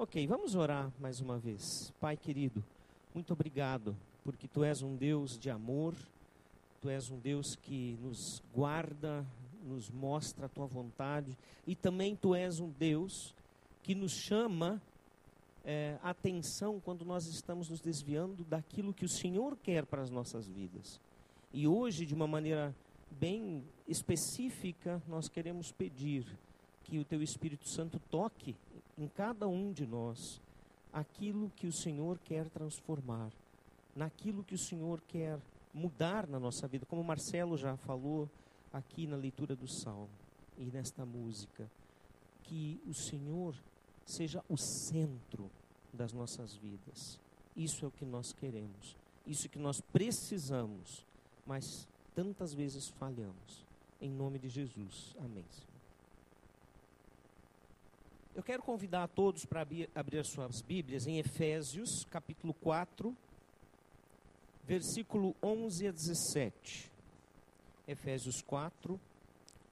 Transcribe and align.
Ok, 0.00 0.24
vamos 0.28 0.54
orar 0.54 0.92
mais 1.00 1.20
uma 1.20 1.40
vez. 1.40 1.92
Pai 2.00 2.16
querido, 2.16 2.62
muito 3.12 3.32
obrigado, 3.32 3.96
porque 4.22 4.46
tu 4.46 4.62
és 4.62 4.80
um 4.80 4.94
Deus 4.94 5.36
de 5.36 5.50
amor, 5.50 5.92
tu 6.80 6.88
és 6.88 7.10
um 7.10 7.18
Deus 7.18 7.56
que 7.56 7.98
nos 8.00 8.40
guarda, 8.54 9.26
nos 9.60 9.90
mostra 9.90 10.46
a 10.46 10.48
tua 10.48 10.66
vontade, 10.66 11.36
e 11.66 11.74
também 11.74 12.14
tu 12.14 12.32
és 12.32 12.60
um 12.60 12.70
Deus 12.70 13.34
que 13.82 13.92
nos 13.92 14.12
chama 14.12 14.80
é, 15.64 15.98
atenção 16.00 16.78
quando 16.78 17.04
nós 17.04 17.26
estamos 17.26 17.68
nos 17.68 17.80
desviando 17.80 18.44
daquilo 18.44 18.94
que 18.94 19.04
o 19.04 19.08
Senhor 19.08 19.56
quer 19.56 19.84
para 19.84 20.00
as 20.00 20.10
nossas 20.10 20.46
vidas. 20.46 21.00
E 21.52 21.66
hoje, 21.66 22.06
de 22.06 22.14
uma 22.14 22.28
maneira 22.28 22.72
bem 23.10 23.64
específica, 23.88 25.02
nós 25.08 25.28
queremos 25.28 25.72
pedir 25.72 26.24
que 26.84 27.00
o 27.00 27.04
Teu 27.04 27.20
Espírito 27.20 27.68
Santo 27.68 28.00
toque 28.08 28.54
em 28.98 29.06
cada 29.06 29.46
um 29.46 29.72
de 29.72 29.86
nós 29.86 30.40
aquilo 30.92 31.50
que 31.56 31.66
o 31.66 31.72
Senhor 31.72 32.18
quer 32.18 32.48
transformar, 32.50 33.30
naquilo 33.94 34.42
que 34.42 34.54
o 34.54 34.58
Senhor 34.58 35.00
quer 35.06 35.38
mudar 35.72 36.26
na 36.26 36.40
nossa 36.40 36.66
vida, 36.66 36.84
como 36.84 37.04
Marcelo 37.04 37.56
já 37.56 37.76
falou 37.76 38.28
aqui 38.72 39.06
na 39.06 39.16
leitura 39.16 39.54
do 39.54 39.68
Salmo 39.68 40.10
e 40.58 40.64
nesta 40.64 41.06
música, 41.06 41.70
que 42.42 42.80
o 42.86 42.94
Senhor 42.94 43.54
seja 44.04 44.42
o 44.48 44.56
centro 44.56 45.50
das 45.92 46.12
nossas 46.12 46.56
vidas. 46.56 47.20
Isso 47.56 47.84
é 47.84 47.88
o 47.88 47.92
que 47.92 48.04
nós 48.04 48.32
queremos, 48.32 48.96
isso 49.26 49.46
é 49.46 49.48
que 49.48 49.58
nós 49.58 49.80
precisamos, 49.92 51.04
mas 51.46 51.86
tantas 52.14 52.52
vezes 52.52 52.88
falhamos. 52.98 53.66
Em 54.00 54.10
nome 54.10 54.38
de 54.38 54.48
Jesus. 54.48 55.16
Amém. 55.18 55.44
Eu 58.38 58.44
quero 58.44 58.62
convidar 58.62 59.02
a 59.02 59.08
todos 59.08 59.44
para 59.44 59.62
abrir, 59.62 59.90
abrir 59.92 60.24
suas 60.24 60.62
Bíblias 60.62 61.08
em 61.08 61.18
Efésios, 61.18 62.04
capítulo 62.08 62.54
4, 62.54 63.12
versículo 64.64 65.34
11 65.42 65.88
a 65.88 65.90
17. 65.90 66.88
Efésios 67.88 68.40
4, 68.42 69.00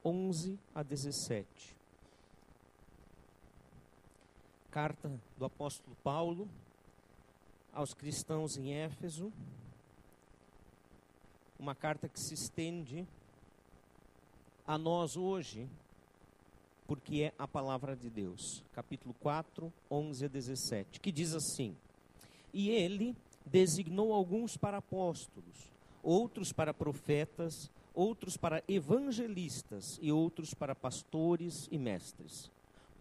11 0.04 0.58
a 0.74 0.82
17. 0.82 1.76
Carta 4.72 5.12
do 5.38 5.44
apóstolo 5.44 5.96
Paulo 6.02 6.48
aos 7.72 7.94
cristãos 7.94 8.56
em 8.56 8.74
Éfeso. 8.74 9.32
Uma 11.56 11.76
carta 11.76 12.08
que 12.08 12.18
se 12.18 12.34
estende 12.34 13.06
a 14.66 14.76
nós 14.76 15.16
hoje, 15.16 15.68
porque 16.86 17.22
é 17.22 17.32
a 17.38 17.48
palavra 17.48 17.96
de 17.96 18.08
Deus. 18.08 18.62
Capítulo 18.72 19.14
4, 19.20 19.72
11 19.90 20.24
a 20.24 20.28
17, 20.28 21.00
que 21.00 21.10
diz 21.10 21.34
assim: 21.34 21.74
E 22.52 22.70
ele 22.70 23.16
designou 23.44 24.12
alguns 24.12 24.56
para 24.56 24.78
apóstolos, 24.78 25.72
outros 26.02 26.52
para 26.52 26.72
profetas, 26.72 27.70
outros 27.94 28.36
para 28.36 28.62
evangelistas 28.68 29.98
e 30.00 30.12
outros 30.12 30.54
para 30.54 30.74
pastores 30.74 31.68
e 31.70 31.78
mestres, 31.78 32.50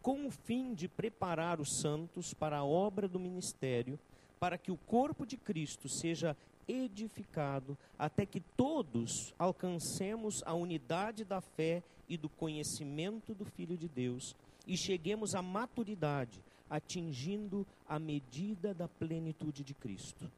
com 0.02 0.26
o 0.26 0.32
fim 0.32 0.74
de 0.74 0.88
preparar 0.88 1.60
os 1.60 1.80
santos 1.82 2.34
para 2.34 2.58
a 2.58 2.66
obra 2.66 3.08
do 3.08 3.20
ministério, 3.20 4.00
para 4.40 4.58
que 4.58 4.72
o 4.72 4.78
corpo 4.78 5.26
de 5.26 5.38
Cristo 5.38 5.90
seja 5.90 6.36
edificado 6.68 7.78
até 7.98 8.26
que 8.26 8.40
todos 8.40 9.34
alcancemos 9.38 10.42
a 10.46 10.54
unidade 10.54 11.24
da 11.24 11.42
fé 11.42 11.84
e 12.08 12.18
do 12.18 12.30
conhecimento 12.30 13.34
do 13.34 13.46
Filho 13.46 13.78
de 13.78 13.88
Deus 13.88 14.36
e 14.68 14.78
cheguemos 14.78 15.36
à 15.36 15.42
maturidade, 15.42 16.42
atingindo 16.70 17.66
a 17.88 18.00
medida 18.00 18.74
da 18.74 18.88
plenitude 18.88 19.64
de 19.64 19.74
Cristo. 19.74 20.30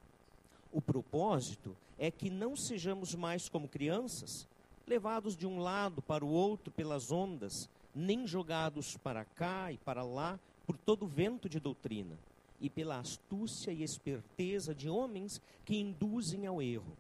O 0.72 0.82
propósito 0.82 1.76
é 1.98 2.12
que 2.12 2.30
não 2.30 2.56
sejamos 2.56 3.16
mais 3.16 3.50
como 3.50 3.68
crianças, 3.68 4.48
levados 4.86 5.36
de 5.36 5.48
um 5.48 5.60
lado 5.60 6.02
para 6.02 6.24
o 6.26 6.30
outro 6.30 6.72
pelas 6.72 7.12
ondas, 7.12 7.70
nem 7.96 8.28
jogados 8.28 8.96
para 8.98 9.26
cá 9.26 9.72
e 9.72 9.78
para 9.78 10.04
lá 10.04 10.40
por 10.66 10.78
todo 10.78 11.08
vento 11.08 11.50
de 11.50 11.60
doutrina 11.60 12.18
e 12.60 12.70
pela 12.70 13.00
astúcia 13.00 13.72
e 13.72 13.84
esperteza 13.84 14.74
de 14.74 14.90
homens 14.90 15.42
que 15.66 15.78
induzem 15.78 16.48
ao 16.48 16.62
erro. 16.62 16.98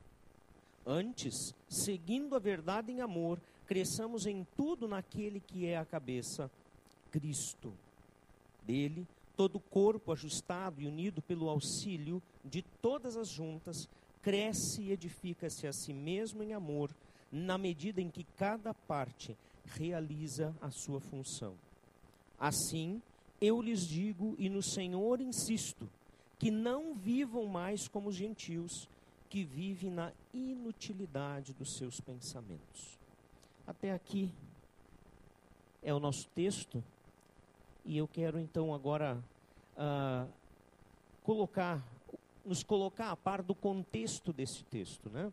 Antes, 0.85 1.53
seguindo 1.67 2.35
a 2.35 2.39
verdade 2.39 2.91
em 2.91 3.01
amor, 3.01 3.39
cresçamos 3.65 4.25
em 4.25 4.45
tudo 4.55 4.87
naquele 4.87 5.39
que 5.39 5.65
é 5.65 5.77
a 5.77 5.85
cabeça, 5.85 6.49
Cristo. 7.11 7.73
Dele, 8.65 9.05
todo 9.35 9.57
o 9.57 9.59
corpo 9.61 10.11
ajustado 10.11 10.81
e 10.81 10.87
unido 10.87 11.21
pelo 11.21 11.49
auxílio 11.49 12.21
de 12.43 12.61
todas 12.81 13.17
as 13.17 13.29
juntas, 13.29 13.87
cresce 14.21 14.81
e 14.81 14.91
edifica-se 14.91 15.67
a 15.67 15.73
si 15.73 15.93
mesmo 15.93 16.43
em 16.43 16.53
amor, 16.53 16.89
na 17.31 17.57
medida 17.57 18.01
em 18.01 18.09
que 18.09 18.23
cada 18.37 18.73
parte 18.73 19.37
realiza 19.65 20.55
a 20.61 20.69
sua 20.69 20.99
função. 20.99 21.53
Assim, 22.39 23.01
eu 23.41 23.61
lhes 23.61 23.87
digo 23.87 24.35
e 24.37 24.49
no 24.49 24.61
Senhor 24.61 25.21
insisto, 25.21 25.89
que 26.39 26.51
não 26.51 26.93
vivam 26.93 27.45
mais 27.45 27.87
como 27.87 28.09
os 28.09 28.15
gentios, 28.15 28.87
que 29.29 29.43
vivem 29.43 29.91
na 29.91 30.11
inutilidade 30.33 31.53
dos 31.53 31.77
seus 31.77 31.99
pensamentos. 31.99 32.97
Até 33.65 33.91
aqui 33.91 34.31
é 35.83 35.93
o 35.93 35.99
nosso 35.99 36.27
texto, 36.29 36.83
e 37.85 37.97
eu 37.97 38.07
quero 38.07 38.39
então 38.39 38.73
agora 38.73 39.17
uh, 39.77 40.31
colocar, 41.23 41.83
nos 42.45 42.63
colocar 42.63 43.11
a 43.11 43.15
par 43.15 43.41
do 43.41 43.55
contexto 43.55 44.31
desse 44.31 44.63
texto, 44.65 45.09
né? 45.09 45.31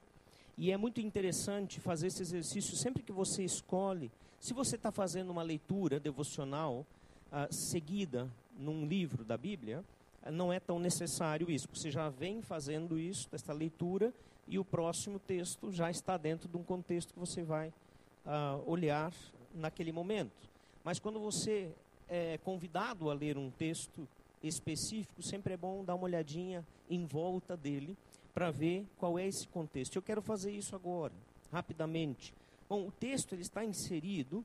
E 0.56 0.71
é 0.71 0.76
muito 0.76 1.00
interessante 1.00 1.81
fazer 1.81 2.06
esse 2.09 2.22
exercício 2.22 2.76
sempre 2.76 3.03
que 3.03 3.12
você 3.12 3.42
escolhe. 3.42 4.10
Se 4.38 4.54
você 4.54 4.76
está 4.76 4.92
fazendo 4.92 5.31
uma 5.31 5.42
leitura 5.42 5.98
devocional, 5.98 6.86
uh, 7.34 7.53
seguida 7.53 8.31
num 8.56 8.87
livro 8.87 9.25
da 9.25 9.37
Bíblia, 9.37 9.84
uh, 10.25 10.31
não 10.31 10.53
é 10.53 10.61
tão 10.61 10.78
necessário 10.78 11.50
isso. 11.50 11.69
Você 11.75 11.91
já 11.91 12.09
vem 12.09 12.41
fazendo 12.41 12.99
isso, 12.99 13.28
essa 13.33 13.53
leitura, 13.53 14.15
e 14.47 14.59
o 14.59 14.65
próximo 14.65 15.19
texto 15.19 15.72
já 15.72 15.91
está 15.91 16.17
dentro 16.17 16.49
de 16.49 16.56
um 16.56 16.62
contexto 16.62 17.12
que 17.12 17.19
você 17.19 17.43
vai 17.43 17.69
uh, 17.69 18.62
olhar 18.67 19.12
naquele 19.55 19.91
momento. 19.91 20.49
Mas 20.84 20.99
quando 20.99 21.19
você 21.19 21.72
é 22.09 22.39
convidado 22.39 23.11
a 23.11 23.15
ler 23.15 23.37
um 23.39 23.51
texto 23.51 24.06
específico, 24.43 25.22
sempre 25.22 25.55
é 25.55 25.56
bom 25.56 25.83
dar 25.83 25.95
uma 25.95 26.05
olhadinha 26.05 26.65
em 26.89 27.06
volta 27.06 27.56
dele 27.56 27.97
para 28.34 28.51
ver 28.51 28.87
qual 28.99 29.19
é 29.19 29.27
esse 29.27 29.49
contexto. 29.49 29.97
Eu 29.97 30.03
quero 30.03 30.21
fazer 30.21 30.53
isso 30.53 30.77
agora, 30.77 31.12
rapidamente. 31.51 32.34
Bom, 32.69 32.87
o 32.87 32.91
texto 32.91 33.33
ele 33.33 33.43
está 33.43 33.65
inserido 33.65 34.45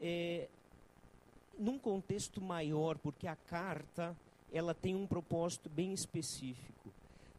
é, 0.00 0.48
num 1.58 1.78
contexto 1.78 2.40
maior, 2.40 2.98
porque 2.98 3.26
a 3.26 3.36
carta 3.36 4.16
ela 4.52 4.74
tem 4.74 4.94
um 4.94 5.06
propósito 5.06 5.68
bem 5.68 5.92
específico. 5.92 6.90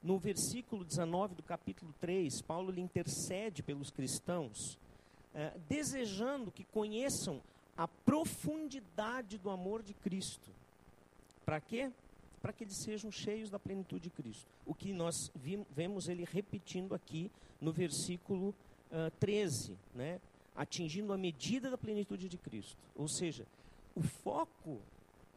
No 0.04 0.20
versículo 0.20 0.84
19 0.84 1.36
do 1.36 1.44
capítulo 1.44 1.94
3, 2.00 2.42
Paulo 2.42 2.72
lhe 2.72 2.82
intercede 2.82 3.64
pelos 3.64 3.90
cristãos, 3.90 4.78
eh, 5.34 5.54
desejando 5.68 6.52
que 6.52 6.64
conheçam 6.66 7.42
a 7.78 7.88
profundidade 7.88 9.38
do 9.38 9.50
amor 9.50 9.82
de 9.82 9.94
Cristo. 9.94 10.50
Para 11.46 11.60
quê? 11.60 11.92
Para 12.42 12.54
que 12.54 12.64
eles 12.64 12.78
sejam 12.78 13.12
cheios 13.12 13.50
da 13.50 13.58
plenitude 13.58 14.04
de 14.04 14.10
Cristo. 14.10 14.46
O 14.66 14.74
que 14.74 14.94
nós 14.94 15.32
vemos 15.76 16.08
ele 16.08 16.24
repetindo 16.24 16.94
aqui 16.94 17.32
no 17.60 17.72
versículo 17.72 18.50
uh, 18.92 19.12
13, 19.20 19.76
né? 19.94 20.20
atingindo 20.56 21.12
a 21.12 21.18
medida 21.18 21.70
da 21.70 21.78
plenitude 21.78 22.30
de 22.30 22.38
Cristo. 22.38 22.78
Ou 22.96 23.08
seja, 23.08 23.46
o 23.96 24.02
foco 24.02 24.80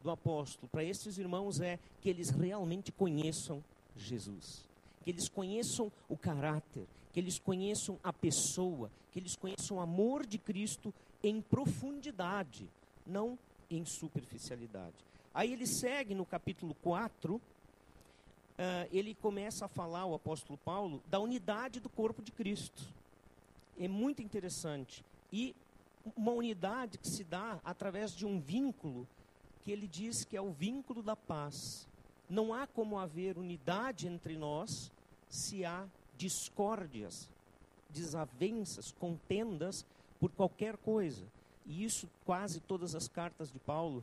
do 0.03 0.11
apóstolo 0.11 0.69
para 0.69 0.85
esses 0.85 1.19
irmãos 1.19 1.61
é 1.61 1.79
que 2.01 2.09
eles 2.09 2.31
realmente 2.31 2.91
conheçam 2.93 3.63
Jesus, 3.97 4.65
que 5.05 5.11
eles 5.11 5.29
conheçam 5.29 5.91
o 6.09 6.17
caráter, 6.17 6.87
que 7.13 7.21
eles 7.21 7.39
conheçam 7.39 7.99
a 8.03 8.13
pessoa, 8.13 8.91
que 9.13 9.19
eles 9.19 9.37
conheçam 9.37 9.77
o 9.77 9.81
amor 9.81 10.27
de 10.27 10.39
Cristo 10.39 10.93
em 11.23 11.41
profundidade, 11.41 12.69
não 13.07 13.39
em 13.71 13.85
superficialidade. 13.85 14.95
Aí 15.35 15.53
ele 15.53 15.67
segue 15.67 16.15
no 16.15 16.25
capítulo 16.25 16.75
4, 16.83 17.35
uh, 17.35 17.41
ah, 18.59 18.87
ele 18.91 19.15
começa 19.15 19.67
a 19.67 19.69
falar, 19.69 20.05
o 20.05 20.15
apóstolo 20.15 20.59
Paulo, 20.65 21.03
da 21.09 21.19
unidade 21.19 21.81
do 21.81 21.89
corpo 21.89 22.23
de 22.23 22.33
Cristo. 22.33 22.83
É 23.79 23.87
muito 23.87 24.23
interessante. 24.23 25.05
E 25.33 25.55
uma 26.17 26.33
unidade 26.33 26.99
que 26.99 27.09
se 27.09 27.25
dá 27.25 27.61
através 27.65 28.13
de 28.13 28.27
um 28.27 28.41
vínculo 28.41 29.07
que 29.63 29.73
ele 29.73 29.87
diz 29.87 30.25
que 30.25 30.37
é 30.37 30.41
o 30.41 30.53
vínculo 30.53 31.03
da 31.03 31.17
paz. 31.17 31.87
Não 32.29 32.53
há 32.53 32.67
como 32.67 32.99
haver 32.99 33.39
unidade 33.39 34.07
entre 34.07 34.37
nós 34.37 34.91
se 35.29 35.65
há 35.65 35.87
discórdias, 36.17 37.29
desavenças, 37.91 38.93
contendas 38.93 39.85
por 40.21 40.31
qualquer 40.31 40.77
coisa. 40.79 41.25
E 41.67 41.85
isso 41.85 42.09
quase 42.25 42.61
todas 42.61 42.95
as 42.95 43.09
cartas 43.09 43.53
de 43.53 43.59
Paulo 43.59 44.03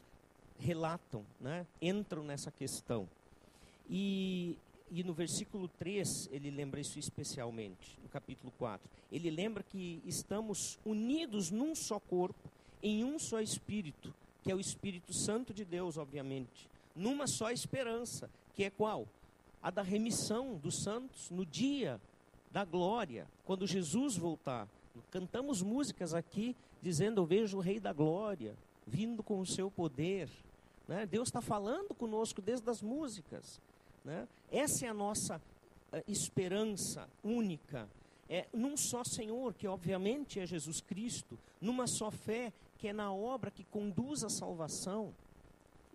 relatam, 0.60 1.26
né, 1.40 1.66
entram 1.82 2.24
nessa 2.24 2.52
questão. 2.52 3.08
E, 3.90 4.58
e 4.92 5.04
no 5.04 5.14
versículo 5.14 5.68
3, 5.80 6.30
ele 6.32 6.50
lembra 6.52 6.80
isso 6.80 7.00
especialmente, 7.00 7.98
no 8.04 8.10
capítulo 8.10 8.54
4. 8.58 8.88
Ele 9.12 9.30
lembra 9.30 9.64
que 9.64 10.02
estamos 10.06 10.78
unidos 10.86 11.52
num 11.52 11.76
só 11.76 12.00
corpo, 12.00 12.50
em 12.82 13.04
um 13.04 13.18
só 13.18 13.42
espírito, 13.42 14.14
que 14.44 14.52
é 14.52 14.56
o 14.56 14.60
Espírito 14.60 15.12
Santo 15.12 15.54
de 15.54 15.66
Deus, 15.66 15.98
obviamente, 15.98 16.70
numa 16.96 17.26
só 17.26 17.52
esperança, 17.52 18.30
que 18.56 18.64
é 18.64 18.70
qual? 18.70 19.08
A 19.62 19.72
da 19.72 19.82
remissão 19.82 20.56
dos 20.58 20.84
santos 20.84 21.30
no 21.32 21.46
dia 21.46 22.00
da 22.52 22.64
glória, 22.64 23.28
quando 23.44 23.66
Jesus 23.66 24.16
voltar. 24.16 24.68
Cantamos 25.10 25.62
músicas 25.62 26.14
aqui 26.14 26.56
dizendo: 26.82 27.22
Eu 27.22 27.26
vejo 27.26 27.58
o 27.58 27.62
Rei 27.62 27.80
da 27.80 27.92
Glória 27.92 28.56
vindo 28.86 29.24
com 29.24 29.40
o 29.40 29.46
seu 29.46 29.72
poder. 29.72 30.30
Né? 30.88 31.06
Deus 31.06 31.28
está 31.28 31.42
falando 31.42 31.96
conosco 31.96 32.42
desde 32.42 32.70
as 32.70 32.82
músicas. 32.82 33.60
Né? 34.06 34.28
Essa 34.52 34.86
é 34.86 34.90
a 34.90 34.94
nossa 34.94 35.38
uh, 35.38 36.04
esperança 36.08 37.10
única. 37.24 37.90
É 38.30 38.48
num 38.54 38.78
só 38.78 39.04
Senhor, 39.04 39.54
que 39.54 39.68
obviamente 39.68 40.40
é 40.40 40.46
Jesus 40.46 40.80
Cristo, 40.80 41.38
numa 41.60 41.88
só 41.88 42.10
fé, 42.12 42.54
que 42.78 42.88
é 42.88 42.94
na 42.94 43.12
obra 43.12 43.52
que 43.52 43.64
conduz 43.66 44.24
à 44.24 44.30
salvação 44.30 45.14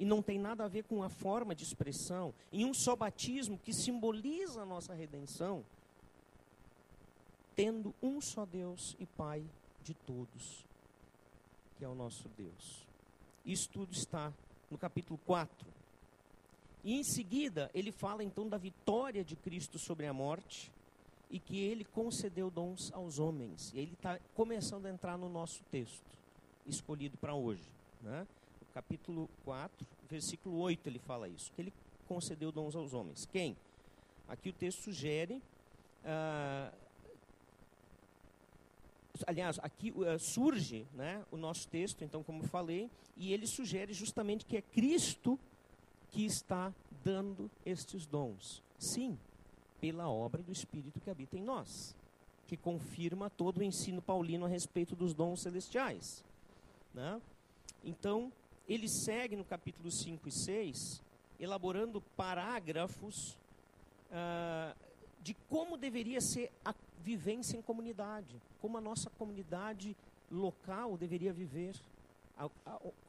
e 0.01 0.05
não 0.05 0.23
tem 0.23 0.39
nada 0.39 0.65
a 0.65 0.69
ver 0.69 0.85
com 0.85 1.03
a 1.03 1.11
forma 1.11 1.55
de 1.55 1.63
expressão, 1.63 2.33
em 2.51 2.65
um 2.65 2.73
só 2.73 2.97
batismo 2.97 3.59
que 3.59 3.71
simboliza 3.71 4.63
a 4.63 4.65
nossa 4.67 4.95
redenção, 4.95 5.63
tendo 7.55 7.95
um 8.03 8.19
só 8.19 8.47
Deus 8.47 8.97
e 8.99 9.05
Pai 9.05 9.45
de 9.83 9.93
todos, 9.93 10.65
que 11.77 11.85
é 11.85 11.89
o 11.89 11.95
nosso 11.95 12.31
Deus. 12.31 12.87
Isso 13.45 13.69
tudo 13.69 13.93
está 13.93 14.33
no 14.71 14.79
capítulo 14.79 15.21
4. 15.27 15.69
E 16.83 16.99
em 16.99 17.05
seguida, 17.05 17.71
ele 17.75 17.93
fala 17.93 18.25
então 18.25 18.49
da 18.49 18.57
vitória 18.57 19.25
de 19.25 19.37
Cristo 19.37 19.79
sobre 19.79 20.07
a 20.07 20.13
morte 20.13 20.71
e 21.31 21.39
que 21.39 21.59
ele 21.59 21.85
concedeu 21.85 22.51
dons 22.51 22.91
aos 22.93 23.19
homens. 23.19 23.73
E 23.75 23.79
ele 23.79 23.93
está 23.93 24.19
começando 24.35 24.87
a 24.87 24.91
entrar 24.91 25.17
no 25.17 25.29
nosso 25.29 25.63
texto, 25.71 26.05
escolhido 26.67 27.17
para 27.19 27.35
hoje. 27.35 27.63
Né? 28.03 28.27
No 28.61 28.67
capítulo 28.73 29.29
4, 29.45 29.87
versículo 30.09 30.59
8, 30.59 30.89
ele 30.89 30.99
fala 30.99 31.29
isso, 31.29 31.53
que 31.53 31.63
ele 31.63 31.73
concedeu 32.09 32.51
dons 32.51 32.75
aos 32.75 32.93
homens. 32.93 33.29
Quem? 33.31 33.57
Aqui 34.29 34.49
o 34.49 34.53
texto 34.53 34.83
sugere. 34.83 35.41
Ah, 36.05 36.73
aliás, 39.27 39.59
aqui 39.61 39.93
uh, 39.93 40.19
surge 40.19 40.87
né, 40.95 41.25
o 41.31 41.37
nosso 41.37 41.69
texto, 41.69 42.03
então, 42.03 42.23
como 42.23 42.43
falei, 42.45 42.91
e 43.17 43.33
ele 43.33 43.47
sugere 43.47 43.93
justamente 43.93 44.45
que 44.45 44.57
é 44.57 44.63
Cristo 44.63 45.39
que 46.11 46.25
está 46.25 46.73
dando 47.05 47.51
estes 47.65 48.07
dons. 48.07 48.63
Sim, 48.79 49.19
pela 49.81 50.09
obra 50.09 50.43
do 50.43 50.53
Espírito 50.53 51.01
que 51.01 51.11
habita 51.11 51.37
em 51.37 51.43
nós, 51.43 51.95
que 52.47 52.57
confirma 52.57 53.31
todo 53.31 53.59
o 53.59 53.63
ensino 53.63 54.03
paulino 54.03 54.45
a 54.45 54.49
respeito 54.49 54.95
dos 54.95 55.15
dons 55.15 55.43
celestiais. 55.43 56.25
Né? 56.93 57.21
Então, 57.85 58.33
ele 58.69 58.89
segue 58.89 59.37
no 59.37 59.45
capítulo 59.45 59.91
5 59.91 60.29
e 60.29 60.33
6, 60.33 61.03
elaborando 61.39 62.01
parágrafos 62.17 63.37
uh, 64.11 64.77
de 65.23 65.35
como 65.49 65.77
deveria 65.77 66.21
ser 66.21 66.51
a 66.65 66.75
vivência 67.03 67.57
em 67.57 67.63
comunidade, 67.63 68.41
como 68.61 68.77
a 68.77 68.81
nossa 68.81 69.09
comunidade 69.11 69.97
local 70.31 70.97
deveria 70.97 71.33
viver. 71.33 71.75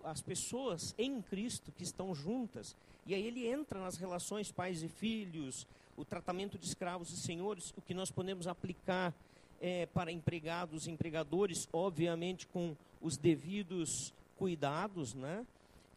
As 0.03 0.21
pessoas 0.21 0.93
em 0.97 1.21
Cristo 1.21 1.71
que 1.71 1.83
estão 1.83 2.13
juntas, 2.13 2.75
e 3.05 3.13
aí 3.13 3.25
ele 3.25 3.47
entra 3.47 3.79
nas 3.79 3.97
relações 3.97 4.51
pais 4.51 4.83
e 4.83 4.87
filhos, 4.87 5.65
o 5.97 6.03
tratamento 6.03 6.57
de 6.57 6.65
escravos 6.65 7.11
e 7.11 7.17
senhores, 7.17 7.73
o 7.77 7.81
que 7.81 7.93
nós 7.93 8.11
podemos 8.11 8.47
aplicar 8.47 9.13
é, 9.61 9.85
para 9.87 10.11
empregados 10.11 10.87
e 10.87 10.91
empregadores, 10.91 11.69
obviamente 11.71 12.47
com 12.47 12.75
os 13.01 13.17
devidos 13.17 14.13
cuidados, 14.37 15.13
né? 15.13 15.45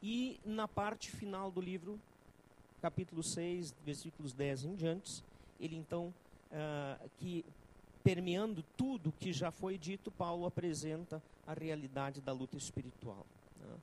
E 0.02 0.38
na 0.44 0.68
parte 0.68 1.10
final 1.10 1.50
do 1.50 1.60
livro, 1.60 1.98
capítulo 2.82 3.22
6, 3.22 3.74
versículos 3.84 4.34
10 4.34 4.64
em 4.66 4.74
diante, 4.74 5.24
ele 5.58 5.76
então, 5.76 6.12
uh, 6.52 7.10
que 7.18 7.42
permeando 8.04 8.62
tudo 8.76 9.12
que 9.18 9.32
já 9.32 9.50
foi 9.50 9.78
dito, 9.78 10.10
Paulo 10.10 10.44
apresenta 10.44 11.22
a 11.46 11.54
realidade 11.54 12.20
da 12.20 12.32
luta 12.32 12.56
espiritual. 12.56 13.24
Né? 13.58 13.76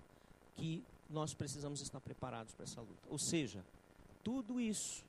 Que 0.55 0.83
nós 1.09 1.33
precisamos 1.33 1.81
estar 1.81 1.99
preparados 1.99 2.53
para 2.53 2.63
essa 2.63 2.79
luta. 2.79 3.01
Ou 3.09 3.17
seja, 3.17 3.65
tudo 4.23 4.61
isso 4.61 5.03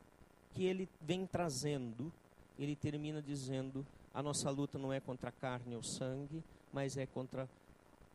que 0.55 0.65
ele 0.65 0.89
vem 1.01 1.27
trazendo, 1.27 2.11
ele 2.59 2.75
termina 2.75 3.21
dizendo: 3.21 3.87
a 4.15 4.23
nossa 4.23 4.51
luta 4.51 4.79
não 4.79 4.93
é 4.93 4.99
contra 4.99 5.29
a 5.29 5.33
carne 5.33 5.77
ou 5.77 5.83
sangue, 5.83 6.43
mas 6.73 6.97
é 6.97 7.05
contra 7.05 7.49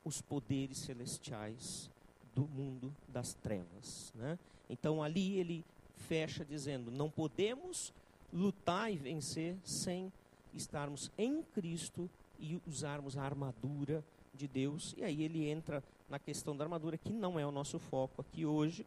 os 0.04 0.20
poderes 0.22 0.80
celestiais 0.80 1.90
do 2.36 2.48
mundo 2.48 2.94
das 3.08 3.34
trevas. 3.36 4.12
Né? 4.16 4.38
Então 4.68 5.04
ali 5.04 5.38
ele 5.38 5.64
fecha 6.08 6.44
dizendo: 6.44 6.90
não 6.90 7.10
podemos 7.10 7.94
lutar 8.34 8.92
e 8.92 8.98
vencer 8.98 9.56
sem 9.64 10.12
estarmos 10.58 11.12
em 11.18 11.42
Cristo 11.54 12.10
e 12.40 12.60
usarmos 12.68 13.18
a 13.18 13.24
armadura 13.24 14.04
de 14.34 14.48
Deus. 14.48 14.94
E 14.98 15.04
aí 15.04 15.24
ele 15.24 15.48
entra 15.48 15.84
na 16.10 16.20
questão 16.20 16.56
da 16.56 16.64
armadura, 16.64 16.98
que 16.98 17.12
não 17.12 17.40
é 17.40 17.46
o 17.46 17.52
nosso 17.52 17.80
foco 17.80 18.22
aqui 18.22 18.46
hoje. 18.46 18.86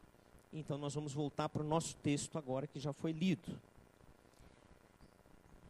Então 0.53 0.77
nós 0.77 0.93
vamos 0.93 1.13
voltar 1.13 1.49
para 1.49 1.61
o 1.61 1.67
nosso 1.67 1.95
texto 1.97 2.37
agora, 2.37 2.67
que 2.67 2.79
já 2.79 2.93
foi 2.93 3.11
lido. 3.11 3.57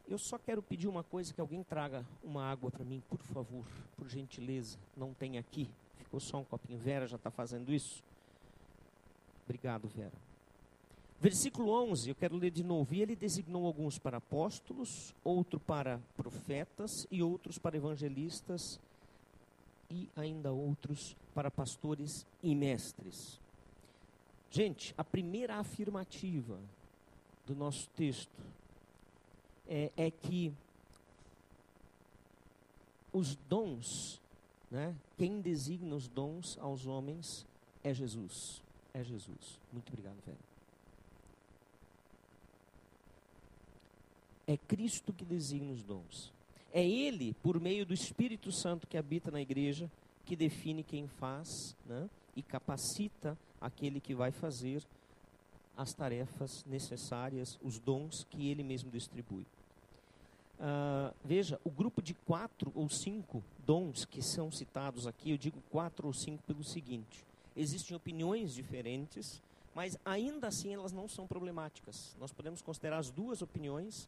Eu 0.07 0.17
só 0.17 0.37
quero 0.37 0.61
pedir 0.61 0.87
uma 0.87 1.03
coisa, 1.03 1.33
que 1.33 1.39
alguém 1.39 1.63
traga 1.63 2.05
uma 2.23 2.43
água 2.43 2.69
para 2.69 2.83
mim, 2.83 3.01
por 3.09 3.19
favor, 3.19 3.65
por 3.95 4.09
gentileza. 4.09 4.77
Não 4.97 5.13
tem 5.13 5.37
aqui. 5.37 5.69
Ficou 5.97 6.19
só 6.19 6.39
um 6.39 6.43
copinho. 6.43 6.77
Vera 6.77 7.07
já 7.07 7.15
está 7.15 7.31
fazendo 7.31 7.71
isso? 7.71 8.03
Obrigado, 9.45 9.87
Vera. 9.87 10.30
Versículo 11.21 11.69
11, 11.69 12.09
eu 12.09 12.15
quero 12.15 12.35
ler 12.35 12.49
de 12.49 12.63
novo. 12.63 12.95
E 12.95 13.01
ele 13.03 13.15
designou 13.15 13.67
alguns 13.67 13.99
para 13.99 14.17
apóstolos, 14.17 15.13
outro 15.23 15.59
para 15.59 16.01
profetas 16.17 17.05
e 17.11 17.21
outros 17.21 17.59
para 17.59 17.77
evangelistas 17.77 18.79
e 19.87 20.09
ainda 20.15 20.51
outros 20.51 21.15
para 21.35 21.51
pastores 21.51 22.25
e 22.41 22.55
mestres. 22.55 23.39
Gente, 24.49 24.95
a 24.97 25.03
primeira 25.03 25.57
afirmativa 25.57 26.57
do 27.45 27.53
nosso 27.53 27.87
texto 27.89 28.41
é, 29.69 29.91
é 29.95 30.09
que 30.09 30.51
os 33.13 33.35
dons, 33.47 34.19
né, 34.71 34.95
quem 35.19 35.39
designa 35.39 35.95
os 35.95 36.07
dons 36.07 36.57
aos 36.59 36.87
homens 36.87 37.45
é 37.83 37.93
Jesus. 37.93 38.59
É 38.91 39.03
Jesus. 39.03 39.59
Muito 39.71 39.89
obrigado, 39.89 40.17
velho. 40.25 40.50
É 44.47 44.57
Cristo 44.57 45.13
que 45.13 45.25
designa 45.25 45.71
os 45.71 45.83
dons. 45.83 46.33
É 46.73 46.85
Ele, 46.85 47.33
por 47.43 47.59
meio 47.59 47.85
do 47.85 47.93
Espírito 47.93 48.51
Santo 48.51 48.87
que 48.87 48.97
habita 48.97 49.29
na 49.29 49.41
igreja, 49.41 49.89
que 50.25 50.35
define 50.35 50.83
quem 50.83 51.07
faz 51.07 51.75
né, 51.85 52.09
e 52.35 52.41
capacita 52.41 53.37
aquele 53.59 53.99
que 53.99 54.15
vai 54.15 54.31
fazer 54.31 54.81
as 55.75 55.93
tarefas 55.93 56.63
necessárias, 56.65 57.59
os 57.61 57.79
dons 57.79 58.25
que 58.29 58.49
Ele 58.49 58.63
mesmo 58.63 58.89
distribui. 58.89 59.45
Uh, 60.59 61.13
veja, 61.25 61.59
o 61.63 61.71
grupo 61.71 62.01
de 62.01 62.13
quatro 62.13 62.71
ou 62.75 62.87
cinco 62.87 63.43
dons 63.65 64.05
que 64.05 64.21
são 64.21 64.51
citados 64.51 65.07
aqui, 65.07 65.31
eu 65.31 65.37
digo 65.37 65.59
quatro 65.71 66.05
ou 66.05 66.13
cinco 66.13 66.43
pelo 66.43 66.63
seguinte: 66.63 67.25
existem 67.55 67.97
opiniões 67.97 68.53
diferentes, 68.53 69.41
mas 69.73 69.97
ainda 70.05 70.47
assim 70.47 70.71
elas 70.71 70.91
não 70.91 71.07
são 71.07 71.25
problemáticas. 71.25 72.15
Nós 72.19 72.31
podemos 72.31 72.61
considerar 72.61 72.99
as 72.99 73.09
duas 73.09 73.41
opiniões 73.41 74.07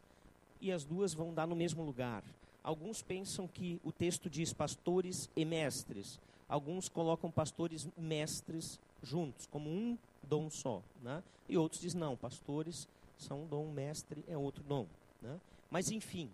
e 0.63 0.71
as 0.71 0.85
duas 0.85 1.13
vão 1.13 1.33
dar 1.33 1.45
no 1.45 1.57
mesmo 1.57 1.83
lugar. 1.83 2.23
Alguns 2.63 3.01
pensam 3.01 3.45
que 3.45 3.81
o 3.83 3.91
texto 3.91 4.29
diz 4.29 4.53
pastores 4.53 5.29
e 5.35 5.43
mestres. 5.43 6.17
Alguns 6.47 6.87
colocam 6.87 7.29
pastores 7.29 7.85
mestres 7.97 8.79
juntos, 9.03 9.45
como 9.45 9.69
um 9.69 9.97
dom 10.23 10.49
só. 10.49 10.81
Né? 11.01 11.21
E 11.49 11.57
outros 11.57 11.81
dizem, 11.81 11.99
não, 11.99 12.15
pastores 12.15 12.87
são 13.17 13.43
um 13.43 13.45
dom, 13.45 13.69
mestre 13.73 14.23
é 14.25 14.37
outro 14.37 14.63
dom. 14.63 14.87
Né? 15.21 15.37
Mas, 15.69 15.91
enfim, 15.91 16.29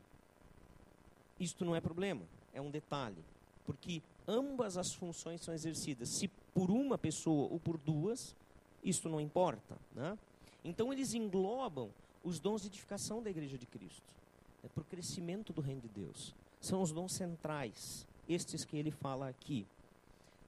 isto 1.39 1.65
não 1.65 1.75
é 1.75 1.81
problema, 1.81 2.21
é 2.53 2.62
um 2.62 2.69
detalhe. 2.69 3.24
Porque 3.65 4.00
ambas 4.27 4.77
as 4.77 4.93
funções 4.93 5.41
são 5.41 5.55
exercidas. 5.55 6.09
Se 6.09 6.27
por 6.53 6.69
uma 6.69 7.00
pessoa 7.00 7.51
ou 7.51 7.59
por 7.59 7.79
duas, 7.79 8.36
isto 8.83 9.09
não 9.09 9.19
importa. 9.19 9.75
Né? 9.95 10.15
Então, 10.63 10.93
eles 10.93 11.15
englobam 11.15 11.89
os 12.24 12.39
dons 12.39 12.62
de 12.62 12.67
edificação 12.67 13.24
da 13.24 13.31
Igreja 13.31 13.57
de 13.57 13.65
Cristo 13.65 14.19
é 14.63 14.68
para 14.68 14.82
o 14.82 14.86
crescimento 14.86 15.54
do 15.54 15.62
reino 15.62 15.82
de 15.82 15.88
Deus. 15.89 16.36
São 16.60 16.82
os 16.82 16.92
dons 16.92 17.13
centrais, 17.13 18.08
estes 18.28 18.66
que 18.66 18.78
ele 18.78 18.92
fala 18.92 19.30
aqui. 19.30 19.66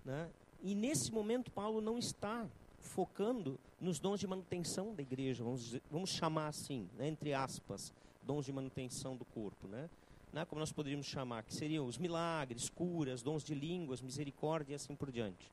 Né? 0.04 0.30
E 0.62 0.76
nesse 0.76 1.12
momento, 1.12 1.52
Paulo 1.52 1.82
não 1.82 1.98
está 1.98 2.48
focando 2.80 3.60
nos 3.80 4.00
dons 4.00 4.20
de 4.20 4.28
manutenção 4.28 4.94
da 4.94 5.02
igreja, 5.02 5.44
vamos, 5.44 5.64
dizer, 5.64 5.82
vamos 5.90 6.10
chamar 6.10 6.48
assim, 6.48 6.88
né, 6.98 7.08
entre 7.08 7.34
aspas, 7.34 7.94
dons 8.24 8.46
de 8.46 8.52
manutenção 8.52 9.16
do 9.16 9.26
corpo, 9.26 9.68
né? 9.68 9.90
né? 10.32 10.46
Como 10.46 10.60
nós 10.60 10.72
poderíamos 10.72 11.08
chamar, 11.08 11.44
que 11.44 11.54
seriam 11.54 11.86
os 11.86 11.98
milagres, 11.98 12.70
curas, 12.70 13.22
dons 13.22 13.44
de 13.44 13.54
línguas, 13.54 14.02
misericórdia 14.02 14.74
e 14.74 14.76
assim 14.76 14.96
por 14.96 15.12
diante. 15.12 15.52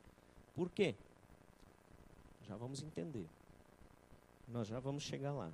Por 0.54 0.70
quê? 0.70 0.94
Já 2.46 2.56
vamos 2.56 2.82
entender. 2.82 3.26
Nós 4.48 4.66
já 4.66 4.80
vamos 4.80 5.02
chegar 5.02 5.32
lá. 5.32 5.52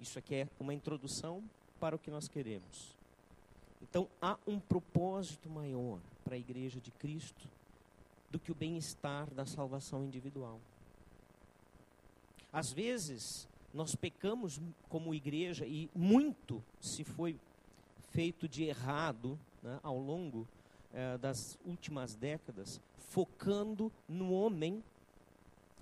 Isso 0.00 0.18
aqui 0.18 0.34
é 0.34 0.48
uma 0.60 0.72
introdução 0.72 1.42
para 1.78 1.96
o 1.96 1.98
que 1.98 2.10
nós 2.10 2.28
queremos. 2.28 2.94
Então, 3.82 4.08
há 4.20 4.36
um 4.46 4.58
propósito 4.58 5.48
maior 5.48 5.98
para 6.24 6.34
a 6.34 6.38
igreja 6.38 6.80
de 6.80 6.90
Cristo 6.90 7.48
do 8.30 8.38
que 8.38 8.52
o 8.52 8.54
bem-estar 8.54 9.32
da 9.32 9.46
salvação 9.46 10.04
individual. 10.04 10.60
Às 12.52 12.72
vezes, 12.72 13.48
nós 13.72 13.94
pecamos 13.94 14.60
como 14.88 15.14
igreja 15.14 15.66
e 15.66 15.88
muito 15.94 16.62
se 16.80 17.04
foi 17.04 17.36
feito 18.10 18.48
de 18.48 18.64
errado 18.64 19.38
né, 19.62 19.78
ao 19.82 19.98
longo 19.98 20.46
eh, 20.92 21.18
das 21.18 21.58
últimas 21.64 22.14
décadas, 22.14 22.80
focando 23.10 23.92
no 24.08 24.32
homem 24.32 24.82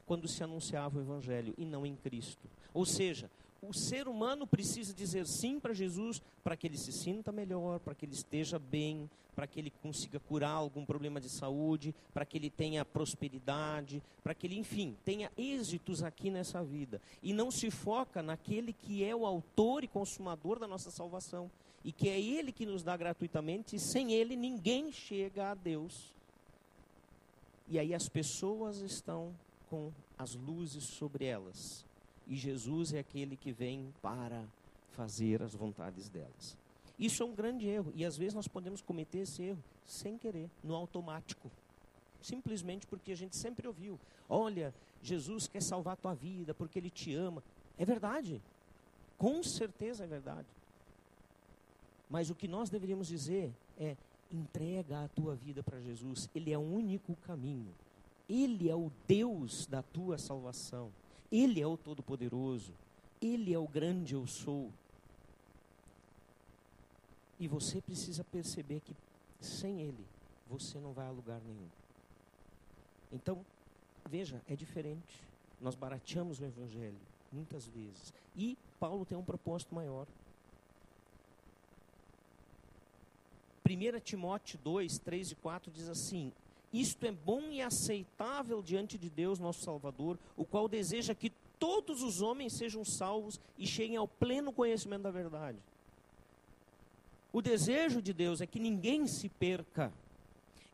quando 0.07 0.29
se 0.29 0.43
anunciava 0.43 0.99
o 0.99 1.01
Evangelho 1.01 1.55
e 1.57 1.65
não 1.65 1.85
em 1.85 1.97
Cristo. 1.97 2.49
Ou 2.73 2.85
seja, 2.85 3.31
o 3.63 3.73
ser 3.73 4.07
humano 4.09 4.47
precisa 4.47 4.93
dizer 4.93 5.27
sim 5.27 5.59
para 5.59 5.73
Jesus 5.73 6.23
para 6.45 6.57
que 6.57 6.67
ele 6.67 6.77
se 6.77 6.93
sinta 6.93 7.33
melhor, 7.33 7.81
para 7.81 7.95
que 7.95 8.05
ele 8.05 8.15
esteja 8.15 8.59
bem, 8.59 9.11
para 9.35 9.47
que 9.47 9.59
ele 9.61 9.71
consiga 9.83 10.19
curar 10.19 10.53
algum 10.53 10.85
problema 10.85 11.21
de 11.21 11.29
saúde, 11.29 11.95
para 12.15 12.25
que 12.25 12.39
ele 12.39 12.51
tenha 12.51 12.85
prosperidade, 12.85 14.03
para 14.23 14.35
que 14.35 14.47
ele, 14.47 14.59
enfim, 14.59 14.97
tenha 15.05 15.31
êxitos 15.37 16.03
aqui 16.03 16.31
nessa 16.31 16.63
vida. 16.63 17.01
E 17.23 17.33
não 17.33 17.51
se 17.51 17.71
foca 17.71 18.23
naquele 18.23 18.73
que 18.73 19.05
é 19.05 19.15
o 19.15 19.27
autor 19.27 19.85
e 19.85 19.89
consumador 19.89 20.59
da 20.59 20.67
nossa 20.67 20.91
salvação. 20.91 21.51
E 21.85 21.93
que 21.93 22.09
é 22.09 22.21
ele 22.21 22.51
que 22.51 22.67
nos 22.67 22.83
dá 22.83 22.97
gratuitamente, 22.97 23.77
e 23.77 23.79
sem 23.79 24.13
ele 24.13 24.35
ninguém 24.35 24.91
chega 24.91 25.51
a 25.51 25.55
Deus. 25.55 26.13
E 27.69 27.79
aí 27.79 27.95
as 27.95 28.09
pessoas 28.09 28.79
estão 28.79 29.35
com 29.69 29.93
as 30.19 30.35
luzes 30.35 30.85
sobre 30.85 31.27
elas 31.27 31.86
e 32.27 32.37
Jesus 32.37 32.93
é 32.93 32.99
aquele 32.99 33.37
que 33.37 33.53
vem 33.53 33.93
para 34.03 34.45
fazer 34.93 35.43
as 35.43 35.55
vontades 35.55 36.09
delas. 36.09 36.57
Isso 36.99 37.23
é 37.23 37.27
um 37.27 37.35
grande 37.35 37.67
erro 37.67 37.93
e 37.95 38.05
às 38.05 38.17
vezes 38.17 38.35
nós 38.35 38.49
podemos 38.49 38.81
cometer 38.81 39.19
esse 39.19 39.43
erro 39.43 39.63
sem 39.85 40.17
querer, 40.17 40.51
no 40.65 40.75
automático. 40.75 41.51
Simplesmente 42.21 42.87
porque 42.87 43.13
a 43.13 43.17
gente 43.17 43.37
sempre 43.37 43.69
ouviu: 43.69 44.01
olha, 44.29 44.75
Jesus 45.03 45.47
quer 45.47 45.63
salvar 45.63 45.95
a 45.95 45.97
tua 45.97 46.15
vida 46.15 46.55
porque 46.55 46.79
ele 46.79 46.91
te 46.91 47.15
ama. 47.15 47.43
É 47.79 47.85
verdade, 47.85 48.41
com 49.19 49.43
certeza 49.43 50.05
é 50.05 50.07
verdade. 50.07 50.49
Mas 52.09 52.31
o 52.31 52.35
que 52.35 52.49
nós 52.49 52.71
deveríamos 52.71 53.09
dizer 53.09 53.53
é: 53.79 53.97
entrega 54.31 55.05
a 55.05 55.09
tua 55.09 55.35
vida 55.35 55.63
para 55.63 55.81
Jesus, 55.81 56.29
Ele 56.35 56.53
é 56.53 56.59
o 56.59 56.63
único 56.63 57.15
caminho, 57.27 57.73
Ele 58.29 58.69
é 58.69 58.75
o 58.75 58.91
Deus 59.07 59.67
da 59.67 59.83
tua 59.83 60.19
salvação. 60.19 60.91
Ele 61.31 61.61
é 61.61 61.67
o 61.67 61.77
Todo-Poderoso. 61.77 62.73
Ele 63.21 63.53
é 63.53 63.59
o 63.59 63.67
grande 63.67 64.15
eu 64.15 64.27
sou. 64.27 64.71
E 67.39 67.47
você 67.47 67.81
precisa 67.81 68.25
perceber 68.25 68.81
que 68.81 68.95
sem 69.41 69.81
Ele, 69.83 70.05
você 70.49 70.79
não 70.79 70.93
vai 70.93 71.07
a 71.07 71.11
lugar 71.11 71.41
nenhum. 71.41 71.69
Então, 73.13 73.45
veja, 74.09 74.41
é 74.49 74.57
diferente. 74.57 75.23
Nós 75.61 75.75
barateamos 75.75 76.41
o 76.41 76.45
Evangelho, 76.45 76.99
muitas 77.33 77.67
vezes. 77.67 78.13
E 78.37 78.57
Paulo 78.79 79.05
tem 79.05 79.17
um 79.17 79.25
propósito 79.25 79.75
maior. 79.75 80.07
1 83.69 84.01
Timóteo 84.01 84.59
2, 84.63 84.99
3 84.99 85.33
e 85.33 85.35
4 85.35 85.71
diz 85.73 85.89
assim: 85.89 86.33
isto 86.81 87.05
é 87.07 87.13
bom 87.13 87.51
e 87.51 87.63
aceitável 87.63 88.63
diante 88.63 88.99
de 88.99 89.09
Deus, 89.09 89.39
nosso 89.39 89.63
Salvador, 89.63 90.19
o 90.37 90.45
qual 90.45 90.69
deseja 90.69 91.15
que 91.15 91.33
todos 91.59 92.03
os 92.03 92.21
homens 92.21 92.53
sejam 92.53 92.85
salvos 92.85 93.41
e 93.59 93.67
cheguem 93.67 93.97
ao 93.97 94.09
pleno 94.09 94.53
conhecimento 94.53 95.03
da 95.03 95.11
verdade. 95.11 95.59
O 97.33 97.43
desejo 97.43 98.01
de 98.01 98.13
Deus 98.13 98.41
é 98.41 98.47
que 98.47 98.59
ninguém 98.59 99.07
se 99.07 99.29
perca. 99.29 99.93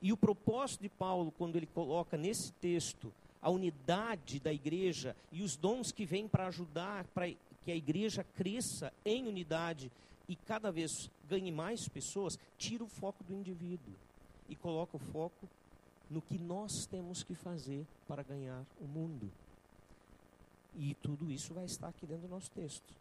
E 0.01 0.13
o 0.13 0.17
propósito 0.17 0.83
de 0.83 0.89
Paulo, 0.89 1.33
quando 1.37 1.57
ele 1.57 1.67
coloca 1.67 2.17
nesse 2.17 2.53
texto 2.55 3.13
a 3.41 3.51
unidade 3.51 4.39
da 4.39 4.53
igreja 4.53 5.17
e 5.31 5.43
os 5.43 5.57
dons 5.57 5.91
que 5.91 6.05
vêm 6.05 6.29
para 6.29 6.47
ajudar 6.47 7.05
para 7.09 7.29
que 7.65 7.71
a 7.71 7.77
igreja 7.77 8.25
cresça 8.37 8.93
em 9.05 9.27
unidade 9.27 9.91
e 10.29 10.37
cada 10.37 10.71
vez 10.71 11.11
ganhe 11.29 11.51
mais 11.51 11.89
pessoas, 11.89 12.39
tira 12.59 12.85
o 12.85 12.89
foco 12.89 13.23
do 13.25 13.35
indivíduo 13.35 13.95
e 14.49 14.55
coloca 14.55 14.97
o 14.97 15.01
foco 15.01 15.49
no 16.13 16.21
que 16.21 16.39
nós 16.39 16.87
temos 16.87 17.23
que 17.23 17.35
fazer 17.35 17.87
para 18.07 18.23
ganhar 18.23 18.65
o 18.81 18.85
mundo. 18.85 19.33
E 20.77 20.95
tudo 20.95 21.31
isso 21.31 21.55
vai 21.55 21.65
estar 21.65 21.89
aqui 21.89 22.07
dentro 22.07 22.29
do 22.29 22.31
nosso 22.31 22.51
texto. 22.51 22.95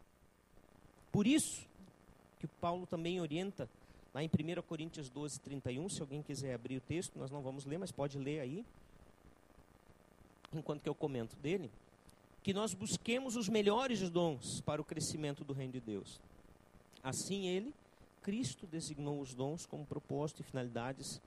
Por 1.10 1.26
isso 1.26 1.66
que 2.40 2.46
Paulo 2.46 2.86
também 2.86 3.20
orienta 3.20 3.68
lá 4.14 4.22
em 4.22 4.28
1 4.28 4.62
Coríntios 4.62 5.08
12, 5.10 5.40
31, 5.40 5.88
se 5.88 6.00
alguém 6.00 6.22
quiser 6.22 6.54
abrir 6.54 6.78
o 6.78 6.80
texto, 6.80 7.18
nós 7.18 7.30
não 7.30 7.42
vamos 7.42 7.64
ler, 7.64 7.78
mas 7.78 7.92
pode 7.92 8.18
ler 8.18 8.40
aí, 8.40 8.64
enquanto 10.52 10.82
que 10.82 10.88
eu 10.88 10.94
comento 10.94 11.36
dele, 11.36 11.70
que 12.42 12.52
nós 12.52 12.74
busquemos 12.74 13.36
os 13.36 13.48
melhores 13.48 14.10
dons 14.10 14.60
para 14.62 14.80
o 14.80 14.84
crescimento 14.84 15.44
do 15.44 15.52
reino 15.52 15.74
de 15.74 15.80
Deus. 15.80 16.20
Assim 17.02 17.46
ele, 17.46 17.72
Cristo 18.22 18.66
designou 18.66 19.20
os 19.20 19.34
dons 19.34 19.66
como 19.66 19.86
propósito 19.86 20.40
e 20.40 20.44
finalidades 20.44 21.20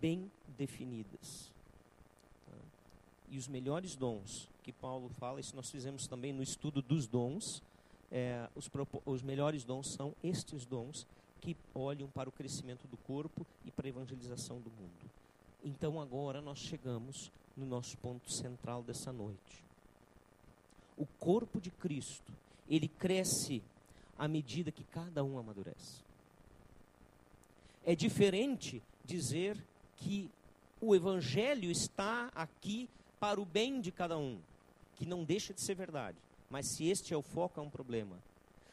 bem 0.00 0.30
definidas. 0.56 1.52
Tá? 2.46 2.56
E 3.30 3.38
os 3.38 3.48
melhores 3.48 3.94
dons 3.96 4.48
que 4.62 4.72
Paulo 4.72 5.08
fala, 5.18 5.40
isso 5.40 5.56
nós 5.56 5.70
fizemos 5.70 6.06
também 6.06 6.32
no 6.32 6.42
estudo 6.42 6.82
dos 6.82 7.06
dons, 7.06 7.62
é, 8.10 8.48
os, 8.54 8.70
os 9.06 9.22
melhores 9.22 9.64
dons 9.64 9.94
são 9.94 10.14
estes 10.22 10.64
dons 10.66 11.06
que 11.40 11.56
olham 11.74 12.08
para 12.08 12.28
o 12.28 12.32
crescimento 12.32 12.86
do 12.86 12.96
corpo 12.98 13.46
e 13.64 13.70
para 13.70 13.86
a 13.86 13.88
evangelização 13.88 14.60
do 14.60 14.70
mundo. 14.70 15.10
Então 15.64 16.00
agora 16.00 16.40
nós 16.40 16.58
chegamos 16.58 17.30
no 17.56 17.66
nosso 17.66 17.96
ponto 17.98 18.30
central 18.32 18.82
dessa 18.82 19.12
noite. 19.12 19.64
O 20.96 21.06
corpo 21.18 21.60
de 21.60 21.70
Cristo, 21.70 22.32
ele 22.68 22.88
cresce 22.88 23.62
à 24.18 24.26
medida 24.26 24.72
que 24.72 24.84
cada 24.84 25.22
um 25.24 25.38
amadurece. 25.38 26.02
É 27.84 27.94
diferente 27.94 28.82
dizer 29.04 29.56
que 29.98 30.30
o 30.80 30.94
evangelho 30.94 31.70
está 31.70 32.30
aqui 32.34 32.88
para 33.18 33.40
o 33.40 33.44
bem 33.44 33.80
de 33.80 33.90
cada 33.90 34.16
um, 34.16 34.38
que 34.96 35.06
não 35.06 35.24
deixa 35.24 35.52
de 35.52 35.60
ser 35.64 35.74
verdade. 35.74 36.16
Mas 36.50 36.66
se 36.74 36.88
este 36.88 37.12
é 37.12 37.16
o 37.16 37.22
foco, 37.22 37.60
é 37.60 37.62
um 37.62 37.70
problema. 37.70 38.16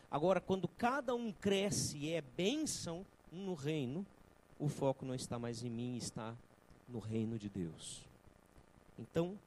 Agora, 0.09 0.39
quando 0.39 0.67
cada 0.67 1.13
um 1.13 1.31
cresce 1.31 1.97
e 1.97 2.11
é 2.11 2.21
bênção 2.21 3.05
no 3.31 3.53
reino, 3.53 4.05
o 4.59 4.69
foco 4.69 5.05
não 5.05 5.13
está 5.13 5.37
mais 5.37 5.63
em 5.63 5.69
mim, 5.69 5.97
está 5.97 6.35
no 6.87 6.99
reino 6.99 7.37
de 7.37 7.49
Deus. 7.49 8.01
Então, 8.97 9.37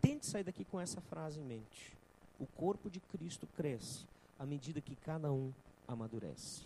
tente 0.00 0.26
sair 0.26 0.44
daqui 0.44 0.64
com 0.64 0.80
essa 0.80 1.00
frase 1.00 1.40
em 1.40 1.44
mente. 1.44 1.92
O 2.38 2.46
corpo 2.46 2.88
de 2.88 3.00
Cristo 3.00 3.46
cresce 3.56 4.06
à 4.38 4.46
medida 4.46 4.80
que 4.80 4.94
cada 4.96 5.32
um 5.32 5.52
amadurece. 5.86 6.62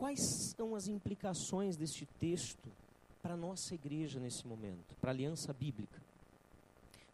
Quais 0.00 0.54
são 0.56 0.74
as 0.74 0.88
implicações 0.88 1.76
deste 1.76 2.06
texto 2.18 2.72
para 3.20 3.34
a 3.34 3.36
nossa 3.36 3.74
igreja 3.74 4.18
nesse 4.18 4.46
momento, 4.46 4.96
para 4.98 5.10
a 5.10 5.12
aliança 5.12 5.52
bíblica? 5.52 6.00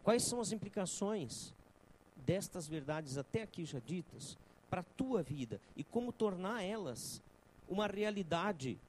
Quais 0.05 0.23
são 0.23 0.39
as 0.39 0.53
implicações 0.53 1.53
destas 2.25 2.65
verdades 2.65 3.17
até 3.17 3.41
aqui 3.41 3.65
já 3.65 3.79
ditas 3.79 4.37
para 4.69 4.79
a 4.79 4.85
tua 4.95 5.21
vida 5.21 5.59
e 5.75 5.83
como 5.83 6.13
tornar 6.13 6.63
elas 6.63 7.21
uma 7.67 7.87
realidade 7.87 8.79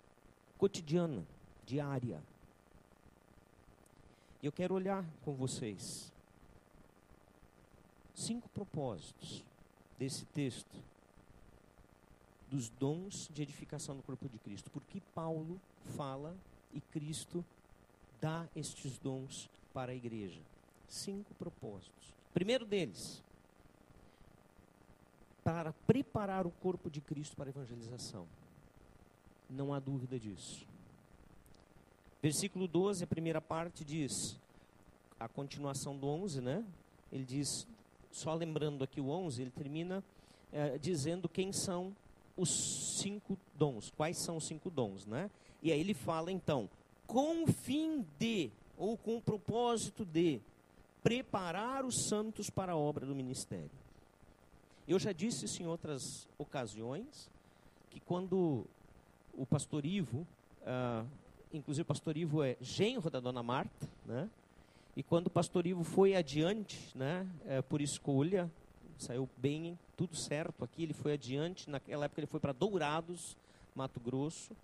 cotidiana, 0.56 1.26
diária? 1.66 2.22
E 4.40 4.46
eu 4.46 4.52
quero 4.52 4.76
olhar 4.76 5.04
com 5.24 5.34
vocês 5.34 6.12
cinco 8.14 8.48
propósitos 8.50 9.44
desse 9.98 10.24
texto 10.26 10.78
dos 12.50 12.68
dons 12.68 13.28
de 13.32 13.42
edificação 13.42 13.96
do 13.96 14.02
corpo 14.02 14.28
de 14.28 14.38
Cristo. 14.38 14.70
Porque 14.70 15.00
Paulo 15.14 15.60
fala 15.96 16.36
e 16.72 16.80
Cristo 16.80 17.44
dá 18.20 18.46
estes 18.54 18.98
dons 18.98 19.48
para 19.72 19.92
a 19.92 19.94
igreja. 19.94 20.40
Cinco 20.88 21.34
propósitos. 21.34 22.14
Primeiro 22.32 22.64
deles, 22.64 23.22
para 25.44 25.72
preparar 25.86 26.46
o 26.46 26.50
corpo 26.50 26.90
de 26.90 27.00
Cristo 27.00 27.36
para 27.36 27.46
a 27.46 27.48
evangelização. 27.48 28.26
Não 29.48 29.72
há 29.72 29.80
dúvida 29.80 30.18
disso. 30.18 30.66
Versículo 32.20 32.66
12, 32.68 33.04
a 33.04 33.06
primeira 33.06 33.40
parte 33.40 33.84
diz, 33.84 34.38
a 35.18 35.28
continuação 35.28 35.96
do 35.96 36.06
11, 36.06 36.40
né? 36.40 36.64
Ele 37.10 37.24
diz, 37.24 37.66
só 38.10 38.34
lembrando 38.34 38.84
aqui 38.84 39.00
o 39.00 39.08
11, 39.08 39.40
ele 39.40 39.50
termina 39.50 40.04
é, 40.52 40.76
dizendo 40.78 41.28
quem 41.28 41.52
são 41.52 41.94
os 42.38 42.98
cinco 43.02 43.36
dons, 43.54 43.92
quais 43.96 44.16
são 44.24 44.36
os 44.36 44.46
cinco 44.46 44.70
dons, 44.70 45.04
né? 45.04 45.30
E 45.62 45.72
aí 45.72 45.80
ele 45.80 45.92
fala 45.92 46.32
então, 46.32 46.70
com 47.06 47.44
o 47.44 47.52
fim 47.52 48.06
de, 48.18 48.50
ou 48.78 48.96
com 48.96 49.16
o 49.16 49.20
propósito 49.20 50.04
de, 50.04 50.40
preparar 51.02 51.84
os 51.84 52.08
santos 52.08 52.50
para 52.50 52.72
a 52.72 52.76
obra 52.76 53.06
do 53.06 53.14
ministério. 53.14 53.70
Eu 54.86 54.98
já 54.98 55.12
disse 55.12 55.44
isso 55.44 55.62
em 55.62 55.66
outras 55.66 56.28
ocasiões, 56.38 57.30
que 57.90 58.00
quando 58.00 58.64
o 59.34 59.46
pastor 59.46 59.84
Ivo, 59.84 60.26
uh, 60.62 61.06
inclusive 61.52 61.82
o 61.82 61.86
pastor 61.86 62.16
Ivo 62.16 62.42
é 62.42 62.56
genro 62.60 63.10
da 63.10 63.20
dona 63.20 63.42
Marta, 63.42 63.88
né? 64.06 64.28
E 64.96 65.02
quando 65.02 65.28
o 65.28 65.30
pastor 65.30 65.66
Ivo 65.66 65.84
foi 65.84 66.16
adiante, 66.16 66.90
né, 66.92 67.24
é, 67.46 67.62
por 67.62 67.80
escolha, 67.80 68.50
saiu 68.98 69.28
bem, 69.36 69.78
tudo 69.96 70.16
certo 70.16 70.64
aqui, 70.64 70.82
ele 70.82 70.92
foi 70.92 71.12
adiante, 71.14 71.70
naquela 71.70 72.04
época 72.04 72.20
ele 72.20 72.26
foi 72.26 72.40
para 72.40 72.52
Dourados, 72.52 73.36
Mato 73.74 74.00
Grosso, 74.00 74.54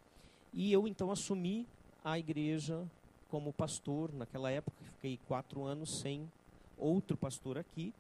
e 0.53 0.73
eu 0.73 0.87
então 0.87 1.11
assumi 1.11 1.67
a 2.05 2.19
igreja 2.19 2.85
como 3.31 3.53
pastor, 3.53 4.13
naquela 4.13 4.51
época 4.51 4.77
fiquei 4.95 5.19
quatro 5.27 5.65
anos 5.65 6.01
sem 6.01 6.31
outro 6.77 7.17
pastor 7.17 7.57
aqui, 7.57 7.93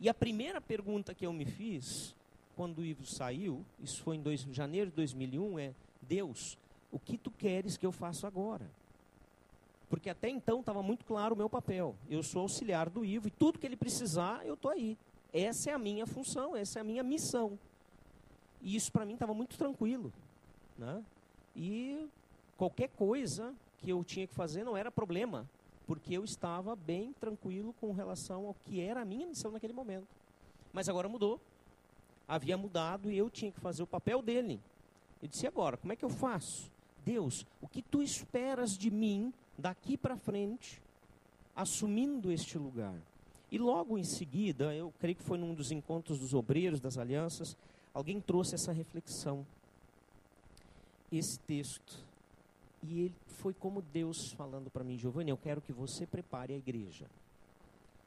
e 0.00 0.08
a 0.08 0.14
primeira 0.14 0.60
pergunta 0.60 1.14
que 1.14 1.26
eu 1.26 1.32
me 1.32 1.44
fiz, 1.44 2.14
quando 2.56 2.78
o 2.78 2.84
Ivo 2.84 3.04
saiu, 3.04 3.64
isso 3.80 4.02
foi 4.02 4.16
em 4.16 4.22
dois, 4.22 4.40
janeiro 4.52 4.90
de 4.90 4.96
2001, 4.96 5.58
é, 5.58 5.74
Deus, 6.02 6.58
o 6.90 6.98
que 6.98 7.16
tu 7.16 7.30
queres 7.30 7.76
que 7.76 7.86
eu 7.86 7.92
faça 7.92 8.26
agora? 8.26 8.68
Porque 9.88 10.10
até 10.10 10.28
então 10.28 10.60
estava 10.60 10.82
muito 10.82 11.04
claro 11.04 11.34
o 11.34 11.38
meu 11.38 11.48
papel. 11.48 11.94
Eu 12.08 12.22
sou 12.22 12.42
auxiliar 12.42 12.88
do 12.88 13.04
Ivo 13.04 13.28
e 13.28 13.30
tudo 13.30 13.58
que 13.58 13.66
ele 13.66 13.76
precisar, 13.76 14.44
eu 14.44 14.54
estou 14.54 14.70
aí. 14.70 14.96
Essa 15.34 15.70
é 15.70 15.74
a 15.74 15.78
minha 15.78 16.06
função, 16.06 16.54
essa 16.54 16.78
é 16.78 16.80
a 16.80 16.84
minha 16.84 17.02
missão. 17.02 17.58
E 18.62 18.76
isso 18.76 18.92
para 18.92 19.04
mim 19.04 19.14
estava 19.14 19.34
muito 19.34 19.58
tranquilo. 19.58 20.12
Né? 20.78 21.02
E 21.56 22.08
qualquer 22.56 22.88
coisa 22.90 23.52
que 23.78 23.90
eu 23.90 24.04
tinha 24.04 24.28
que 24.28 24.34
fazer 24.34 24.62
não 24.62 24.76
era 24.76 24.92
problema, 24.92 25.44
porque 25.88 26.16
eu 26.16 26.22
estava 26.22 26.76
bem 26.76 27.12
tranquilo 27.14 27.74
com 27.80 27.92
relação 27.92 28.46
ao 28.46 28.54
que 28.54 28.80
era 28.80 29.02
a 29.02 29.04
minha 29.04 29.26
missão 29.26 29.50
naquele 29.50 29.72
momento. 29.72 30.06
Mas 30.72 30.88
agora 30.88 31.08
mudou. 31.08 31.40
Havia 32.28 32.56
mudado 32.56 33.10
e 33.10 33.18
eu 33.18 33.28
tinha 33.28 33.50
que 33.50 33.60
fazer 33.60 33.82
o 33.82 33.86
papel 33.88 34.22
dele. 34.22 34.60
Eu 35.20 35.26
disse: 35.26 35.48
agora, 35.48 35.76
como 35.76 35.92
é 35.92 35.96
que 35.96 36.04
eu 36.04 36.08
faço? 36.08 36.70
Deus, 37.04 37.44
o 37.60 37.66
que 37.66 37.82
tu 37.82 38.00
esperas 38.00 38.78
de 38.78 38.90
mim 38.90 39.32
daqui 39.58 39.96
para 39.96 40.16
frente, 40.16 40.80
assumindo 41.54 42.30
este 42.30 42.56
lugar? 42.56 42.94
E 43.54 43.58
logo 43.58 43.96
em 43.96 44.02
seguida, 44.02 44.74
eu 44.74 44.92
creio 44.98 45.14
que 45.14 45.22
foi 45.22 45.38
num 45.38 45.54
dos 45.54 45.70
encontros 45.70 46.18
dos 46.18 46.34
obreiros 46.34 46.80
das 46.80 46.98
alianças, 46.98 47.56
alguém 47.94 48.20
trouxe 48.20 48.56
essa 48.56 48.72
reflexão, 48.72 49.46
esse 51.12 51.38
texto. 51.38 51.96
E 52.82 53.02
ele 53.02 53.14
foi 53.28 53.54
como 53.54 53.80
Deus 53.80 54.32
falando 54.32 54.68
para 54.70 54.82
mim, 54.82 54.98
Giovanni, 54.98 55.30
eu 55.30 55.36
quero 55.36 55.60
que 55.60 55.72
você 55.72 56.04
prepare 56.04 56.52
a 56.52 56.56
igreja. 56.56 57.06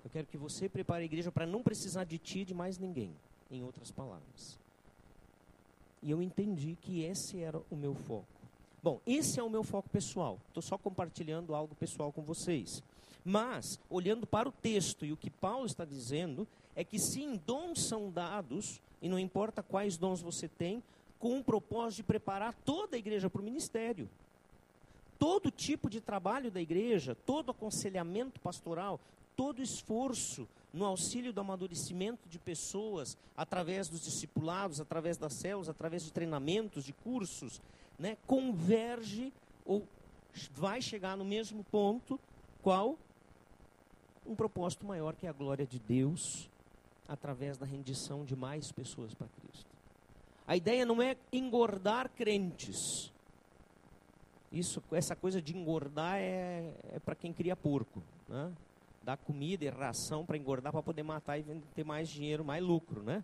Eu 0.03 0.09
quero 0.09 0.27
que 0.27 0.35
você 0.35 0.67
prepare 0.67 1.03
a 1.03 1.05
igreja 1.05 1.31
para 1.31 1.45
não 1.45 1.63
precisar 1.63 2.03
de 2.03 2.17
ti 2.17 2.39
e 2.39 2.45
de 2.45 2.53
mais 2.53 2.77
ninguém, 2.77 3.15
em 3.49 3.63
outras 3.63 3.89
palavras. 3.89 4.59
E 6.03 6.11
eu 6.11 6.21
entendi 6.21 6.77
que 6.81 7.03
esse 7.03 7.39
era 7.39 7.57
o 7.71 7.75
meu 7.77 7.95
foco. 7.95 8.27
Bom, 8.83 8.99
esse 9.07 9.39
é 9.39 9.43
o 9.43 9.49
meu 9.49 9.63
foco 9.63 9.87
pessoal. 9.87 10.39
Estou 10.49 10.61
só 10.61 10.77
compartilhando 10.77 11.55
algo 11.55 11.73
pessoal 11.73 12.11
com 12.11 12.21
vocês. 12.21 12.83
Mas, 13.23 13.79
olhando 13.89 14.25
para 14.25 14.47
o 14.47 14.51
texto 14.51 15.05
e 15.05 15.11
o 15.11 15.17
que 15.17 15.29
Paulo 15.29 15.65
está 15.65 15.83
dizendo, 15.83 16.47
é 16.75 16.83
que 16.83 16.99
sim, 16.99 17.41
dons 17.45 17.83
são 17.83 18.09
dados, 18.09 18.79
e 19.01 19.09
não 19.09 19.19
importa 19.19 19.63
quais 19.63 19.97
dons 19.97 20.21
você 20.21 20.47
tem, 20.47 20.81
com 21.19 21.39
o 21.39 21.43
propósito 21.43 21.97
de 21.97 22.03
preparar 22.03 22.53
toda 22.65 22.95
a 22.95 22.99
igreja 22.99 23.29
para 23.29 23.41
o 23.41 23.43
ministério. 23.43 24.09
Todo 25.17 25.49
tipo 25.49 25.89
de 25.89 25.99
trabalho 25.99 26.51
da 26.51 26.61
igreja, 26.61 27.15
todo 27.25 27.51
aconselhamento 27.51 28.39
pastoral, 28.39 28.99
todo 29.35 29.61
esforço 29.61 30.47
no 30.71 30.85
auxílio 30.85 31.33
do 31.33 31.41
amadurecimento 31.41 32.29
de 32.29 32.37
pessoas, 32.37 33.17
através 33.35 33.89
dos 33.89 34.01
discipulados, 34.01 34.79
através 34.79 35.17
das 35.17 35.33
células, 35.33 35.69
através 35.69 36.03
de 36.03 36.11
treinamentos, 36.11 36.83
de 36.83 36.93
cursos, 36.93 37.61
né, 37.97 38.17
converge 38.27 39.33
ou 39.65 39.83
vai 40.53 40.81
chegar 40.81 41.17
no 41.17 41.25
mesmo 41.25 41.63
ponto, 41.63 42.19
qual? 42.61 42.97
Um 44.27 44.35
propósito 44.35 44.85
maior 44.85 45.15
que 45.15 45.25
é 45.25 45.29
a 45.29 45.33
glória 45.33 45.65
de 45.65 45.79
Deus, 45.79 46.49
através 47.07 47.57
da 47.57 47.65
rendição 47.65 48.25
de 48.25 48.35
mais 48.35 48.71
pessoas 48.71 49.13
para 49.13 49.27
Cristo. 49.27 49.69
A 50.45 50.55
ideia 50.55 50.85
não 50.85 51.01
é 51.01 51.15
engordar 51.31 52.09
crentes. 52.09 53.11
Isso, 54.51 54.83
essa 54.91 55.15
coisa 55.15 55.41
de 55.41 55.55
engordar 55.55 56.17
é, 56.17 56.73
é 56.93 56.99
para 56.99 57.15
quem 57.15 57.33
cria 57.33 57.55
porco. 57.55 58.01
Né? 58.27 58.51
comida 59.15 59.63
e 59.63 59.69
ração 59.69 60.25
para 60.25 60.35
engordar, 60.35 60.73
para 60.73 60.83
poder 60.83 61.03
matar 61.03 61.37
e 61.37 61.43
ter 61.73 61.85
mais 61.85 62.09
dinheiro, 62.09 62.43
mais 62.43 62.61
lucro, 62.61 63.01
né? 63.01 63.23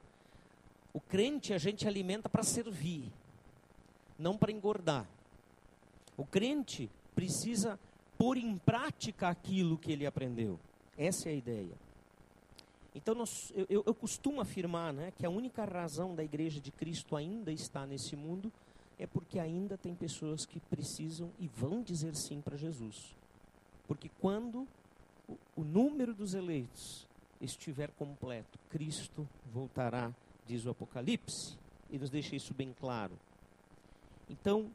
O 0.93 1.01
crente 1.01 1.53
a 1.53 1.57
gente 1.57 1.85
alimenta 1.85 2.29
para 2.29 2.43
servir, 2.43 3.11
não 4.17 4.37
para 4.37 4.51
engordar. 4.51 5.05
O 6.15 6.23
crente 6.23 6.89
precisa 7.13 7.77
pôr 8.17 8.37
em 8.37 8.57
prática 8.57 9.27
aquilo 9.27 9.77
que 9.77 9.91
ele 9.91 10.05
aprendeu. 10.05 10.57
Essa 10.97 11.29
é 11.29 11.31
a 11.31 11.35
ideia. 11.35 11.75
Então, 12.95 13.15
nós, 13.15 13.51
eu, 13.69 13.83
eu, 13.85 13.93
costumo 13.95 14.39
afirmar 14.39 14.93
né, 14.93 15.11
que 15.17 15.25
a 15.25 15.29
única 15.29 15.65
razão 15.65 16.13
da 16.13 16.23
igreja 16.23 16.59
de 16.59 16.71
Cristo 16.71 17.15
ainda 17.15 17.51
estar 17.51 17.87
nesse 17.87 18.15
mundo 18.15 18.51
é 18.99 19.07
porque 19.07 19.39
ainda 19.39 19.77
tem 19.77 19.95
pessoas 19.95 20.45
que 20.45 20.59
precisam 20.59 21.31
e 21.39 21.47
vão 21.47 21.81
dizer 21.81 22.15
sim 22.15 22.39
para 22.39 22.55
Jesus. 22.55 23.15
Porque 23.87 24.09
quando 24.21 24.67
o, 25.27 25.37
o 25.55 25.63
número 25.63 26.13
dos 26.13 26.35
eleitos 26.35 27.07
estiver 27.41 27.89
completo, 27.91 28.59
Cristo 28.69 29.27
voltará, 29.51 30.13
diz 30.45 30.65
o 30.65 30.69
Apocalipse, 30.69 31.57
e 31.89 31.97
nos 31.97 32.09
deixa 32.09 32.35
isso 32.35 32.53
bem 32.53 32.73
claro. 32.79 33.17
Então, 34.29 34.69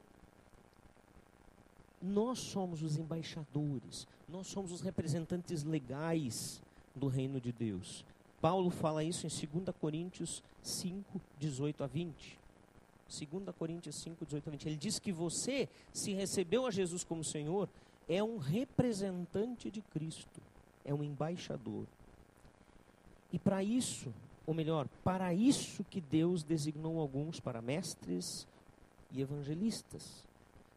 nós 2.00 2.38
somos 2.38 2.82
os 2.82 2.96
embaixadores, 2.96 4.06
nós 4.28 4.46
somos 4.46 4.72
os 4.72 4.80
representantes 4.80 5.64
legais 5.64 6.62
do 6.94 7.08
reino 7.08 7.40
de 7.40 7.52
Deus. 7.52 8.04
Paulo 8.40 8.70
fala 8.70 9.02
isso 9.02 9.26
em 9.26 9.30
2 9.30 9.76
Coríntios 9.80 10.42
5, 10.62 11.20
18 11.38 11.84
a 11.84 11.86
20. 11.86 12.38
2 13.08 13.56
Coríntios 13.56 13.96
5, 14.02 14.24
18 14.24 14.48
a 14.48 14.50
20. 14.52 14.66
Ele 14.66 14.76
diz 14.76 14.98
que 14.98 15.10
você, 15.10 15.68
se 15.92 16.12
recebeu 16.12 16.66
a 16.66 16.70
Jesus 16.70 17.02
como 17.02 17.24
Senhor, 17.24 17.68
é 18.08 18.22
um 18.22 18.38
representante 18.38 19.70
de 19.70 19.80
Cristo, 19.80 20.40
é 20.84 20.94
um 20.94 21.02
embaixador. 21.02 21.84
E 23.32 23.38
para 23.38 23.62
isso, 23.62 24.12
ou 24.46 24.54
melhor, 24.54 24.88
para 25.02 25.34
isso 25.34 25.84
que 25.84 26.00
Deus 26.00 26.42
designou 26.42 27.00
alguns 27.00 27.40
para 27.40 27.60
mestres 27.60 28.46
e 29.12 29.20
evangelistas. 29.20 30.27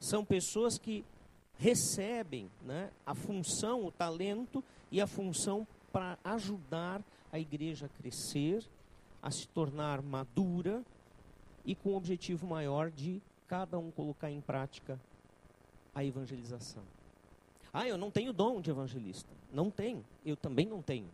São 0.01 0.25
pessoas 0.25 0.79
que 0.79 1.05
recebem 1.59 2.49
né, 2.65 2.89
a 3.05 3.13
função, 3.13 3.85
o 3.85 3.91
talento 3.91 4.63
e 4.91 4.99
a 4.99 5.05
função 5.05 5.65
para 5.93 6.17
ajudar 6.23 7.01
a 7.31 7.37
igreja 7.37 7.85
a 7.85 8.01
crescer, 8.01 8.65
a 9.21 9.29
se 9.29 9.47
tornar 9.47 10.01
madura 10.01 10.83
e 11.63 11.75
com 11.75 11.91
o 11.91 11.95
objetivo 11.95 12.47
maior 12.47 12.89
de 12.89 13.21
cada 13.47 13.77
um 13.77 13.91
colocar 13.91 14.31
em 14.31 14.41
prática 14.41 14.99
a 15.93 16.03
evangelização. 16.03 16.83
Ah, 17.71 17.87
eu 17.87 17.97
não 17.97 18.09
tenho 18.09 18.33
dom 18.33 18.59
de 18.59 18.71
evangelista. 18.71 19.29
Não 19.53 19.69
tenho. 19.69 20.03
Eu 20.25 20.35
também 20.35 20.65
não 20.65 20.81
tenho. 20.81 21.07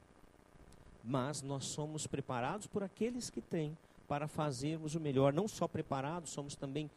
Mas 1.03 1.41
nós 1.41 1.65
somos 1.65 2.07
preparados 2.07 2.67
por 2.67 2.83
aqueles 2.83 3.29
que 3.29 3.41
têm 3.41 3.77
para 4.07 4.29
fazermos 4.29 4.95
o 4.95 4.99
melhor. 4.99 5.33
Não 5.33 5.47
só 5.47 5.67
preparados, 5.67 6.31
somos 6.31 6.55
também 6.55 6.89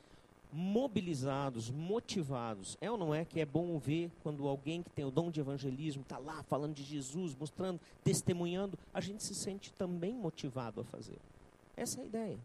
mobilizados, 0.53 1.71
motivados. 1.71 2.77
É 2.81 2.91
ou 2.91 2.97
não 2.97 3.15
é 3.15 3.25
que 3.25 3.41
é 3.41 3.47
bom 3.47 3.79
ver 3.79 4.11
quando 4.23 4.47
alguém 4.49 4.83
que 4.83 4.91
tem 4.91 5.05
o 5.05 5.11
dom 5.11 5.31
de 5.31 5.41
evangelismo 5.41 6.03
está 6.03 6.19
lá 6.19 6.43
falando 6.45 6.75
de 6.75 6.83
Jesus, 6.83 7.35
mostrando, 7.35 7.81
testemunhando, 8.03 8.79
a 8.93 9.01
gente 9.01 9.23
se 9.23 9.35
sente 9.35 9.73
também 9.73 10.15
motivado 10.15 10.81
a 10.81 10.85
fazer. 10.85 11.19
Essa 11.77 12.01
é 12.01 12.03
a 12.03 12.07
ideia. 12.07 12.39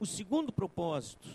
O 0.00 0.06
segundo 0.06 0.52
propósito 0.52 1.28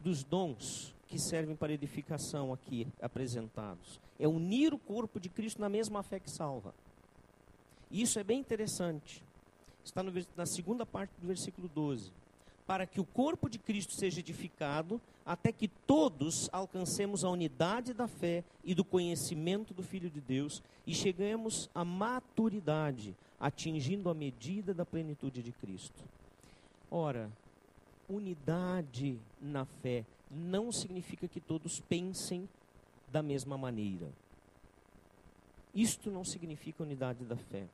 dos 0.00 0.22
dons 0.22 0.94
que 1.06 1.18
servem 1.18 1.56
para 1.56 1.72
edificação 1.72 2.52
aqui 2.52 2.86
apresentados. 3.00 4.00
É 4.18 4.28
unir 4.28 4.74
o 4.74 4.78
corpo 4.78 5.18
de 5.18 5.28
Cristo 5.28 5.60
na 5.60 5.68
mesma 5.68 6.02
fé 6.02 6.20
que 6.20 6.30
salva. 6.30 6.74
Isso 7.90 8.18
é 8.18 8.24
bem 8.24 8.40
interessante. 8.40 9.22
Está 9.84 10.02
no, 10.02 10.12
na 10.36 10.46
segunda 10.46 10.84
parte 10.84 11.12
do 11.20 11.26
versículo 11.26 11.68
12. 11.68 12.12
Para 12.66 12.86
que 12.86 13.00
o 13.00 13.04
corpo 13.04 13.48
de 13.48 13.58
Cristo 13.58 13.92
seja 13.92 14.20
edificado, 14.20 15.00
até 15.24 15.52
que 15.52 15.68
todos 15.68 16.48
alcancemos 16.52 17.24
a 17.24 17.30
unidade 17.30 17.92
da 17.92 18.08
fé 18.08 18.42
e 18.64 18.74
do 18.74 18.84
conhecimento 18.84 19.74
do 19.74 19.82
Filho 19.82 20.10
de 20.10 20.20
Deus 20.20 20.62
e 20.86 20.94
cheguemos 20.94 21.68
à 21.74 21.84
maturidade, 21.84 23.14
atingindo 23.38 24.08
a 24.08 24.14
medida 24.14 24.72
da 24.72 24.84
plenitude 24.84 25.42
de 25.42 25.52
Cristo. 25.52 26.02
Ora, 26.90 27.30
unidade 28.08 29.18
na 29.40 29.64
fé 29.64 30.04
não 30.30 30.72
significa 30.72 31.28
que 31.28 31.40
todos 31.40 31.80
pensem 31.80 32.48
da 33.10 33.22
mesma 33.22 33.56
maneira. 33.56 34.08
Isto 35.74 36.10
não 36.10 36.24
significa 36.24 36.82
unidade 36.82 37.24
da 37.24 37.36
fé. 37.36 37.64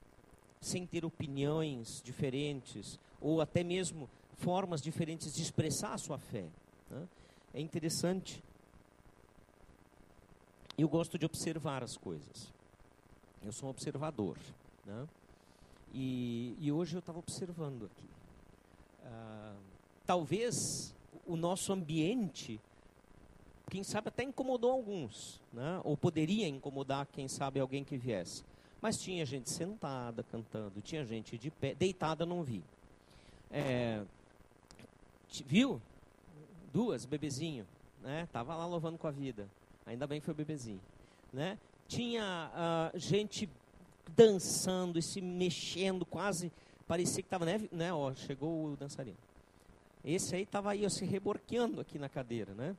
Sem 0.61 0.87
ter 0.87 1.05
opiniões 1.05 2.03
diferentes, 2.05 2.98
ou 3.20 3.40
até 3.40 3.62
mesmo 3.62 4.09
formas 4.40 4.81
diferentes 4.81 5.35
de 5.35 5.42
expressar 5.42 5.94
a 5.94 5.98
sua 5.98 6.18
fé. 6.18 6.46
Né? 6.90 7.09
É 7.55 7.61
interessante. 7.61 8.42
Eu 10.76 10.88
gosto 10.88 11.18
de 11.18 11.26
observar 11.26 11.83
as 11.83 11.96
coisas. 11.96 12.53
Eu 13.44 13.53
sou 13.53 13.68
um 13.68 13.70
observador. 13.70 14.37
Né? 14.87 15.09
E, 15.92 16.57
e 16.59 16.72
hoje 16.72 16.96
eu 16.96 17.00
estava 17.00 17.18
observando 17.18 17.85
aqui. 17.85 18.09
Ah, 19.05 19.57
talvez 20.07 20.94
o 21.26 21.37
nosso 21.37 21.72
ambiente, 21.72 22.61
quem 23.68 23.83
sabe 23.83 24.09
até 24.09 24.22
incomodou 24.22 24.72
alguns, 24.72 25.40
né? 25.53 25.81
ou 25.85 25.96
poderia 25.96 26.48
incomodar, 26.48 27.07
quem 27.07 27.29
sabe, 27.29 27.61
alguém 27.61 27.85
que 27.85 27.96
viesse. 27.96 28.44
Mas 28.81 28.98
tinha 28.98 29.26
gente 29.26 29.50
sentada 29.50 30.22
cantando, 30.22 30.81
tinha 30.81 31.05
gente 31.05 31.37
de 31.37 31.50
pé, 31.50 31.74
deitada 31.74 32.24
não 32.24 32.42
vi. 32.42 32.62
É, 33.50 34.03
viu? 35.47 35.81
Duas, 36.73 37.05
bebezinho, 37.05 37.66
né? 38.03 38.29
Tava 38.33 38.55
lá 38.55 38.66
louvando 38.66 38.99
com 38.99 39.07
a 39.07 39.11
vida. 39.11 39.49
Ainda 39.87 40.07
bem 40.07 40.21
que 40.21 40.27
foi 40.27 40.35
bebezinho, 40.35 40.81
né? 41.33 41.59
Tinha 41.88 42.51
uh, 42.95 42.99
gente 42.99 43.49
dançando 44.16 44.99
e 44.99 45.03
se 45.03 45.21
mexendo, 45.21 46.05
quase 46.05 46.53
parecia 46.87 47.23
que 47.23 47.27
estava, 47.29 47.45
né, 47.45 47.61
né? 47.71 47.93
Ó, 47.93 48.12
chegou 48.14 48.73
o 48.73 48.77
dançarino. 48.77 49.16
Esse 50.05 50.35
aí 50.35 50.43
estava 50.43 50.73
aí 50.73 50.85
ó, 50.85 50.88
se 50.88 51.05
reborqueando 51.05 51.81
aqui 51.81 51.99
na 51.99 52.09
cadeira, 52.09 52.53
né? 52.55 52.77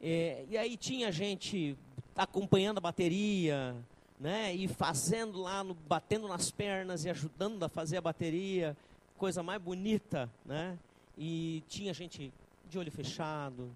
É, 0.00 0.44
e 0.48 0.56
aí 0.56 0.76
tinha 0.76 1.10
gente 1.10 1.76
acompanhando 2.14 2.78
a 2.78 2.80
bateria, 2.80 3.74
né? 4.20 4.54
E 4.54 4.68
fazendo 4.68 5.40
lá, 5.40 5.64
no, 5.64 5.74
batendo 5.74 6.28
nas 6.28 6.50
pernas 6.50 7.04
e 7.04 7.10
ajudando 7.10 7.62
a 7.64 7.68
fazer 7.68 7.96
a 7.96 8.00
bateria, 8.00 8.76
coisa 9.16 9.42
mais 9.42 9.60
bonita, 9.60 10.30
né? 10.44 10.78
E 11.16 11.62
tinha 11.68 11.92
gente 11.92 12.32
de 12.68 12.78
olho 12.78 12.90
fechado. 12.90 13.70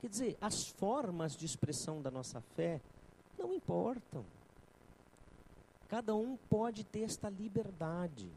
Quer 0.00 0.08
dizer, 0.08 0.36
as 0.40 0.66
formas 0.68 1.36
de 1.36 1.46
expressão 1.46 2.02
da 2.02 2.10
nossa 2.10 2.40
fé 2.56 2.80
não 3.38 3.54
importam. 3.54 4.24
Cada 5.88 6.14
um 6.14 6.36
pode 6.48 6.84
ter 6.84 7.02
esta 7.02 7.28
liberdade. 7.28 8.28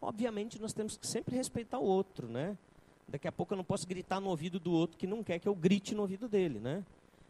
Obviamente, 0.00 0.60
nós 0.60 0.72
temos 0.72 0.96
que 0.96 1.06
sempre 1.06 1.36
respeitar 1.36 1.78
o 1.78 1.84
outro, 1.84 2.28
né? 2.28 2.56
Daqui 3.08 3.28
a 3.28 3.32
pouco 3.32 3.52
eu 3.52 3.56
não 3.56 3.64
posso 3.64 3.86
gritar 3.86 4.20
no 4.20 4.28
ouvido 4.28 4.58
do 4.58 4.72
outro 4.72 4.96
que 4.96 5.06
não 5.06 5.22
quer 5.22 5.38
que 5.38 5.48
eu 5.48 5.54
grite 5.54 5.94
no 5.94 6.02
ouvido 6.02 6.28
dele, 6.28 6.58
né? 6.58 6.84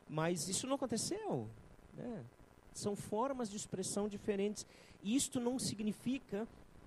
Mas 0.08 0.48
isso 0.48 0.66
não 0.66 0.76
aconteceu. 0.76 1.48
Né? 1.96 2.24
São 2.72 2.94
formas 2.94 3.50
de 3.50 3.56
expressão 3.56 4.08
diferentes. 4.08 4.66
Isto 5.02 5.40
não 5.40 5.58
significa 5.58 6.46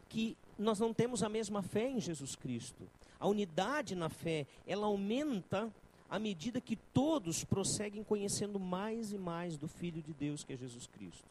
que 0.10 0.38
nós 0.58 0.80
não 0.80 0.94
temos 0.94 1.24
a 1.24 1.30
mesma 1.30 1.62
fé 1.62 1.90
em 1.90 2.00
Jesus 2.00 2.36
Cristo. 2.36 2.88
A 3.20 3.28
unidade 3.28 3.96
na 3.96 4.10
fé, 4.10 4.46
ela 4.66 4.88
aumenta 4.88 5.72
à 6.10 6.18
medida 6.20 6.62
que 6.62 6.76
todos 6.76 7.44
prosseguem 7.44 8.04
conhecendo 8.04 8.60
mais 8.60 9.12
e 9.12 9.18
mais 9.18 9.58
do 9.58 9.68
Filho 9.68 10.02
de 10.02 10.14
Deus, 10.14 10.44
que 10.44 10.54
é 10.54 10.58
Jesus 10.58 10.88
Cristo. 10.88 11.26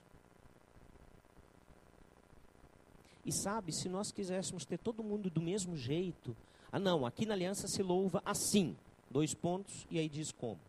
E 3.24 3.32
sabe, 3.32 3.72
se 3.72 3.88
nós 3.88 4.12
quiséssemos 4.12 4.64
ter 4.64 4.78
todo 4.78 5.02
mundo 5.02 5.28
do 5.28 5.40
mesmo 5.40 5.76
jeito, 5.76 6.36
ah 6.70 6.78
não, 6.78 7.04
aqui 7.04 7.26
na 7.26 7.34
aliança 7.34 7.66
se 7.66 7.82
louva 7.82 8.22
assim, 8.24 8.76
dois 9.10 9.34
pontos, 9.34 9.86
e 9.90 9.98
aí 9.98 10.08
diz 10.08 10.30
como. 10.30 10.60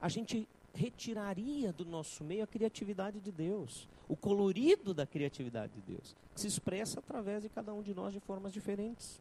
A 0.00 0.08
gente 0.08 0.48
retiraria 0.72 1.72
do 1.72 1.84
nosso 1.84 2.22
meio 2.22 2.44
a 2.44 2.46
criatividade 2.46 3.20
de 3.20 3.32
Deus, 3.32 3.88
o 4.08 4.16
colorido 4.16 4.94
da 4.94 5.04
criatividade 5.04 5.72
de 5.74 5.80
Deus, 5.80 6.14
que 6.34 6.40
se 6.40 6.46
expressa 6.46 7.00
através 7.00 7.42
de 7.42 7.48
cada 7.48 7.74
um 7.74 7.82
de 7.82 7.92
nós 7.92 8.14
de 8.14 8.20
formas 8.20 8.52
diferentes. 8.52 9.20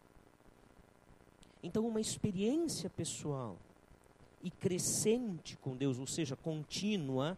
Então, 1.63 1.88
uma 1.88 2.00
experiência 2.00 2.89
pessoal 2.89 3.58
e 4.43 4.52
crescente 4.52 5.58
com 5.58 5.76
Deus, 5.76 5.98
ou 5.98 6.08
seja, 6.08 6.36
contínua, 6.36 7.38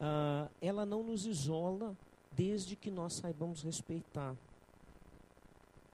uh, 0.00 0.50
ela 0.60 0.84
não 0.84 1.02
nos 1.02 1.26
isola 1.26 1.96
desde 2.32 2.76
que 2.76 2.90
nós 2.90 3.16
saibamos 3.16 3.62
respeitar. 3.62 4.36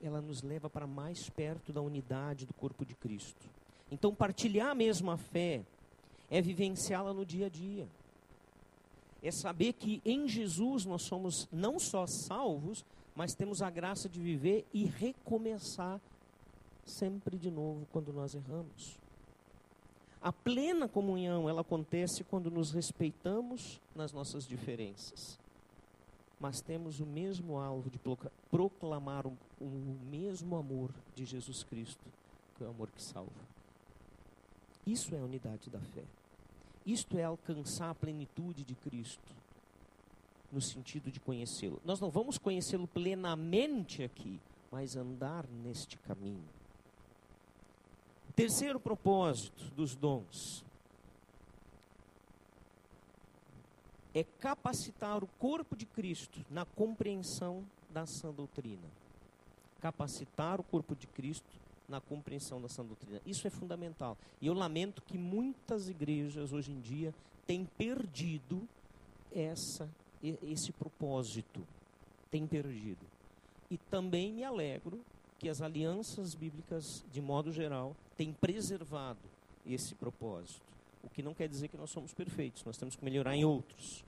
Ela 0.02 0.20
nos 0.20 0.42
leva 0.42 0.68
para 0.68 0.87
mais 0.87 1.30
perto 1.30 1.72
da 1.72 1.80
unidade 1.80 2.44
do 2.44 2.52
corpo 2.52 2.85
de 2.85 2.94
Cristo. 2.94 3.48
Então, 3.90 4.14
partilhar 4.14 4.74
mesmo 4.74 5.11
a 5.11 5.16
fé 5.16 5.62
é 6.30 6.42
vivenciá-la 6.42 7.14
no 7.14 7.24
dia 7.24 7.46
a 7.46 7.48
dia. 7.48 7.87
É 9.22 9.30
saber 9.30 9.72
que 9.74 10.02
em 10.04 10.28
Jesus 10.28 10.85
nós 10.85 11.02
somos 11.02 11.48
não 11.50 11.78
só 11.78 12.07
salvos, 12.07 12.85
mas 13.14 13.35
temos 13.35 13.62
a 13.62 13.70
graça 13.70 14.09
de 14.09 14.20
viver 14.20 14.66
e 14.72 14.85
recomeçar 14.85 16.00
sempre 16.85 17.38
de 17.38 17.50
novo 17.50 17.87
quando 17.92 18.12
nós 18.12 18.35
erramos. 18.35 18.98
A 20.20 20.33
plena 20.33 20.88
comunhão, 20.88 21.48
ela 21.48 21.61
acontece 21.61 22.24
quando 22.24 22.50
nos 22.50 22.72
respeitamos 22.72 23.81
nas 23.94 24.12
nossas 24.12 24.46
diferenças. 24.46 25.38
Mas 26.40 26.61
temos 26.61 26.98
o 26.98 27.07
mesmo 27.07 27.59
alvo 27.59 27.88
de 27.88 28.00
proclamar 28.50 29.27
o, 29.27 29.37
o 29.61 29.98
mesmo 30.11 30.57
amor 30.57 30.90
de 31.14 31.24
Jesus 31.24 31.62
Cristo, 31.62 32.05
que 32.57 32.64
é 32.64 32.66
o 32.66 32.70
amor 32.70 32.90
que 32.90 33.03
salva. 33.03 33.31
Isso 34.87 35.14
é 35.14 35.20
a 35.20 35.24
unidade 35.24 35.70
da 35.70 35.79
fé. 35.79 36.05
Isto 36.85 37.16
é 37.16 37.24
alcançar 37.24 37.90
a 37.90 37.94
plenitude 37.94 38.64
de 38.64 38.74
Cristo 38.74 39.43
no 40.54 40.60
sentido 40.60 41.10
de 41.10 41.18
conhecê-lo. 41.18 41.82
Nós 41.84 42.00
não 42.00 42.08
vamos 42.08 42.38
conhecê-lo 42.38 42.86
plenamente 42.86 44.04
aqui, 44.04 44.38
mas 44.70 44.94
andar 44.94 45.44
neste 45.48 45.98
caminho. 45.98 46.48
Terceiro 48.36 48.78
propósito 48.78 49.64
dos 49.76 49.94
dons 49.96 50.64
é 54.14 54.22
capacitar 54.22 55.24
o 55.24 55.26
corpo 55.38 55.76
de 55.76 55.86
Cristo 55.86 56.44
na 56.48 56.64
compreensão 56.64 57.64
da 57.90 58.06
sã 58.06 58.32
doutrina. 58.32 58.88
Capacitar 59.80 60.60
o 60.60 60.64
corpo 60.64 60.94
de 60.94 61.08
Cristo 61.08 61.50
na 61.88 62.00
compreensão 62.00 62.62
da 62.62 62.68
sã 62.68 62.84
doutrina. 62.84 63.20
Isso 63.26 63.46
é 63.46 63.50
fundamental. 63.50 64.16
E 64.40 64.46
eu 64.46 64.54
lamento 64.54 65.02
que 65.02 65.18
muitas 65.18 65.88
igrejas 65.88 66.52
hoje 66.52 66.70
em 66.70 66.80
dia 66.80 67.12
têm 67.44 67.64
perdido 67.64 68.66
essa 69.32 69.88
esse 70.42 70.72
propósito 70.72 71.66
tem 72.30 72.46
perdido. 72.46 73.04
E 73.70 73.76
também 73.76 74.32
me 74.32 74.44
alegro 74.44 75.00
que 75.38 75.48
as 75.48 75.60
alianças 75.60 76.34
bíblicas, 76.34 77.04
de 77.12 77.20
modo 77.20 77.52
geral, 77.52 77.94
têm 78.16 78.32
preservado 78.32 79.20
esse 79.66 79.94
propósito. 79.94 80.62
O 81.02 81.08
que 81.08 81.22
não 81.22 81.34
quer 81.34 81.48
dizer 81.48 81.68
que 81.68 81.76
nós 81.76 81.90
somos 81.90 82.14
perfeitos, 82.14 82.64
nós 82.64 82.78
temos 82.78 82.96
que 82.96 83.04
melhorar 83.04 83.37
em 83.37 83.44
outros. 83.44 84.04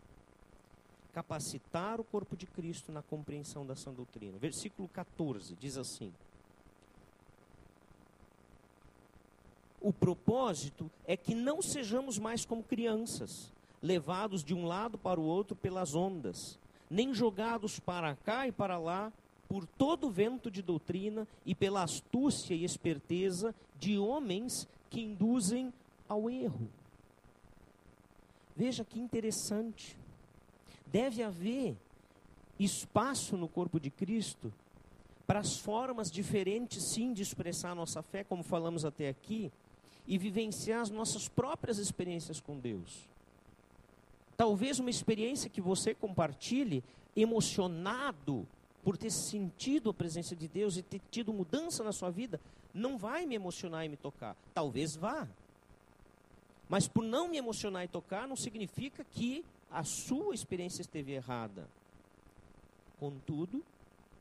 Capacitar 1.13 2.01
o 2.01 2.05
corpo 2.05 2.37
de 2.37 2.47
Cristo 2.47 2.93
na 2.93 3.03
compreensão 3.03 3.67
da 3.67 3.75
sã 3.75 3.93
doutrina. 3.93 4.39
Versículo 4.39 4.89
14 4.89 5.55
diz 5.57 5.77
assim: 5.77 6.13
O 9.81 9.93
propósito 9.93 10.91
é 11.07 11.17
que 11.17 11.35
não 11.35 11.61
sejamos 11.61 12.19
mais 12.19 12.45
como 12.45 12.63
crianças 12.63 13.53
levados 13.83 14.43
de 14.43 14.55
um 14.55 14.67
lado 14.67 14.99
para 14.99 15.21
o 15.21 15.25
outro 15.25 15.57
pelas 15.57 15.95
ondas, 15.95 16.59
nem 16.91 17.13
jogados 17.15 17.79
para 17.79 18.17
cá 18.17 18.47
e 18.47 18.53
para 18.53 18.79
lá 18.79 19.13
por 19.49 19.67
todo 19.67 20.11
vento 20.11 20.51
de 20.51 20.63
doutrina 20.63 21.27
e 21.45 21.55
pela 21.55 21.83
astúcia 21.83 22.55
e 22.55 22.65
esperteza 22.65 23.55
de 23.79 23.99
homens 23.99 24.69
que 24.91 25.01
induzem 25.01 25.73
ao 26.09 26.29
erro. 26.29 26.69
Veja 28.57 28.85
que 28.85 28.99
interessante. 28.99 29.97
Deve 30.87 31.23
haver 31.23 31.77
espaço 32.59 33.37
no 33.37 33.49
corpo 33.49 33.79
de 33.79 33.91
Cristo 33.91 34.53
para 35.27 35.41
as 35.41 35.59
formas 35.59 36.11
diferentes, 36.11 36.93
sim, 36.93 37.13
de 37.13 37.23
expressar 37.23 37.73
a 37.73 37.75
nossa 37.75 38.03
fé, 38.03 38.25
como 38.25 38.43
falamos 38.43 38.85
até 38.85 39.09
aqui, 39.09 39.51
e 40.07 40.17
vivenciar 40.17 40.81
as 40.81 40.91
nossas 40.91 41.29
próprias 41.29 41.79
experiências 41.79 42.41
com 42.41 42.57
Deus. 42.57 43.09
Talvez 44.37 44.79
uma 44.79 44.91
experiência 44.91 45.51
que 45.51 45.61
você 45.61 45.95
compartilhe 45.95 46.85
emocionado 47.15 48.47
por 48.85 48.97
ter 48.97 49.11
sentido 49.11 49.91
a 49.91 49.95
presença 49.95 50.37
de 50.37 50.47
Deus 50.47 50.77
e 50.77 50.83
ter 50.83 51.01
tido 51.11 51.33
mudança 51.33 51.83
na 51.83 51.93
sua 51.93 52.11
vida, 52.11 52.41
não 52.73 52.97
vai 52.97 53.27
me 53.27 53.35
emocionar 53.35 53.85
e 53.85 53.89
me 53.89 53.97
tocar. 53.97 54.37
Talvez 54.55 54.95
vá. 54.95 55.27
Mas 56.69 56.87
por 56.87 57.03
não 57.03 57.29
me 57.29 57.37
emocionar 57.37 57.85
e 57.85 57.89
tocar, 57.89 58.29
não 58.29 58.37
significa 58.37 59.05
que 59.05 59.45
a 59.71 59.83
sua 59.83 60.35
experiência 60.35 60.83
esteve 60.83 61.13
errada. 61.13 61.69
Contudo, 63.01 63.63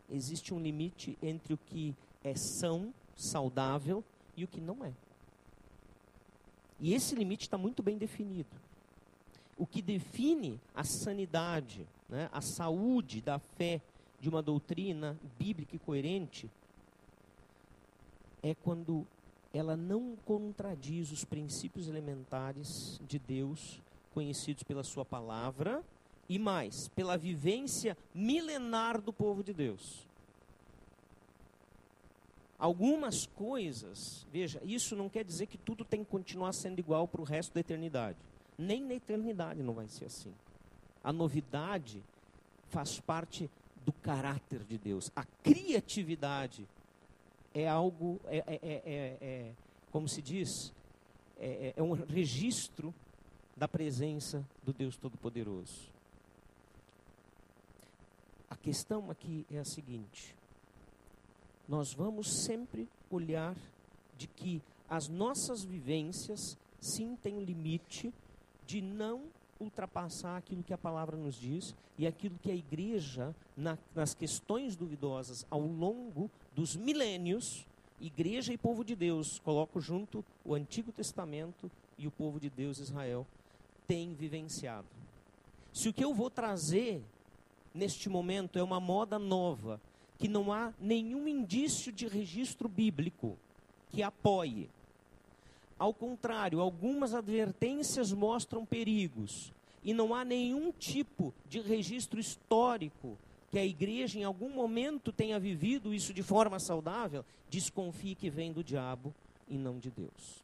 existe 0.10 0.54
um 0.54 0.60
limite 0.60 1.18
entre 1.22 1.54
o 1.54 1.58
que 1.58 1.96
é 2.24 2.34
são, 2.36 2.94
saudável 3.16 4.04
e 4.36 4.44
o 4.44 4.48
que 4.48 4.60
não 4.60 4.84
é. 4.84 4.94
E 6.80 6.94
esse 6.94 7.16
limite 7.16 7.44
está 7.44 7.58
muito 7.58 7.84
bem 7.84 7.98
definido. 7.98 8.65
O 9.58 9.66
que 9.66 9.82
define 9.82 10.60
a 10.74 10.84
sanidade, 10.84 11.88
né, 12.10 12.30
a 12.32 12.42
saúde 12.42 13.22
da 13.22 13.40
fé 13.40 13.82
de 14.20 14.28
uma 14.28 14.42
doutrina 14.42 15.18
bíblica 15.38 15.76
e 15.76 15.80
coerente 15.80 16.50
é 18.44 18.54
quando 18.54 19.08
ela 19.54 19.78
não 19.78 20.16
contradiz 20.26 21.12
os 21.12 21.24
princípios 21.24 21.88
elementares 21.88 23.00
de 23.08 23.18
Deus 23.18 23.82
conhecidos 24.14 24.64
pela 24.64 24.84
sua 24.84 25.06
palavra 25.06 25.84
e 26.28 26.38
mais, 26.38 26.88
pela 26.90 27.18
vivência 27.18 27.98
milenar 28.14 29.00
do 29.00 29.14
povo 29.14 29.44
de 29.44 29.54
Deus. 29.54 30.06
Algumas 32.58 33.26
coisas, 33.28 34.26
veja, 34.32 34.62
isso 34.64 34.96
não 34.96 35.10
quer 35.10 35.24
dizer 35.24 35.46
que 35.46 35.58
tudo 35.58 35.84
tem 35.84 36.04
que 36.04 36.10
continuar 36.10 36.54
sendo 36.54 36.80
igual 36.80 37.08
para 37.08 37.22
o 37.22 37.26
resto 37.26 37.54
da 37.54 37.60
eternidade. 37.60 38.18
Nem 38.58 38.84
na 38.84 38.94
eternidade 38.94 39.62
não 39.62 39.74
vai 39.74 39.88
ser 39.88 40.06
assim. 40.06 40.34
A 41.04 41.12
novidade 41.12 42.02
faz 42.70 43.00
parte 43.00 43.50
do 43.86 43.94
caráter 43.94 44.64
de 44.64 44.78
Deus. 44.78 45.12
A 45.16 45.24
criatividade 45.44 46.68
é 47.54 47.68
algo, 47.68 48.20
é, 48.26 48.38
é, 48.38 48.60
é, 48.62 49.18
é 49.22 49.52
como 49.92 50.10
se 50.10 50.22
diz, 50.22 50.74
é 51.38 51.82
um 51.82 51.94
registro 51.94 52.94
da 53.56 53.68
presença 53.68 54.46
do 54.64 54.74
Deus 54.74 54.98
Todo-Poderoso. 54.98 55.90
A 58.50 58.56
questão 58.56 59.10
aqui 59.10 59.46
é 59.52 59.60
a 59.60 59.66
seguinte: 59.66 60.36
nós 61.68 61.94
vamos 61.94 62.44
sempre 62.46 62.88
olhar 63.10 63.56
de 64.18 64.28
que 64.28 64.62
as 64.90 65.08
nossas 65.08 65.64
vivências 65.64 66.58
sim 66.80 67.16
têm 67.18 67.36
um 67.36 67.42
limite 67.42 68.14
de 68.66 68.82
não 68.82 69.24
ultrapassar 69.60 70.38
aquilo 70.38 70.64
que 70.64 70.74
a 70.74 70.78
palavra 70.78 71.16
nos 71.16 71.36
diz 71.36 71.76
e 71.98 72.06
aquilo 72.06 72.38
que 72.42 72.52
a 72.52 72.56
igreja, 72.56 73.36
na, 73.56 73.78
nas 73.94 74.14
questões 74.14 74.76
duvidosas 74.76 75.46
ao 75.50 75.62
longo 75.62 76.30
dos 76.54 76.76
milênios, 76.76 77.66
igreja 78.00 78.52
e 78.54 78.58
povo 78.58 78.84
de 78.84 78.96
Deus, 78.96 79.40
coloco 79.40 79.80
junto 79.80 80.24
o 80.44 80.54
Antigo 80.54 80.92
Testamento 80.92 81.72
e 81.98 82.08
o 82.08 82.12
povo 82.12 82.40
de 82.40 82.50
Deus 82.50 82.80
Israel, 82.80 83.26
tem 83.88 84.14
vivenciado. 84.14 84.88
Se 85.72 85.90
o 85.90 85.94
que 85.94 86.04
eu 86.04 86.14
vou 86.14 86.30
trazer 86.30 87.02
neste 87.74 88.10
momento 88.10 88.58
é 88.58 88.64
uma 88.64 88.80
moda 88.80 89.20
nova, 89.20 89.80
que 90.18 90.28
não 90.28 90.52
há 90.52 90.74
nenhum 90.80 91.28
indício 91.28 91.92
de 91.92 92.08
registro 92.08 92.70
bíblico 92.70 93.38
que 93.92 94.02
apoie. 94.02 94.70
Ao 95.78 95.94
contrário, 95.94 96.62
algumas 96.62 97.14
advertências 97.14 98.14
mostram 98.14 98.66
perigos, 98.66 99.54
e 99.84 99.94
não 99.94 100.16
há 100.16 100.26
nenhum 100.26 100.72
tipo 100.72 101.34
de 101.48 101.60
registro 101.60 102.20
histórico 102.20 103.18
que 103.52 103.60
a 103.60 103.66
igreja 103.66 104.20
em 104.20 104.24
algum 104.24 104.50
momento 104.50 105.12
tenha 105.12 105.40
vivido 105.40 105.94
isso 105.94 106.14
de 106.14 106.24
forma 106.24 106.60
saudável, 106.60 107.24
desconfie 107.50 108.16
que 108.16 108.30
vem 108.30 108.52
do 108.52 108.64
diabo 108.64 109.14
e 109.48 109.58
não 109.58 109.78
de 109.78 109.92
Deus. 109.92 110.44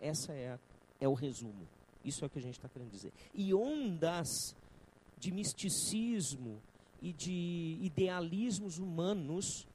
Essa 0.00 0.32
é, 0.32 0.50
a, 0.50 0.58
é 1.00 1.08
o 1.08 1.14
resumo. 1.14 1.66
Isso 2.04 2.24
é 2.24 2.26
o 2.26 2.30
que 2.30 2.40
a 2.40 2.42
gente 2.42 2.54
está 2.54 2.68
querendo 2.68 2.90
dizer. 2.90 3.12
E 3.32 3.54
ondas 3.54 4.56
de 5.18 5.30
misticismo 5.30 6.60
e 7.00 7.12
de 7.12 7.78
idealismos 7.80 8.78
humanos, 8.78 9.66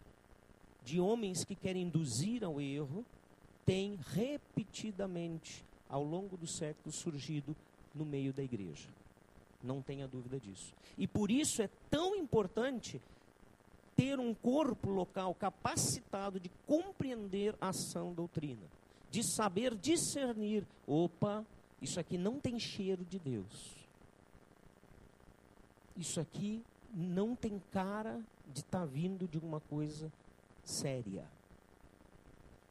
de 0.83 0.99
homens 0.99 1.45
que 1.45 1.55
querem 1.55 1.83
induzir 1.83 2.43
ao 2.43 2.59
erro, 2.59 3.05
têm 3.67 3.99
repetidamente, 4.13 5.65
ao 5.89 6.01
longo 6.01 6.37
do 6.37 6.47
século, 6.47 6.89
surgido 6.89 7.53
no 7.93 8.05
meio 8.05 8.31
da 8.31 8.41
igreja. 8.41 8.87
Não 9.61 9.81
tenha 9.81 10.07
dúvida 10.07 10.39
disso. 10.39 10.73
E 10.97 11.05
por 11.05 11.29
isso 11.29 11.61
é 11.61 11.69
tão 11.89 12.15
importante 12.15 13.01
ter 13.93 14.19
um 14.19 14.33
corpo 14.33 14.89
local 14.89 15.35
capacitado 15.35 16.39
de 16.39 16.49
compreender 16.65 17.55
a 17.59 17.69
ação 17.69 18.13
doutrina, 18.13 18.63
de 19.11 19.21
saber 19.35 19.75
discernir, 19.75 20.65
opa, 20.87 21.45
isso 21.81 21.99
aqui 21.99 22.17
não 22.17 22.39
tem 22.39 22.57
cheiro 22.57 23.03
de 23.03 23.19
Deus. 23.19 23.75
Isso 25.97 26.21
aqui 26.21 26.63
não 26.93 27.35
tem 27.35 27.61
cara 27.71 28.21
de 28.53 28.61
estar 28.61 28.79
tá 28.79 28.85
vindo 28.85 29.27
de 29.27 29.37
uma 29.37 29.59
coisa 29.59 30.09
séria. 30.63 31.25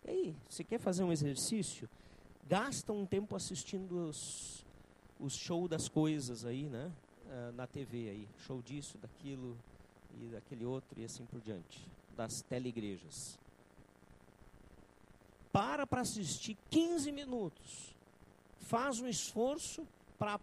E 0.06 0.10
aí, 0.10 0.36
você 0.48 0.62
quer 0.62 0.78
fazer 0.78 1.02
um 1.02 1.10
exercício? 1.10 1.88
Gasta 2.48 2.92
um 2.92 3.04
tempo 3.04 3.34
assistindo 3.34 4.08
os, 4.08 4.64
os 5.18 5.34
shows 5.34 5.68
das 5.68 5.88
coisas 5.88 6.44
aí, 6.44 6.68
né? 6.68 6.92
Uh, 7.26 7.52
na 7.52 7.66
TV 7.66 8.10
aí. 8.10 8.28
Show 8.46 8.62
disso, 8.62 8.96
daquilo 8.98 9.58
e 10.20 10.26
daquele 10.26 10.64
outro 10.64 11.00
e 11.00 11.04
assim 11.04 11.24
por 11.24 11.40
diante. 11.40 11.84
Das 12.16 12.40
teleigrejas. 12.42 13.36
Para 15.50 15.86
para 15.86 16.02
assistir 16.02 16.56
15 16.70 17.10
minutos 17.10 17.96
faz 18.60 19.00
um 19.00 19.08
esforço 19.08 19.86
para 20.18 20.38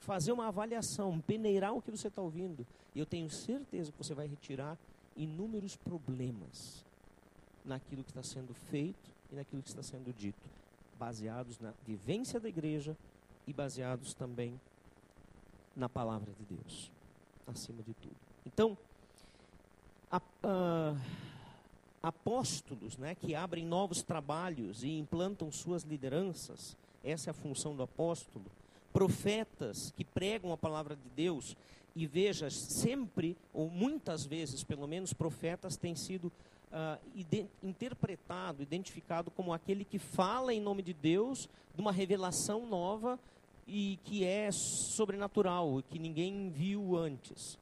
fazer 0.00 0.32
uma 0.32 0.48
avaliação, 0.48 1.20
peneirar 1.20 1.74
o 1.74 1.82
que 1.82 1.90
você 1.90 2.08
está 2.08 2.22
ouvindo. 2.22 2.64
E 2.94 3.00
eu 3.00 3.06
tenho 3.06 3.28
certeza 3.28 3.90
que 3.90 3.98
você 3.98 4.14
vai 4.14 4.26
retirar 4.26 4.78
inúmeros 5.16 5.76
problemas 5.76 6.84
naquilo 7.64 8.02
que 8.02 8.10
está 8.10 8.22
sendo 8.22 8.54
feito 8.54 9.10
e 9.30 9.34
naquilo 9.34 9.62
que 9.62 9.68
está 9.68 9.82
sendo 9.82 10.12
dito, 10.12 10.48
baseados 10.98 11.58
na 11.58 11.72
vivência 11.86 12.40
da 12.40 12.48
igreja 12.48 12.96
e 13.46 13.52
baseados 13.52 14.14
também 14.14 14.60
na 15.74 15.88
palavra 15.88 16.32
de 16.32 16.56
Deus, 16.56 16.90
acima 17.46 17.82
de 17.82 17.94
tudo. 17.94 18.16
Então, 18.44 18.76
a, 20.10 20.20
a, 20.42 20.96
apóstolos 22.02 22.96
né, 22.96 23.14
que 23.14 23.34
abrem 23.34 23.64
novos 23.64 24.02
trabalhos 24.02 24.82
e 24.82 24.98
implantam 24.98 25.50
suas 25.52 25.82
lideranças, 25.82 26.76
essa 27.04 27.30
é 27.30 27.32
a 27.32 27.34
função 27.34 27.74
do 27.74 27.82
apóstolo. 27.82 28.44
Profetas 28.92 29.92
que 29.96 30.04
pregam 30.04 30.52
a 30.52 30.56
palavra 30.56 30.96
de 30.96 31.08
Deus, 31.14 31.56
e 31.94 32.06
veja, 32.06 32.50
sempre, 32.50 33.36
ou 33.52 33.68
muitas 33.68 34.24
vezes, 34.24 34.62
pelo 34.62 34.86
menos, 34.86 35.12
profetas 35.12 35.76
têm 35.76 35.94
sido 35.94 36.30
uh, 36.72 37.00
ide 37.14 37.46
interpretado, 37.62 38.62
identificado 38.62 39.30
como 39.30 39.52
aquele 39.52 39.84
que 39.84 39.98
fala 39.98 40.52
em 40.52 40.60
nome 40.60 40.82
de 40.82 40.92
Deus 40.92 41.48
de 41.74 41.80
uma 41.80 41.92
revelação 41.92 42.66
nova 42.66 43.18
e 43.66 43.98
que 44.04 44.24
é 44.24 44.50
sobrenatural, 44.52 45.82
que 45.88 45.98
ninguém 45.98 46.50
viu 46.50 46.96
antes. 46.96 47.58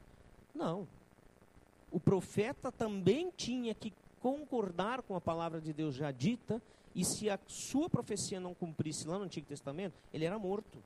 Não. 0.55 0.87
O 1.91 2.01
profeta 2.01 2.73
também 2.73 3.31
tinha 3.37 3.75
que 3.75 3.93
concordar 4.21 5.03
com 5.03 5.15
a 5.15 5.21
palavra 5.21 5.61
de 5.61 5.73
Deus 5.73 5.95
já 5.95 6.11
dita, 6.11 6.61
e 6.95 7.05
se 7.05 7.31
a 7.31 7.39
sua 7.47 7.89
profecia 7.89 8.41
não 8.41 8.55
cumprisse 8.55 9.07
lá 9.07 9.19
no 9.19 9.25
Antigo 9.25 9.47
Testamento, 9.47 9.95
ele 10.13 10.25
era 10.25 10.39
morto, 10.39 10.79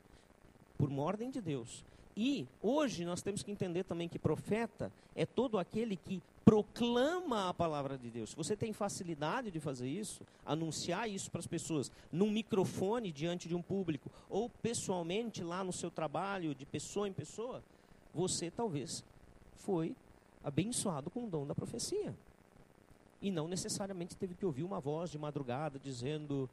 por 0.76 0.88
uma 0.88 1.02
ordem 1.02 1.30
de 1.30 1.40
Deus. 1.40 1.85
E 2.16 2.46
hoje 2.61 3.04
nós 3.04 3.22
temos 3.22 3.42
que 3.42 3.50
entender 3.50 3.85
também 3.85 4.08
que 4.08 4.18
profeta 4.18 4.92
é 5.16 5.24
todo 5.24 5.58
aquele 5.58 5.96
que 5.96 6.20
proclama 6.44 7.48
a 7.48 7.55
palavra 7.55 7.96
de 7.96 8.11
Deus. 8.11 8.35
Você 8.35 8.57
tem 8.57 8.72
facilidade 8.72 9.50
de 9.50 9.61
fazer 9.61 9.88
isso, 9.88 10.26
anunciar 10.44 11.09
isso 11.09 11.31
para 11.31 11.40
as 11.40 11.46
pessoas, 11.46 11.90
num 12.11 12.31
microfone 12.31 13.12
diante 13.12 13.48
de 13.48 13.55
um 13.55 13.62
público, 13.62 14.11
ou 14.28 14.48
pessoalmente 14.48 15.42
lá 15.42 15.62
no 15.62 15.72
seu 15.72 15.90
trabalho, 15.90 16.55
de 16.55 16.66
pessoa 16.66 17.09
em 17.09 17.12
pessoa, 17.12 17.62
você 18.14 18.50
talvez 18.50 19.05
foi 19.57 19.94
abençoado 20.44 21.11
com 21.11 21.24
o 21.24 21.31
dom 21.31 21.46
da 21.46 21.55
profecia 21.55 22.14
e 23.22 23.31
não 23.31 23.46
necessariamente 23.46 24.16
teve 24.16 24.35
que 24.35 24.44
ouvir 24.44 24.64
uma 24.64 24.81
voz 24.81 25.11
de 25.11 25.16
madrugada 25.16 25.78
dizendo, 25.78 26.50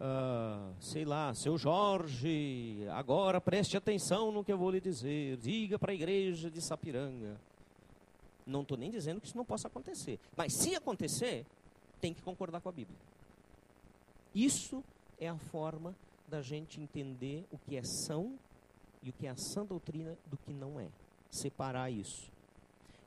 uh, 0.00 0.72
sei 0.80 1.04
lá, 1.04 1.34
seu 1.34 1.58
Jorge, 1.58 2.86
agora 2.92 3.40
preste 3.40 3.76
atenção 3.76 4.30
no 4.30 4.44
que 4.44 4.52
eu 4.52 4.56
vou 4.56 4.70
lhe 4.70 4.80
dizer, 4.80 5.36
diga 5.38 5.78
para 5.78 5.90
a 5.90 5.94
igreja 5.94 6.48
de 6.48 6.62
Sapiranga. 6.62 7.36
Não 8.46 8.62
estou 8.62 8.78
nem 8.78 8.90
dizendo 8.90 9.20
que 9.20 9.26
isso 9.26 9.36
não 9.36 9.44
possa 9.44 9.68
acontecer, 9.68 10.20
mas 10.36 10.52
se 10.54 10.74
acontecer, 10.74 11.44
tem 12.00 12.14
que 12.14 12.22
concordar 12.22 12.60
com 12.60 12.68
a 12.68 12.72
Bíblia. 12.72 12.98
Isso 14.34 14.84
é 15.18 15.28
a 15.28 15.36
forma 15.36 15.94
da 16.28 16.42
gente 16.42 16.80
entender 16.80 17.44
o 17.50 17.58
que 17.58 17.76
é 17.76 17.82
são 17.82 18.38
e 19.02 19.10
o 19.10 19.12
que 19.12 19.26
é 19.26 19.30
a 19.30 19.36
sã 19.36 19.64
doutrina 19.64 20.16
do 20.26 20.36
que 20.36 20.52
não 20.52 20.78
é. 20.78 20.88
Separar 21.30 21.90
isso. 21.90 22.30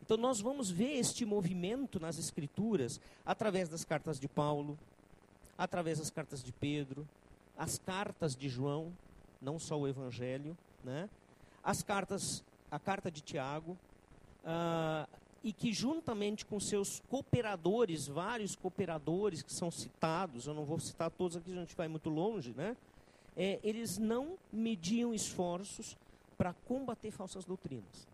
Então 0.02 0.17
nós 0.17 0.41
vamos 0.41 0.69
ver 0.71 0.97
este 0.97 1.25
movimento 1.25 1.99
nas 1.99 2.17
Escrituras 2.17 2.99
através 3.25 3.69
das 3.69 3.84
cartas 3.84 4.19
de 4.19 4.28
Paulo, 4.28 4.78
através 5.58 5.99
das 5.99 6.10
cartas 6.10 6.43
de 6.43 6.52
Pedro, 6.52 7.08
as 7.58 7.78
cartas 7.78 8.36
de 8.36 8.49
João, 8.49 8.91
não 9.41 9.60
só 9.60 9.78
o 9.78 9.88
Evangelho, 9.88 10.58
né? 10.84 11.10
as 11.63 11.84
cartas, 11.84 12.43
a 12.71 12.80
carta 12.80 13.12
de 13.12 13.21
Tiago, 13.21 13.78
uh, 14.43 15.08
e 15.43 15.54
que 15.54 15.71
juntamente 15.71 16.45
com 16.45 16.60
seus 16.60 17.02
cooperadores, 17.10 18.08
vários 18.08 18.56
cooperadores 18.56 19.41
que 19.41 19.54
são 19.54 19.71
citados, 19.71 20.47
eu 20.47 20.54
não 20.54 20.65
vou 20.65 20.80
citar 20.80 21.10
todos 21.10 21.38
aqui, 21.38 21.52
a 21.52 21.62
gente 21.62 21.75
vai 21.75 21.88
muito 21.88 22.10
longe, 22.10 22.54
né? 22.56 22.75
É, 23.38 23.60
eles 23.63 23.97
não 23.97 24.38
mediam 24.52 25.13
esforços 25.13 25.95
para 26.38 26.54
combater 26.67 27.12
falsas 27.12 27.45
doutrinas. 27.45 28.08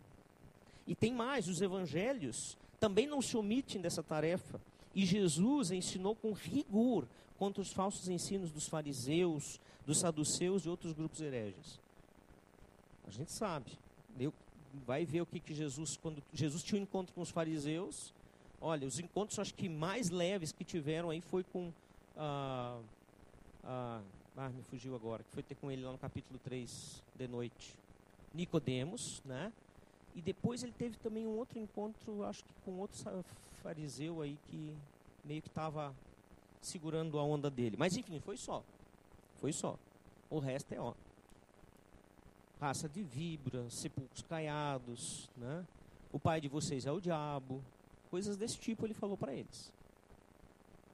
E 0.88 0.94
tem 0.94 1.14
mais, 1.14 1.48
os 1.48 1.62
evangelhos 1.62 2.58
também 2.80 3.08
não 3.08 3.22
se 3.22 3.36
omitem 3.36 3.82
dessa 3.82 4.04
tarefa. 4.04 4.62
E 4.94 5.06
Jesus 5.06 5.72
ensinou 5.72 6.16
com 6.16 6.32
rigor 6.32 7.08
contra 7.38 7.62
os 7.62 7.72
falsos 7.72 8.08
ensinos 8.08 8.52
dos 8.52 8.68
fariseus, 8.68 9.60
dos 9.86 10.00
saduceus 10.00 10.66
e 10.66 10.70
outros 10.70 10.94
grupos 10.94 11.22
hereges. 11.22 11.80
A 13.08 13.12
gente 13.12 13.32
sabe. 13.32 13.72
Eu, 14.20 14.34
vai 14.86 15.06
ver 15.06 15.22
o 15.22 15.26
que, 15.26 15.40
que 15.40 15.54
Jesus, 15.54 15.98
quando 15.98 16.22
Jesus 16.34 16.64
tinha 16.64 16.80
um 16.80 16.84
encontro 16.84 17.14
com 17.14 17.22
os 17.22 17.30
fariseus, 17.30 18.14
olha, 18.62 18.88
os 18.88 19.00
encontros 19.00 19.38
acho 19.40 19.54
que 19.54 19.70
mais 19.70 20.10
leves 20.10 20.52
que 20.52 20.64
tiveram 20.64 21.10
aí 21.10 21.22
foi 21.22 21.44
com 21.44 21.72
ah, 22.18 22.80
ah, 23.64 24.02
ah, 24.38 24.50
me 24.50 24.62
fugiu 24.64 24.96
agora, 24.96 25.24
que 25.24 25.32
foi 25.32 25.44
ter 25.44 25.56
com 25.56 25.72
ele 25.72 25.84
lá 25.84 25.92
no 25.92 25.98
capítulo 25.98 26.40
3 26.44 27.02
de 27.16 27.28
noite. 27.28 27.74
Nicodemos, 28.34 29.22
né? 29.24 29.52
E 30.16 30.22
depois 30.22 30.64
ele 30.64 30.74
teve 30.74 30.98
também 30.98 31.26
um 31.26 31.38
outro 31.38 31.60
encontro, 31.60 32.24
acho 32.24 32.44
que 32.44 32.54
com 32.64 32.80
outro 32.80 32.98
fariseu 33.64 34.22
aí 34.22 34.38
que 34.50 34.74
meio 35.24 35.42
que 35.42 35.48
estava 35.48 35.94
segurando 36.62 37.20
a 37.20 37.24
onda 37.24 37.50
dele. 37.50 37.76
Mas 37.78 37.96
enfim, 37.96 38.20
foi 38.20 38.38
só. 38.38 38.64
Foi 39.38 39.52
só. 39.52 39.78
O 40.30 40.40
resto 40.40 40.74
é 40.74 40.80
ó. 40.80 40.94
Raça 42.60 42.88
de 42.88 43.04
víbora, 43.04 43.70
sepulcros 43.70 44.24
caiados, 44.24 45.30
né? 45.38 45.66
O 46.12 46.20
pai 46.20 46.40
de 46.40 46.48
vocês 46.48 46.86
é 46.86 46.92
o 46.92 47.02
diabo. 47.02 47.62
Coisas 48.10 48.38
desse 48.38 48.58
tipo 48.58 48.86
ele 48.86 48.94
falou 48.94 49.18
para 49.18 49.34
eles. 49.34 49.72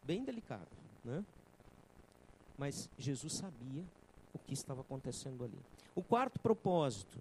Bem 0.03 0.23
delicado, 0.23 0.67
né? 1.05 1.23
Mas 2.57 2.89
Jesus 2.97 3.37
sabia 3.37 3.83
o 4.33 4.39
que 4.39 4.53
estava 4.53 4.81
acontecendo 4.81 5.43
ali. 5.43 5.59
O 5.95 6.01
quarto 6.01 6.39
propósito 6.39 7.19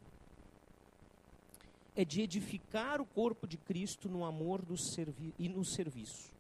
é 1.94 2.04
de 2.04 2.22
edificar 2.22 3.00
o 3.00 3.04
corpo 3.04 3.46
de 3.46 3.56
Cristo 3.56 4.08
no 4.08 4.24
amor 4.24 4.62
do 4.62 4.76
servi 4.76 5.34
e 5.38 5.48
no 5.48 5.64
serviço. 5.64 6.30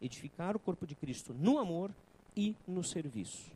Edificar 0.00 0.56
o 0.56 0.60
corpo 0.60 0.86
de 0.86 0.94
Cristo 0.94 1.32
no 1.32 1.58
amor 1.58 1.90
e 2.36 2.54
no 2.66 2.84
serviço. 2.84 3.50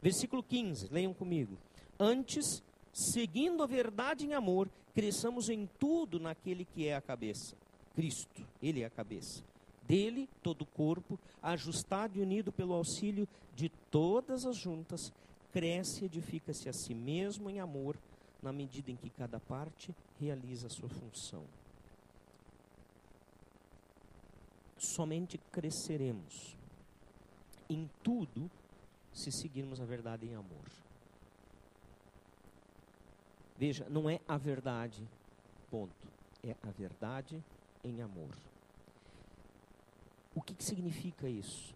Versículo 0.00 0.42
15, 0.42 0.88
leiam 0.92 1.12
comigo. 1.12 1.56
Antes, 1.98 2.62
seguindo 2.92 3.62
a 3.62 3.66
verdade 3.66 4.26
em 4.26 4.34
amor, 4.34 4.68
cresçamos 4.94 5.48
em 5.48 5.68
tudo 5.78 6.20
naquele 6.20 6.64
que 6.64 6.86
é 6.86 6.94
a 6.94 7.00
cabeça. 7.00 7.56
Cristo, 7.94 8.46
Ele 8.62 8.82
é 8.82 8.86
a 8.86 8.90
cabeça. 8.90 9.42
Dele, 9.86 10.28
todo 10.42 10.62
o 10.62 10.66
corpo, 10.66 11.18
ajustado 11.42 12.18
e 12.18 12.22
unido 12.22 12.52
pelo 12.52 12.74
auxílio 12.74 13.28
de 13.54 13.68
todas 13.90 14.46
as 14.46 14.56
juntas, 14.56 15.12
cresce 15.52 16.02
e 16.02 16.06
edifica-se 16.06 16.68
a 16.68 16.72
si 16.72 16.94
mesmo 16.94 17.50
em 17.50 17.60
amor, 17.60 17.96
na 18.42 18.52
medida 18.52 18.90
em 18.90 18.96
que 18.96 19.10
cada 19.10 19.38
parte 19.38 19.94
realiza 20.18 20.66
a 20.66 20.70
sua 20.70 20.88
função. 20.88 21.44
Somente 24.78 25.38
cresceremos 25.50 26.56
em 27.68 27.88
tudo 28.02 28.50
se 29.12 29.30
seguirmos 29.30 29.80
a 29.80 29.84
verdade 29.84 30.26
em 30.26 30.34
amor. 30.34 30.66
Veja, 33.62 33.86
não 33.88 34.10
é 34.10 34.18
a 34.26 34.36
verdade, 34.36 35.08
ponto. 35.70 36.08
É 36.42 36.56
a 36.64 36.70
verdade 36.72 37.40
em 37.84 38.02
amor. 38.02 38.36
O 40.34 40.42
que, 40.42 40.52
que 40.52 40.64
significa 40.64 41.28
isso? 41.28 41.72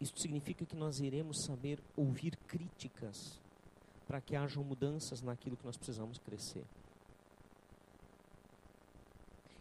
Isso 0.00 0.12
significa 0.16 0.64
que 0.64 0.76
nós 0.76 1.00
iremos 1.00 1.44
saber 1.44 1.80
ouvir 1.96 2.36
críticas 2.46 3.36
para 4.06 4.20
que 4.20 4.36
hajam 4.36 4.62
mudanças 4.62 5.20
naquilo 5.22 5.56
que 5.56 5.66
nós 5.66 5.76
precisamos 5.76 6.18
crescer. 6.18 6.62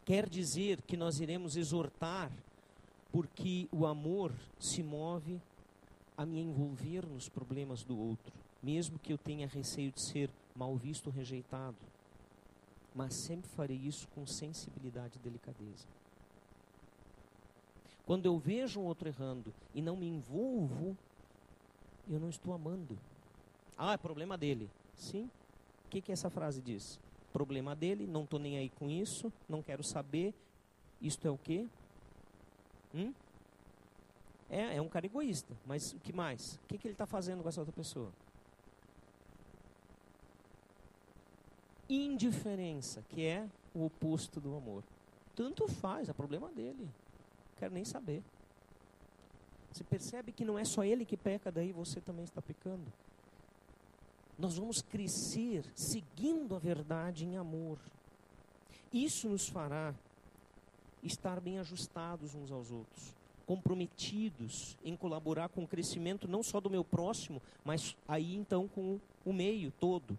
Quer 0.06 0.30
dizer 0.30 0.80
que 0.84 0.96
nós 0.96 1.20
iremos 1.20 1.56
exortar, 1.56 2.32
porque 3.12 3.68
o 3.72 3.88
amor 3.88 4.32
se 4.60 4.84
move 4.84 5.42
a 6.16 6.24
me 6.24 6.40
envolver 6.40 7.04
nos 7.08 7.28
problemas 7.28 7.84
do 7.84 8.00
outro, 8.00 8.32
mesmo 8.62 9.00
que 9.00 9.12
eu 9.12 9.18
tenha 9.18 9.48
receio 9.48 9.92
de 9.92 10.08
ser 10.08 10.30
mal 10.56 10.76
visto 10.76 11.10
rejeitado. 11.10 11.78
Mas 12.94 13.14
sempre 13.14 13.50
farei 13.52 13.78
isso 13.78 14.08
com 14.10 14.26
sensibilidade 14.26 15.18
e 15.18 15.20
delicadeza. 15.20 15.86
Quando 18.06 18.26
eu 18.26 18.38
vejo 18.38 18.80
um 18.80 18.84
outro 18.84 19.08
errando 19.08 19.54
e 19.74 19.82
não 19.82 19.96
me 19.96 20.08
envolvo, 20.08 20.98
eu 22.10 22.20
não 22.20 22.30
estou 22.30 22.54
amando. 22.54 22.98
Ah, 23.78 23.94
é 23.94 23.98
problema 23.98 24.38
dele. 24.38 24.70
Sim. 24.96 25.30
O 25.86 25.90
que, 25.90 26.02
que 26.02 26.12
essa 26.12 26.30
frase 26.30 26.62
diz? 26.62 27.00
Problema 27.32 27.76
dele, 27.76 28.06
não 28.06 28.24
estou 28.24 28.40
nem 28.40 28.58
aí 28.58 28.70
com 28.70 28.90
isso, 28.90 29.32
não 29.48 29.62
quero 29.62 29.84
saber. 29.84 30.34
Isto 31.02 31.28
é 31.28 31.32
o 31.32 31.38
quê? 31.38 31.66
Hum? 32.94 33.14
É, 34.50 34.76
é 34.76 34.82
um 34.82 34.90
cara 34.90 35.06
egoísta. 35.06 35.56
Mas 35.66 35.94
o 35.94 36.00
que 36.00 36.12
mais? 36.12 36.56
O 36.56 36.68
que, 36.68 36.78
que 36.78 36.88
ele 36.88 36.94
está 36.94 37.06
fazendo 37.06 37.42
com 37.42 37.50
essa 37.50 37.62
outra 37.62 37.74
pessoa? 37.74 38.12
Indiferença, 41.94 43.04
que 43.10 43.26
é 43.26 43.48
o 43.74 43.86
oposto 43.86 44.40
do 44.40 44.56
amor. 44.56 44.84
Tanto 45.36 45.68
faz, 45.68 46.10
é 46.10 46.14
problema 46.14 46.50
dele 46.50 46.88
quero 47.62 47.76
nem 47.76 47.86
saber. 47.86 48.24
Você 49.72 49.84
percebe 49.84 50.32
que 50.32 50.44
não 50.44 50.58
é 50.58 50.66
só 50.66 50.84
ele 50.84 51.06
que 51.06 51.16
peca, 51.16 51.52
daí 51.52 51.72
você 51.72 52.02
também 52.02 52.26
está 52.26 52.42
pecando. 52.42 52.92
Nós 54.38 54.58
vamos 54.58 54.82
crescer 54.82 55.64
seguindo 55.76 56.56
a 56.56 56.60
verdade 56.60 57.24
em 57.24 57.38
amor. 57.38 57.78
Isso 58.92 59.30
nos 59.30 59.48
fará 59.48 59.94
estar 61.04 61.40
bem 61.40 61.60
ajustados 61.60 62.34
uns 62.34 62.52
aos 62.52 62.72
outros, 62.72 63.14
comprometidos 63.46 64.76
em 64.84 64.98
colaborar 64.98 65.50
com 65.50 65.64
o 65.64 65.68
crescimento 65.68 66.28
não 66.28 66.42
só 66.42 66.60
do 66.60 66.70
meu 66.70 66.84
próximo, 66.84 67.40
mas 67.64 67.96
aí 68.08 68.36
então 68.36 68.68
com 68.68 69.00
o 69.24 69.32
meio 69.32 69.72
todo, 69.80 70.18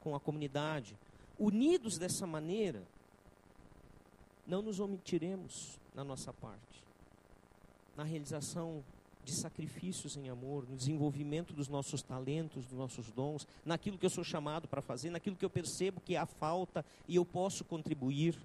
com 0.00 0.16
a 0.16 0.20
comunidade. 0.20 0.96
Unidos 1.40 1.96
dessa 1.96 2.26
maneira, 2.26 2.82
não 4.46 4.60
nos 4.60 4.78
omitiremos 4.78 5.78
na 5.94 6.04
nossa 6.04 6.34
parte, 6.34 6.84
na 7.96 8.04
realização 8.04 8.84
de 9.24 9.34
sacrifícios 9.40 10.18
em 10.18 10.28
amor, 10.28 10.68
no 10.68 10.76
desenvolvimento 10.76 11.54
dos 11.54 11.66
nossos 11.66 12.02
talentos, 12.02 12.66
dos 12.66 12.76
nossos 12.76 13.10
dons, 13.10 13.46
naquilo 13.64 13.96
que 13.96 14.04
eu 14.04 14.10
sou 14.10 14.22
chamado 14.22 14.68
para 14.68 14.82
fazer, 14.82 15.08
naquilo 15.08 15.34
que 15.34 15.44
eu 15.44 15.48
percebo 15.48 16.00
que 16.02 16.14
há 16.14 16.26
falta 16.26 16.84
e 17.08 17.16
eu 17.16 17.24
posso 17.24 17.64
contribuir 17.64 18.36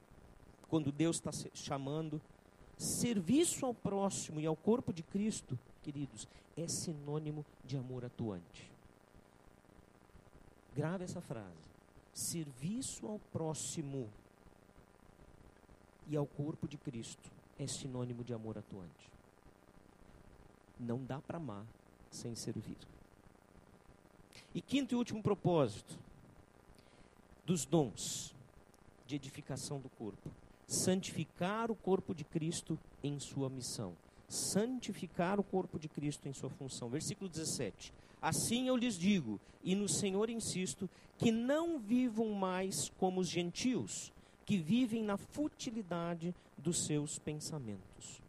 quando 0.70 0.90
Deus 0.90 1.18
está 1.18 1.32
chamando. 1.54 2.22
Serviço 2.78 3.66
ao 3.66 3.74
próximo 3.74 4.40
e 4.40 4.46
ao 4.46 4.56
corpo 4.56 4.94
de 4.94 5.04
Cristo, 5.04 5.60
queridos, 5.84 6.28
é 6.56 6.66
sinônimo 6.68 7.46
de 7.66 7.76
amor 7.76 8.06
atuante. 8.06 8.72
Grave 10.74 11.04
essa 11.04 11.20
frase. 11.20 11.65
Serviço 12.16 13.08
ao 13.08 13.20
próximo 13.34 14.10
e 16.08 16.16
ao 16.16 16.26
corpo 16.26 16.66
de 16.66 16.78
Cristo 16.78 17.30
é 17.60 17.68
sinônimo 17.68 18.24
de 18.24 18.34
amor 18.34 18.58
atuante. 18.58 19.12
Não 20.80 21.04
dá 21.04 21.20
para 21.20 21.36
amar 21.36 21.66
sem 22.10 22.34
servir. 22.34 22.78
E 24.54 24.62
quinto 24.62 24.94
e 24.94 24.98
último 24.98 25.22
propósito 25.22 26.00
dos 27.46 27.66
dons 27.66 28.34
de 29.06 29.16
edificação 29.16 29.82
do 29.82 29.90
corpo: 29.90 30.32
santificar 30.66 31.70
o 31.70 31.76
corpo 31.76 32.16
de 32.16 32.24
Cristo 32.24 32.80
em 33.04 33.20
sua 33.20 33.50
missão. 33.50 33.94
Santificar 34.30 35.38
o 35.38 35.44
corpo 35.44 35.78
de 35.78 35.90
Cristo 35.90 36.30
em 36.30 36.34
sua 36.34 36.50
função. 36.50 36.88
Versículo 36.90 37.30
17. 37.30 37.94
Assim 38.22 38.68
eu 38.68 38.76
lhes 38.76 38.98
digo, 38.98 39.40
e 39.64 39.76
no 39.76 39.88
Senhor 39.88 40.30
insisto, 40.30 40.90
que 41.18 41.32
não 41.32 41.80
vivam 41.80 42.30
mais 42.32 42.90
como 42.98 43.22
os 43.22 43.30
gentios 43.30 44.12
que 44.46 44.58
vivem 44.58 45.04
na 45.04 45.18
futilidade 45.18 46.34
dos 46.58 46.86
seus 46.86 47.18
pensamentos. 47.18 48.22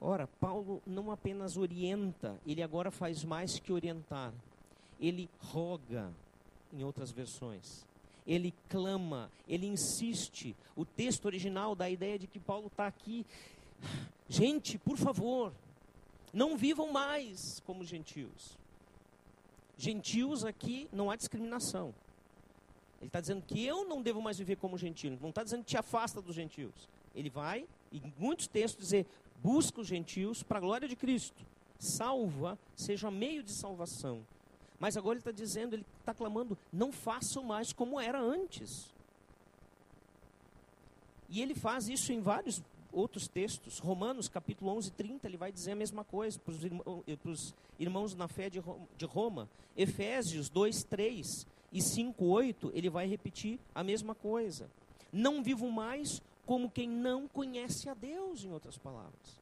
Ora, 0.00 0.26
Paulo 0.40 0.82
não 0.84 1.12
apenas 1.12 1.56
orienta, 1.56 2.36
ele 2.44 2.62
agora 2.62 2.90
faz 2.90 3.22
mais 3.24 3.58
que 3.60 3.72
orientar. 3.72 4.32
Ele 5.00 5.30
roga, 5.38 6.12
em 6.72 6.82
outras 6.82 7.12
versões. 7.12 7.84
ele 8.26 8.54
clama, 8.68 9.30
ele 9.48 9.66
insiste. 9.66 10.56
O 10.76 10.84
texto 10.84 11.26
original 11.26 11.74
dá 11.74 11.86
a 11.86 11.90
ideia 11.90 12.18
de 12.18 12.26
que 12.26 12.38
Paulo 12.38 12.68
está 12.68 12.86
aqui. 12.86 13.26
Gente, 14.28 14.78
por 14.78 14.96
favor, 14.96 15.52
não 16.32 16.56
vivam 16.56 16.92
mais 16.92 17.60
como 17.66 17.84
gentios. 17.84 18.56
Gentios 19.82 20.44
aqui 20.44 20.88
não 20.92 21.10
há 21.10 21.16
discriminação. 21.16 21.92
Ele 23.00 23.08
está 23.08 23.20
dizendo 23.20 23.42
que 23.42 23.66
eu 23.66 23.84
não 23.84 24.00
devo 24.00 24.22
mais 24.22 24.38
viver 24.38 24.54
como 24.54 24.78
gentio. 24.78 25.18
Não 25.20 25.30
está 25.30 25.42
dizendo 25.42 25.64
que 25.64 25.70
te 25.70 25.76
afasta 25.76 26.22
dos 26.22 26.36
gentios. 26.36 26.88
Ele 27.16 27.28
vai, 27.28 27.66
em 27.92 28.14
muitos 28.16 28.46
textos, 28.46 28.84
dizer: 28.84 29.06
busca 29.42 29.80
os 29.80 29.88
gentios 29.88 30.40
para 30.40 30.58
a 30.58 30.60
glória 30.60 30.86
de 30.86 30.94
Cristo. 30.94 31.44
Salva, 31.80 32.56
seja 32.76 33.10
meio 33.10 33.42
de 33.42 33.50
salvação. 33.50 34.24
Mas 34.78 34.96
agora 34.96 35.14
ele 35.14 35.20
está 35.20 35.32
dizendo, 35.32 35.74
ele 35.74 35.84
está 35.98 36.14
clamando: 36.14 36.56
não 36.72 36.92
façam 36.92 37.42
mais 37.42 37.72
como 37.72 38.00
era 38.00 38.20
antes. 38.20 38.88
E 41.28 41.42
ele 41.42 41.56
faz 41.56 41.88
isso 41.88 42.12
em 42.12 42.20
vários 42.20 42.62
outros 42.92 43.26
textos. 43.26 43.78
Romanos, 43.78 44.28
capítulo 44.28 44.70
11, 44.76 44.92
30, 44.92 45.26
ele 45.26 45.36
vai 45.36 45.50
dizer 45.50 45.72
a 45.72 45.76
mesma 45.76 46.04
coisa 46.04 46.38
para 46.38 46.52
os 46.52 46.64
irmãos, 46.64 47.02
irmãos, 47.06 47.54
irmãos 47.78 48.14
na 48.14 48.28
fé 48.28 48.50
de 48.50 48.60
Roma. 49.06 49.48
Efésios 49.76 50.48
2, 50.48 50.84
3 50.84 51.46
e 51.72 51.80
5, 51.82 52.24
8, 52.24 52.70
ele 52.74 52.90
vai 52.90 53.06
repetir 53.06 53.58
a 53.74 53.82
mesma 53.82 54.14
coisa. 54.14 54.70
Não 55.12 55.42
vivo 55.42 55.70
mais 55.70 56.22
como 56.44 56.70
quem 56.70 56.88
não 56.88 57.26
conhece 57.28 57.88
a 57.88 57.94
Deus, 57.94 58.44
em 58.44 58.52
outras 58.52 58.76
palavras. 58.76 59.41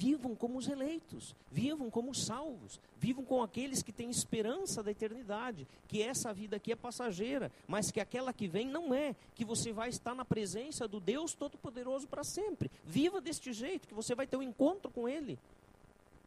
Vivam 0.00 0.34
como 0.34 0.56
os 0.56 0.66
eleitos, 0.66 1.36
vivam 1.52 1.90
como 1.90 2.10
os 2.10 2.24
salvos, 2.24 2.80
vivam 2.98 3.22
com 3.22 3.42
aqueles 3.42 3.82
que 3.82 3.92
têm 3.92 4.08
esperança 4.08 4.82
da 4.82 4.90
eternidade, 4.90 5.68
que 5.86 6.00
essa 6.00 6.32
vida 6.32 6.56
aqui 6.56 6.72
é 6.72 6.74
passageira, 6.74 7.52
mas 7.68 7.90
que 7.90 8.00
aquela 8.00 8.32
que 8.32 8.48
vem 8.48 8.66
não 8.66 8.94
é, 8.94 9.14
que 9.34 9.44
você 9.44 9.74
vai 9.74 9.90
estar 9.90 10.14
na 10.14 10.24
presença 10.24 10.88
do 10.88 11.00
Deus 11.00 11.34
Todo-Poderoso 11.34 12.08
para 12.08 12.24
sempre. 12.24 12.70
Viva 12.82 13.20
deste 13.20 13.52
jeito, 13.52 13.86
que 13.86 13.92
você 13.92 14.14
vai 14.14 14.26
ter 14.26 14.38
um 14.38 14.42
encontro 14.42 14.90
com 14.90 15.06
Ele, 15.06 15.38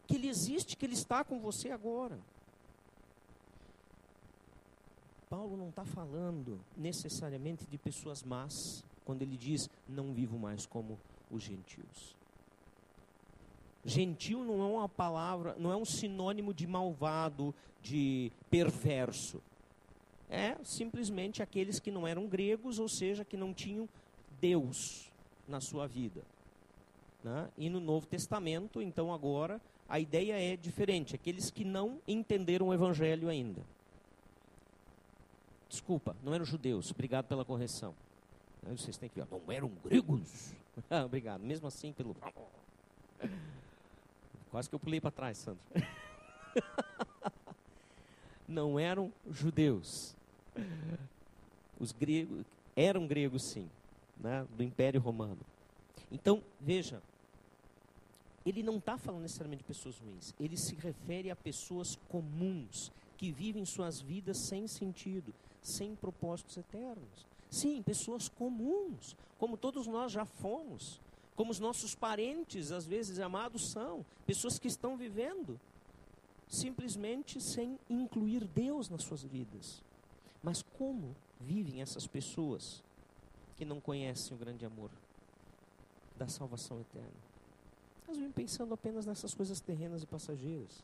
que 0.06 0.18
Ele 0.18 0.30
existe, 0.30 0.78
que 0.78 0.86
Ele 0.86 0.94
está 0.94 1.24
com 1.24 1.40
você 1.40 1.72
agora. 1.72 2.20
Paulo 5.32 5.58
não 5.58 5.70
está 5.70 5.84
falando 5.84 6.60
necessariamente 6.78 7.66
de 7.66 7.80
pessoas 7.80 8.22
más, 8.22 8.86
quando 9.04 9.24
ele 9.24 9.36
diz: 9.36 9.68
não 9.90 10.14
vivo 10.14 10.38
mais 10.38 10.68
como 10.68 11.00
os 11.32 11.42
gentios. 11.42 12.16
Gentil 13.86 14.44
não 14.44 14.62
é 14.62 14.66
uma 14.66 14.90
palavra, 14.90 15.56
não 15.60 15.72
é 15.72 15.76
um 15.76 15.86
sinônimo 15.86 16.54
de 16.54 16.66
malvado, 16.66 17.54
de 17.82 18.32
perverso. 18.50 19.42
É 20.30 20.56
simplesmente 20.64 21.44
aqueles 21.44 21.80
que 21.80 21.92
não 21.92 22.08
eram 22.08 22.26
gregos, 22.26 22.80
ou 22.80 22.88
seja, 22.88 23.26
que 23.26 23.36
não 23.36 23.54
tinham 23.54 23.88
Deus 24.40 25.12
na 25.48 25.60
sua 25.60 25.86
vida. 25.86 26.22
Né? 27.24 27.50
E 27.58 27.70
no 27.70 27.80
Novo 27.80 28.08
Testamento, 28.08 28.82
então 28.82 29.14
agora, 29.14 29.62
a 29.88 30.00
ideia 30.00 30.40
é 30.40 30.56
diferente: 30.56 31.16
aqueles 31.16 31.52
que 31.52 31.64
não 31.64 32.00
entenderam 32.08 32.70
o 32.70 32.74
Evangelho 32.74 33.30
ainda. 33.30 33.62
Desculpa, 35.70 36.16
não 36.24 36.34
eram 36.34 36.46
judeus. 36.46 36.92
Obrigado 36.92 37.26
pela 37.26 37.44
correção. 37.44 37.96
Vocês 38.64 38.98
têm 38.98 39.10
que 39.10 39.20
ver. 39.20 39.28
Não 39.30 39.52
eram 39.52 39.72
gregos. 39.84 40.54
Ah, 40.90 41.04
obrigado. 41.06 41.42
Mesmo 41.42 41.68
assim, 41.68 41.92
pelo. 41.92 42.16
Quase 44.54 44.70
que 44.70 44.76
eu 44.76 44.80
pulei 44.80 45.02
para 45.02 45.10
trás, 45.10 45.40
Sandro. 45.40 45.64
não 48.48 48.80
eram 48.80 49.12
judeus. 49.28 50.16
Os 51.80 51.92
gregos 51.92 52.46
eram 52.76 53.08
gregos, 53.08 53.50
sim, 53.52 53.68
né, 54.16 54.46
do 54.56 54.62
Império 54.62 55.02
Romano. 55.02 55.40
Então, 56.12 56.44
veja, 56.62 57.02
ele 58.46 58.62
não 58.62 58.78
está 58.78 58.96
falando 58.96 59.24
necessariamente 59.24 59.64
de 59.64 59.68
pessoas 59.68 59.98
ruins. 59.98 60.36
Ele 60.40 60.56
se 60.56 60.76
refere 60.76 61.32
a 61.32 61.36
pessoas 61.36 61.96
comuns 62.08 62.92
que 63.18 63.32
vivem 63.32 63.66
suas 63.66 64.02
vidas 64.02 64.38
sem 64.50 64.68
sentido, 64.68 65.34
sem 65.64 65.96
propósitos 65.96 66.58
eternos. 66.58 67.26
Sim, 67.50 67.82
pessoas 67.82 68.30
comuns, 68.30 69.16
como 69.40 69.58
todos 69.58 69.88
nós 69.88 70.12
já 70.12 70.26
fomos, 70.26 71.02
como 71.36 71.52
os 71.52 71.60
nossos 71.60 71.96
parentes, 71.96 72.72
às 72.72 72.86
vezes 72.86 73.20
amados, 73.20 73.72
são, 73.72 74.06
pessoas 74.26 74.60
que 74.60 74.68
estão 74.68 74.96
vivendo 74.96 75.60
simplesmente 76.48 77.42
sem 77.42 77.80
incluir 77.90 78.46
Deus 78.46 78.90
nas 78.90 79.04
suas 79.04 79.24
vidas. 79.24 79.82
Mas 80.44 80.62
como 80.78 81.16
vivem 81.40 81.82
essas 81.82 82.06
pessoas 82.06 82.84
que 83.56 83.66
não 83.66 83.80
conhecem 83.80 84.36
o 84.36 84.40
grande 84.40 84.66
amor 84.66 84.92
da 86.16 86.28
salvação 86.28 86.80
eterna? 86.80 87.34
Elas 88.06 88.18
vivem 88.18 88.32
pensando 88.32 88.74
apenas 88.74 89.06
nessas 89.06 89.34
coisas 89.34 89.60
terrenas 89.60 90.04
e 90.04 90.06
passageiras. 90.06 90.84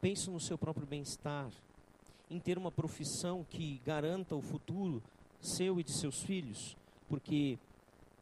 Pensam 0.00 0.32
no 0.32 0.40
seu 0.40 0.56
próprio 0.56 0.86
bem-estar, 0.86 1.50
em 2.30 2.38
ter 2.38 2.56
uma 2.56 2.70
profissão 2.70 3.44
que 3.50 3.80
garanta 3.84 4.36
o 4.36 4.40
futuro 4.40 5.02
seu 5.40 5.78
e 5.78 5.84
de 5.84 5.92
seus 5.92 6.22
filhos, 6.22 6.76
porque 7.08 7.58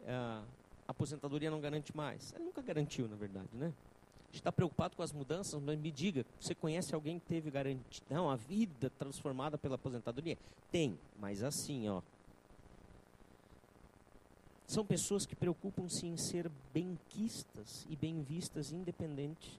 ah, 0.07 0.43
a 0.87 0.91
aposentadoria 0.91 1.51
não 1.51 1.61
garante 1.61 1.97
mais. 1.97 2.33
Ela 2.33 2.45
nunca 2.45 2.63
garantiu, 2.63 3.09
na 3.09 3.17
verdade, 3.17 3.49
né? 3.53 3.67
A 3.67 4.27
gente 4.27 4.41
está 4.41 4.53
preocupado 4.53 4.97
com 4.97 5.03
as 5.03 5.13
mudanças, 5.13 5.61
mas 5.63 5.79
me 5.79 5.91
diga, 5.91 6.27
você 6.41 6.55
conhece 6.55 6.95
alguém 6.95 7.19
que 7.19 7.27
teve 7.27 7.51
garantia, 7.51 8.03
não, 8.11 8.29
a 8.29 8.37
vida 8.37 8.91
transformada 8.99 9.57
pela 9.57 9.77
aposentadoria? 9.77 10.37
Tem, 10.71 10.99
mas 11.19 11.43
assim, 11.43 11.89
ó. 11.89 12.03
São 14.67 14.85
pessoas 14.85 15.25
que 15.25 15.37
preocupam-se 15.37 16.07
em 16.07 16.17
ser 16.17 16.51
benquistas 16.75 17.87
e 17.89 17.97
bem 17.97 18.23
vistas, 18.23 18.73
independente 18.73 19.59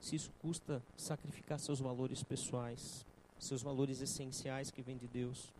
se 0.00 0.16
isso 0.16 0.30
custa 0.40 0.82
sacrificar 0.96 1.58
seus 1.58 1.80
valores 1.80 2.22
pessoais, 2.22 3.04
seus 3.38 3.62
valores 3.62 4.00
essenciais 4.00 4.70
que 4.70 4.82
vêm 4.82 4.96
de 4.96 5.08
Deus. 5.08 5.52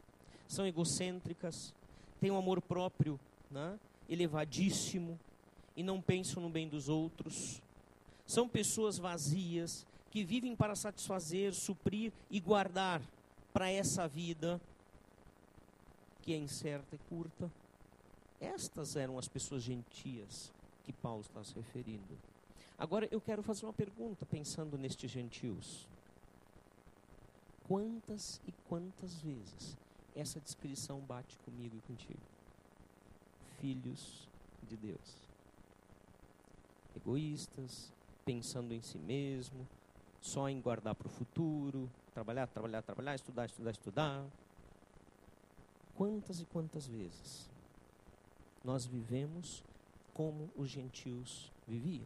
São 0.47 0.67
egocêntricas, 0.67 1.73
têm 2.21 2.31
um 2.31 2.37
amor 2.37 2.61
próprio 2.61 3.19
né, 3.51 3.79
elevadíssimo 4.09 5.19
e 5.77 5.83
não 5.83 6.01
pensam 6.01 6.43
no 6.43 6.49
bem 6.49 6.69
dos 6.69 6.89
outros. 6.89 7.63
São 8.27 8.49
pessoas 8.49 8.99
vazias 8.99 9.87
que 10.11 10.25
vivem 10.25 10.55
para 10.55 10.75
satisfazer, 10.75 11.53
suprir 11.55 12.13
e 12.31 12.41
guardar 12.41 13.03
para 13.53 13.71
essa 13.71 14.07
vida 14.07 14.61
que 16.23 16.33
é 16.33 16.37
incerta 16.37 16.95
e 16.95 16.99
curta. 17.09 17.51
Estas 18.41 18.97
eram 18.97 19.19
as 19.19 19.29
pessoas 19.29 19.63
gentias 19.63 20.53
que 20.85 20.93
Paulo 20.93 21.21
está 21.21 21.43
se 21.45 21.55
referindo. 21.55 22.19
Agora 22.79 23.09
eu 23.11 23.21
quero 23.21 23.43
fazer 23.43 23.67
uma 23.67 23.73
pergunta 23.73 24.27
pensando 24.27 24.77
nestes 24.79 25.11
gentios 25.11 25.87
quantas 27.67 28.41
e 28.47 28.53
quantas 28.69 29.15
vezes 29.21 29.77
essa 30.15 30.39
descrição 30.41 31.01
bate 31.01 31.37
comigo 31.39 31.77
e 31.77 31.81
contigo? 31.81 32.34
Filhos 33.65 34.29
de 34.69 34.77
Deus. 34.77 35.17
Egoístas, 36.95 37.91
pensando 38.23 38.75
em 38.75 38.83
si 38.83 38.99
mesmo, 38.99 39.67
só 40.21 40.51
em 40.51 40.61
guardar 40.61 40.95
para 40.95 41.07
o 41.07 41.11
futuro, 41.11 41.91
trabalhar, 42.13 42.47
trabalhar, 42.47 42.83
trabalhar, 42.83 43.15
estudar, 43.15 43.47
estudar, 43.47 43.71
estudar. 43.71 44.27
Quantas 45.95 46.43
e 46.43 46.45
quantas 46.45 46.87
vezes 46.87 47.49
nós 48.63 48.85
vivemos 48.85 49.65
como 50.13 50.51
os 50.55 50.69
gentios 50.69 51.51
viviam? 51.67 52.05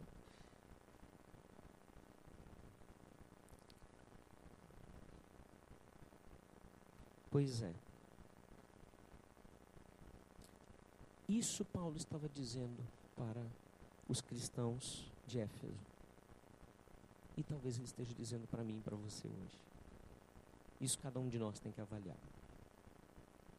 Pois 7.29 7.61
é. 7.61 7.88
Isso 11.29 11.63
Paulo 11.63 11.95
estava 11.95 12.27
dizendo 12.27 12.83
para 13.15 13.45
os 14.07 14.19
cristãos 14.19 15.05
de 15.27 15.39
Éfeso. 15.39 15.77
E 17.37 17.43
talvez 17.43 17.75
ele 17.77 17.85
esteja 17.85 18.15
dizendo 18.15 18.47
para 18.47 18.63
mim 18.63 18.79
e 18.79 18.81
para 18.81 18.95
você 18.95 19.27
hoje. 19.27 19.55
Isso 20.81 20.97
cada 20.97 21.19
um 21.19 21.29
de 21.29 21.37
nós 21.37 21.59
tem 21.59 21.71
que 21.71 21.79
avaliar. 21.79 22.17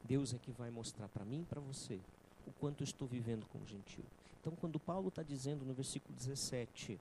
Deus 0.02 0.34
é 0.34 0.38
que 0.38 0.50
vai 0.50 0.68
mostrar 0.68 1.06
para 1.08 1.24
mim 1.24 1.42
e 1.42 1.44
para 1.44 1.60
você 1.60 2.00
o 2.44 2.52
quanto 2.58 2.80
eu 2.80 2.84
estou 2.84 3.06
vivendo 3.06 3.46
como 3.52 3.64
gentil. 3.64 4.04
Então, 4.40 4.52
quando 4.56 4.80
Paulo 4.80 5.08
está 5.08 5.22
dizendo 5.22 5.64
no 5.64 5.72
versículo 5.72 6.12
17, 6.16 6.98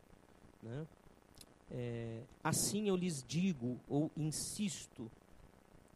né, 0.61 0.85
é, 1.71 2.21
assim 2.43 2.89
eu 2.89 2.95
lhes 2.95 3.23
digo 3.27 3.79
ou 3.89 4.11
insisto 4.15 5.09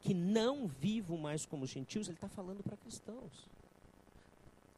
que 0.02 0.16
não 0.16 0.68
vivo 0.68 1.16
mais 1.16 1.46
como 1.46 1.68
gentios, 1.68 2.08
ele 2.08 2.18
está 2.18 2.28
falando 2.28 2.64
para 2.64 2.76
cristãos. 2.78 3.53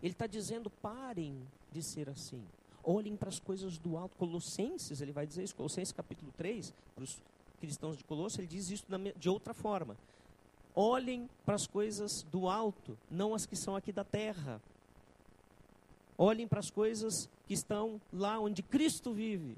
Ele 0.05 0.11
está 0.11 0.27
dizendo: 0.27 0.69
parem 0.69 1.35
de 1.71 1.81
ser 1.81 2.07
assim. 2.07 2.39
Olhem 2.83 3.17
para 3.17 3.29
as 3.29 3.39
coisas 3.39 3.79
do 3.79 3.97
alto. 3.97 4.15
Colossenses, 4.17 5.01
ele 5.01 5.11
vai 5.11 5.25
dizer 5.25 5.43
isso, 5.43 5.55
Colossenses 5.55 5.91
capítulo 5.91 6.31
3, 6.37 6.71
para 6.93 7.03
os 7.03 7.19
cristãos 7.59 7.97
de 7.97 8.03
Colossos, 8.03 8.37
ele 8.37 8.47
diz 8.47 8.69
isso 8.69 8.85
de 9.17 9.27
outra 9.27 9.51
forma. 9.51 9.97
Olhem 10.75 11.27
para 11.43 11.55
as 11.55 11.65
coisas 11.65 12.21
do 12.31 12.47
alto, 12.47 12.95
não 13.09 13.33
as 13.33 13.47
que 13.47 13.55
são 13.55 13.75
aqui 13.75 13.91
da 13.91 14.03
terra. 14.03 14.61
Olhem 16.15 16.47
para 16.47 16.59
as 16.59 16.69
coisas 16.69 17.27
que 17.47 17.55
estão 17.55 17.99
lá 18.13 18.37
onde 18.39 18.61
Cristo 18.61 19.11
vive. 19.11 19.53
Ele 19.53 19.57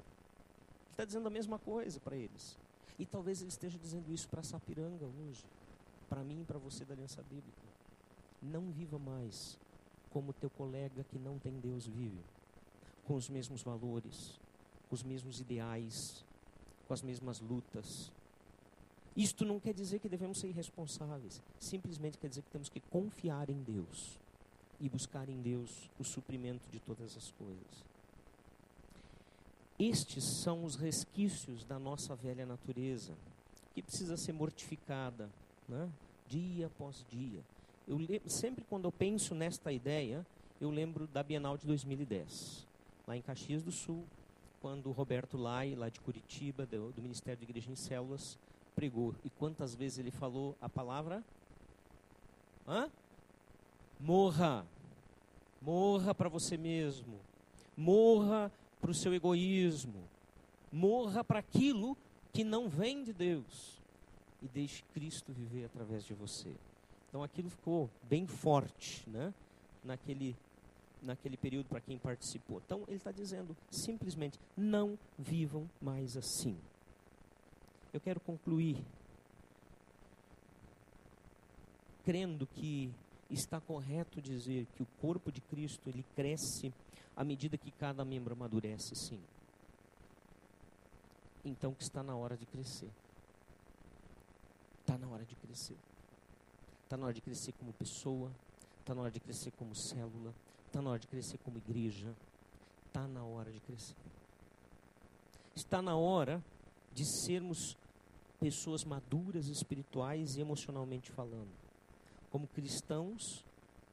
está 0.92 1.04
dizendo 1.04 1.26
a 1.26 1.30
mesma 1.30 1.58
coisa 1.58 2.00
para 2.00 2.16
eles. 2.16 2.56
E 2.98 3.04
talvez 3.04 3.42
ele 3.42 3.50
esteja 3.50 3.78
dizendo 3.78 4.10
isso 4.10 4.26
para 4.26 4.42
Sapiranga 4.42 5.04
hoje, 5.04 5.44
para 6.08 6.24
mim 6.24 6.40
e 6.40 6.44
para 6.44 6.58
você 6.58 6.86
da 6.86 6.94
Aliança 6.94 7.22
Bíblica. 7.24 7.68
Não 8.40 8.70
viva 8.70 8.98
mais 8.98 9.58
como 10.10 10.32
teu 10.32 10.50
colega 10.50 11.04
que 11.04 11.18
não 11.18 11.38
tem 11.38 11.58
Deus 11.60 11.86
vive, 11.86 12.20
com 13.06 13.14
os 13.14 13.28
mesmos 13.28 13.62
valores, 13.62 14.38
com 14.88 14.94
os 14.94 15.02
mesmos 15.02 15.40
ideais, 15.40 16.24
com 16.86 16.94
as 16.94 17.02
mesmas 17.02 17.40
lutas. 17.40 18.10
Isto 19.16 19.44
não 19.44 19.58
quer 19.58 19.74
dizer 19.74 19.98
que 19.98 20.08
devemos 20.08 20.38
ser 20.38 20.48
irresponsáveis, 20.48 21.42
simplesmente 21.58 22.18
quer 22.18 22.28
dizer 22.28 22.42
que 22.42 22.50
temos 22.50 22.68
que 22.68 22.80
confiar 22.80 23.50
em 23.50 23.62
Deus 23.62 24.18
e 24.80 24.88
buscar 24.88 25.28
em 25.28 25.40
Deus 25.42 25.90
o 25.98 26.04
suprimento 26.04 26.68
de 26.70 26.78
todas 26.80 27.16
as 27.16 27.30
coisas. 27.32 27.84
Estes 29.78 30.24
são 30.42 30.64
os 30.64 30.74
resquícios 30.74 31.64
da 31.64 31.78
nossa 31.78 32.14
velha 32.16 32.44
natureza, 32.44 33.14
que 33.74 33.82
precisa 33.82 34.16
ser 34.16 34.32
mortificada, 34.32 35.30
né? 35.68 35.88
dia 36.28 36.66
após 36.66 37.04
dia. 37.08 37.40
Eu 37.88 37.98
sempre 38.26 38.62
quando 38.68 38.84
eu 38.84 38.92
penso 38.92 39.34
nesta 39.34 39.72
ideia, 39.72 40.26
eu 40.60 40.70
lembro 40.70 41.06
da 41.06 41.22
Bienal 41.22 41.56
de 41.56 41.66
2010, 41.66 42.66
lá 43.06 43.16
em 43.16 43.22
Caxias 43.22 43.62
do 43.62 43.72
Sul, 43.72 44.04
quando 44.60 44.90
o 44.90 44.92
Roberto 44.92 45.38
Lai, 45.38 45.74
lá 45.74 45.88
de 45.88 45.98
Curitiba, 45.98 46.66
do, 46.66 46.92
do 46.92 47.00
Ministério 47.00 47.38
de 47.38 47.44
Igreja 47.44 47.70
em 47.70 47.74
Células, 47.76 48.38
pregou. 48.74 49.14
E 49.24 49.30
quantas 49.30 49.74
vezes 49.74 49.98
ele 49.98 50.10
falou 50.10 50.54
a 50.60 50.68
palavra? 50.68 51.24
Hã? 52.66 52.90
Morra. 53.98 54.66
Morra 55.62 56.14
para 56.14 56.28
você 56.28 56.58
mesmo. 56.58 57.18
Morra 57.74 58.52
para 58.82 58.90
o 58.90 58.94
seu 58.94 59.14
egoísmo. 59.14 60.04
Morra 60.70 61.24
para 61.24 61.38
aquilo 61.38 61.96
que 62.34 62.44
não 62.44 62.68
vem 62.68 63.02
de 63.02 63.14
Deus. 63.14 63.80
E 64.42 64.46
deixe 64.46 64.82
Cristo 64.92 65.32
viver 65.32 65.64
através 65.64 66.04
de 66.04 66.12
você. 66.12 66.52
Então 67.08 67.22
aquilo 67.22 67.48
ficou 67.48 67.90
bem 68.02 68.26
forte, 68.26 69.08
né? 69.08 69.32
Naquele, 69.82 70.36
naquele 71.02 71.36
período 71.36 71.66
para 71.66 71.80
quem 71.80 71.98
participou. 71.98 72.60
Então 72.64 72.82
ele 72.86 72.96
está 72.96 73.10
dizendo 73.10 73.56
simplesmente: 73.70 74.38
não 74.56 74.98
vivam 75.18 75.68
mais 75.80 76.16
assim. 76.16 76.56
Eu 77.92 78.00
quero 78.00 78.20
concluir 78.20 78.84
crendo 82.04 82.46
que 82.46 82.90
está 83.30 83.60
correto 83.60 84.22
dizer 84.22 84.66
que 84.74 84.82
o 84.82 84.86
corpo 84.98 85.30
de 85.30 85.42
Cristo 85.42 85.88
ele 85.88 86.02
cresce 86.16 86.72
à 87.14 87.22
medida 87.22 87.58
que 87.58 87.70
cada 87.70 88.04
membro 88.04 88.32
amadurece, 88.32 88.94
sim. 88.94 89.20
Então 91.44 91.74
que 91.74 91.82
está 91.82 92.02
na 92.02 92.16
hora 92.16 92.36
de 92.36 92.46
crescer. 92.46 92.90
Está 94.80 94.96
na 94.96 95.06
hora 95.08 95.24
de 95.24 95.34
crescer. 95.36 95.76
Está 96.88 96.96
na 96.96 97.04
hora 97.04 97.12
de 97.12 97.20
crescer 97.20 97.52
como 97.52 97.70
pessoa, 97.74 98.32
está 98.80 98.94
na 98.94 99.02
hora 99.02 99.10
de 99.10 99.20
crescer 99.20 99.52
como 99.58 99.76
célula, 99.76 100.34
está 100.66 100.80
na 100.80 100.88
hora 100.88 100.98
de 100.98 101.06
crescer 101.06 101.36
como 101.44 101.58
igreja. 101.58 102.16
Está 102.86 103.06
na 103.06 103.22
hora 103.22 103.52
de 103.52 103.60
crescer. 103.60 103.94
Está 105.54 105.82
na 105.82 105.98
hora 105.98 106.42
de 106.94 107.04
sermos 107.26 107.76
pessoas 108.40 108.84
maduras 108.84 109.48
espirituais 109.48 110.34
e 110.36 110.40
emocionalmente 110.40 111.12
falando 111.12 111.50
como 112.30 112.46
cristãos, 112.46 113.44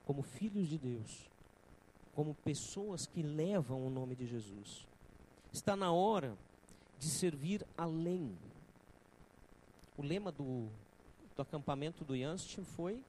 como 0.06 0.24
filhos 0.24 0.70
de 0.70 0.78
Deus, 0.78 1.30
como 2.16 2.34
pessoas 2.34 3.06
que 3.08 3.22
levam 3.22 3.86
o 3.86 3.90
nome 3.90 4.16
de 4.16 4.26
Jesus. 4.26 4.88
Está 5.52 5.76
na 5.76 5.92
hora 5.92 6.38
de 6.98 7.10
servir 7.10 7.68
além. 7.78 8.38
O 9.98 10.02
lema 10.02 10.32
do, 10.32 10.70
do 11.36 11.42
acampamento 11.42 12.04
do 12.04 12.16
Yanstin 12.16 12.64
foi 12.64 13.04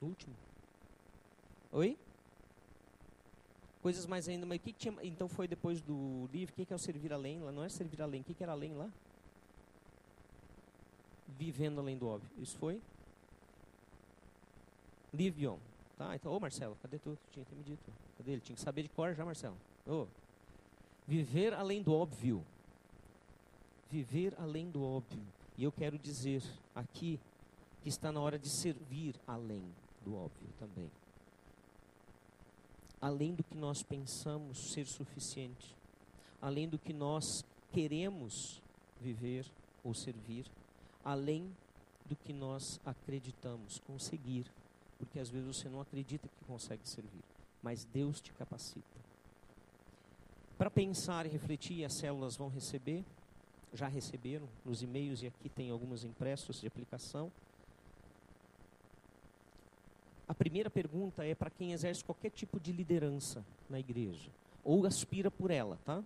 o 0.00 0.06
último. 0.06 0.34
Oi? 1.72 1.96
Coisas 3.82 4.06
mais 4.06 4.28
ainda, 4.28 4.46
mas 4.46 4.58
o 4.58 4.60
que, 4.60 4.72
tinha, 4.72 4.94
então 5.02 5.28
foi 5.28 5.46
depois 5.46 5.80
do 5.80 6.28
livro, 6.32 6.52
o 6.52 6.56
que, 6.56 6.72
é 6.72 6.76
o 6.76 6.78
servir 6.78 7.12
além? 7.12 7.40
Lá 7.40 7.52
não 7.52 7.62
é 7.62 7.68
servir 7.68 8.00
além, 8.00 8.22
o 8.22 8.24
que, 8.24 8.34
que 8.34 8.42
era 8.42 8.52
além 8.52 8.74
lá? 8.74 8.90
Vivendo 11.38 11.80
além 11.80 11.96
do 11.96 12.08
óbvio. 12.08 12.30
Isso 12.38 12.56
foi? 12.56 12.80
Livion. 15.12 15.58
Tá, 15.96 16.14
então, 16.16 16.32
ô 16.32 16.40
Marcelo, 16.40 16.76
cadê 16.82 16.98
tu? 16.98 17.16
Tinha 17.30 17.44
que 17.44 17.50
ter 17.50 17.56
me 17.56 17.62
dito. 17.62 17.92
Cadê 18.18 18.32
ele? 18.32 18.40
Tinha 18.40 18.56
que 18.56 18.62
saber 18.62 18.82
de 18.82 18.88
cor 18.88 19.14
já, 19.14 19.24
Marcelo. 19.24 19.56
Ô. 19.86 20.06
Viver 21.06 21.54
além 21.54 21.82
do 21.82 21.92
óbvio. 21.92 22.44
Viver 23.90 24.34
além 24.38 24.70
do 24.70 24.82
óbvio. 24.82 25.22
E 25.56 25.64
eu 25.64 25.72
quero 25.72 25.98
dizer 25.98 26.42
aqui 26.74 27.18
que 27.82 27.88
está 27.88 28.10
na 28.10 28.20
hora 28.20 28.38
de 28.38 28.48
servir 28.48 29.14
além 29.26 29.64
do 30.04 30.16
óbvio 30.16 30.48
também. 30.58 30.90
Além 33.00 33.34
do 33.34 33.44
que 33.44 33.56
nós 33.56 33.82
pensamos 33.82 34.72
ser 34.72 34.86
suficiente. 34.86 35.74
Além 36.40 36.68
do 36.68 36.78
que 36.78 36.92
nós 36.92 37.44
queremos 37.72 38.60
viver 39.00 39.46
ou 39.82 39.94
servir. 39.94 40.46
Além 41.04 41.50
do 42.06 42.16
que 42.16 42.32
nós 42.32 42.80
acreditamos 42.84 43.78
conseguir 43.86 44.46
porque 45.04 45.18
às 45.18 45.28
vezes 45.28 45.56
você 45.56 45.68
não 45.68 45.80
acredita 45.80 46.28
que 46.28 46.44
consegue 46.46 46.88
servir, 46.88 47.22
mas 47.62 47.84
Deus 47.84 48.20
te 48.20 48.32
capacita. 48.32 48.82
Para 50.56 50.70
pensar 50.70 51.26
e 51.26 51.28
refletir, 51.28 51.84
as 51.84 51.94
células 51.94 52.36
vão 52.36 52.48
receber, 52.48 53.04
já 53.74 53.88
receberam 53.88 54.48
nos 54.64 54.82
e-mails 54.82 55.22
e 55.22 55.26
aqui 55.26 55.48
tem 55.48 55.70
alguns 55.70 56.04
impressos 56.04 56.60
de 56.60 56.66
aplicação. 56.66 57.30
A 60.26 60.32
primeira 60.32 60.70
pergunta 60.70 61.26
é 61.26 61.34
para 61.34 61.50
quem 61.50 61.72
exerce 61.72 62.02
qualquer 62.02 62.30
tipo 62.30 62.58
de 62.58 62.72
liderança 62.72 63.44
na 63.68 63.78
igreja 63.78 64.30
ou 64.64 64.86
aspira 64.86 65.30
por 65.30 65.50
ela, 65.50 65.78
tá? 65.84 66.02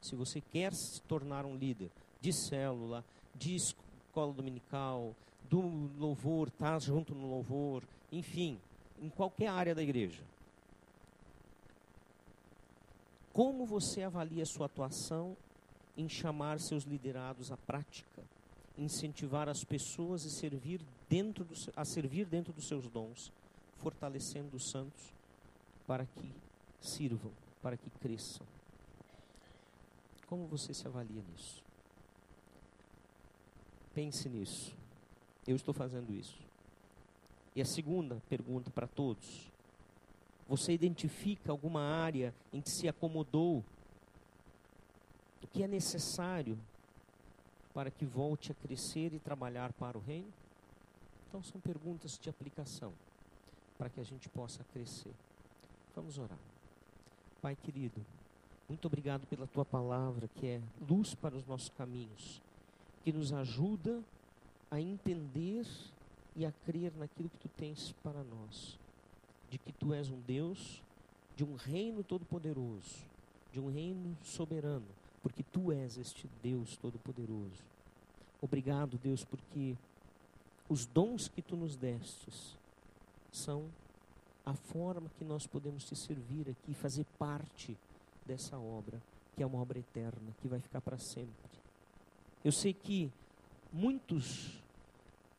Se 0.00 0.16
você 0.16 0.40
quer 0.40 0.74
se 0.74 1.00
tornar 1.02 1.44
um 1.44 1.56
líder 1.56 1.90
de 2.20 2.32
célula, 2.32 3.04
de 3.36 3.54
escola 3.54 4.32
dominical, 4.32 5.14
do 5.48 5.60
louvor, 5.98 6.50
tá 6.50 6.78
junto 6.78 7.14
no 7.14 7.28
louvor, 7.28 7.84
enfim, 8.10 8.58
em 9.00 9.08
qualquer 9.08 9.48
área 9.48 9.74
da 9.74 9.82
igreja. 9.82 10.22
Como 13.32 13.64
você 13.64 14.02
avalia 14.02 14.44
sua 14.44 14.66
atuação 14.66 15.36
em 15.96 16.08
chamar 16.08 16.58
seus 16.60 16.84
liderados 16.84 17.52
à 17.52 17.56
prática, 17.56 18.22
incentivar 18.76 19.48
as 19.48 19.64
pessoas 19.64 20.24
a 20.24 20.30
servir 20.30 20.80
dentro, 21.08 21.44
do, 21.44 21.54
a 21.76 21.84
servir 21.84 22.26
dentro 22.26 22.52
dos 22.52 22.66
seus 22.66 22.88
dons, 22.88 23.30
fortalecendo 23.76 24.56
os 24.56 24.70
santos 24.70 25.12
para 25.86 26.06
que 26.06 26.32
sirvam, 26.80 27.32
para 27.60 27.76
que 27.76 27.90
cresçam? 27.90 28.46
Como 30.26 30.46
você 30.46 30.72
se 30.72 30.86
avalia 30.86 31.22
nisso? 31.30 31.62
Pense 33.94 34.28
nisso. 34.28 34.74
Eu 35.46 35.56
estou 35.56 35.74
fazendo 35.74 36.10
isso. 36.12 36.38
E 37.54 37.60
a 37.60 37.66
segunda 37.66 38.22
pergunta 38.28 38.70
para 38.70 38.86
todos: 38.86 39.50
você 40.48 40.72
identifica 40.72 41.52
alguma 41.52 41.82
área 41.82 42.34
em 42.52 42.60
que 42.60 42.70
se 42.70 42.88
acomodou 42.88 43.62
que 45.46 45.62
é 45.62 45.68
necessário 45.68 46.58
para 47.74 47.90
que 47.90 48.04
volte 48.04 48.52
a 48.52 48.54
crescer 48.54 49.12
e 49.12 49.18
trabalhar 49.18 49.72
para 49.72 49.96
o 49.96 50.00
reino? 50.00 50.32
Então 51.28 51.42
são 51.42 51.60
perguntas 51.60 52.18
de 52.18 52.28
aplicação 52.28 52.92
para 53.78 53.88
que 53.88 54.00
a 54.00 54.04
gente 54.04 54.28
possa 54.28 54.62
crescer. 54.72 55.12
Vamos 55.96 56.18
orar. 56.18 56.38
Pai 57.40 57.56
querido, 57.56 58.00
muito 58.68 58.86
obrigado 58.86 59.26
pela 59.26 59.46
tua 59.46 59.64
palavra 59.64 60.28
que 60.36 60.46
é 60.46 60.60
luz 60.88 61.14
para 61.14 61.34
os 61.34 61.46
nossos 61.46 61.70
caminhos, 61.70 62.40
que 63.02 63.12
nos 63.12 63.32
ajuda 63.32 64.00
a 64.70 64.80
entender 64.80 65.66
e 66.36 66.46
a 66.46 66.52
crer 66.64 66.92
naquilo 66.96 67.28
que 67.28 67.38
tu 67.38 67.48
tens 67.56 67.92
para 68.02 68.22
nós. 68.22 68.78
De 69.50 69.58
que 69.58 69.72
tu 69.72 69.92
és 69.92 70.08
um 70.08 70.20
Deus 70.20 70.82
de 71.36 71.44
um 71.44 71.56
reino 71.56 72.02
todo-poderoso, 72.02 73.04
de 73.52 73.60
um 73.60 73.70
reino 73.70 74.16
soberano, 74.22 74.86
porque 75.22 75.42
tu 75.42 75.72
és 75.72 75.96
este 75.96 76.28
Deus 76.42 76.76
todo-poderoso. 76.76 77.62
Obrigado, 78.40 78.98
Deus, 78.98 79.24
porque 79.24 79.76
os 80.68 80.84
dons 80.84 81.28
que 81.28 81.40
tu 81.40 81.56
nos 81.56 81.76
destes 81.76 82.56
são 83.30 83.66
a 84.44 84.54
forma 84.54 85.08
que 85.16 85.24
nós 85.24 85.46
podemos 85.46 85.84
te 85.84 85.94
servir 85.94 86.50
aqui, 86.50 86.74
fazer 86.74 87.06
parte 87.18 87.76
dessa 88.26 88.58
obra, 88.58 89.00
que 89.36 89.42
é 89.42 89.46
uma 89.46 89.60
obra 89.60 89.78
eterna, 89.78 90.34
que 90.40 90.48
vai 90.48 90.60
ficar 90.60 90.80
para 90.80 90.98
sempre. 90.98 91.50
Eu 92.44 92.50
sei 92.50 92.72
que 92.74 93.10
muitos 93.72 94.60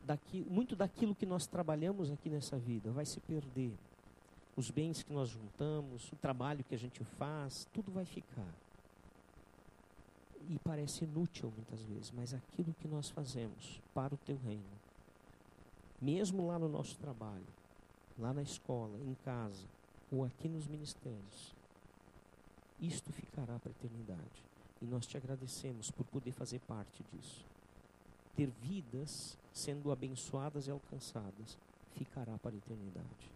daqui, 0.05 0.45
muito 0.49 0.75
daquilo 0.75 1.13
que 1.13 1.25
nós 1.25 1.45
trabalhamos 1.45 2.09
aqui 2.09 2.29
nessa 2.29 2.57
vida 2.57 2.91
vai 2.91 3.05
se 3.05 3.19
perder. 3.19 3.73
Os 4.55 4.69
bens 4.69 5.03
que 5.03 5.11
nós 5.11 5.29
juntamos, 5.29 6.11
o 6.11 6.15
trabalho 6.15 6.63
que 6.63 6.75
a 6.75 6.77
gente 6.77 7.03
faz, 7.03 7.67
tudo 7.73 7.91
vai 7.91 8.05
ficar. 8.05 8.53
E 10.49 10.59
parece 10.59 11.05
inútil 11.05 11.51
muitas 11.55 11.81
vezes, 11.83 12.11
mas 12.11 12.33
aquilo 12.33 12.73
que 12.81 12.87
nós 12.87 13.09
fazemos 13.09 13.81
para 13.93 14.13
o 14.13 14.17
teu 14.17 14.37
reino, 14.45 14.63
mesmo 16.01 16.47
lá 16.47 16.59
no 16.59 16.67
nosso 16.67 16.97
trabalho, 16.97 17.45
lá 18.19 18.33
na 18.33 18.41
escola, 18.41 18.97
em 18.99 19.15
casa, 19.23 19.65
ou 20.11 20.25
aqui 20.25 20.47
nos 20.49 20.67
ministérios, 20.67 21.53
isto 22.79 23.11
ficará 23.13 23.57
para 23.57 23.69
a 23.69 23.71
eternidade. 23.71 24.43
E 24.81 24.85
nós 24.85 25.05
te 25.05 25.15
agradecemos 25.15 25.89
por 25.89 26.05
poder 26.07 26.33
fazer 26.33 26.59
parte 26.59 27.03
disso. 27.13 27.45
Ter 28.35 28.51
vidas 28.61 29.37
sendo 29.53 29.91
abençoadas 29.91 30.67
e 30.67 30.71
alcançadas 30.71 31.57
ficará 31.95 32.37
para 32.37 32.51
a 32.51 32.57
eternidade. 32.57 33.31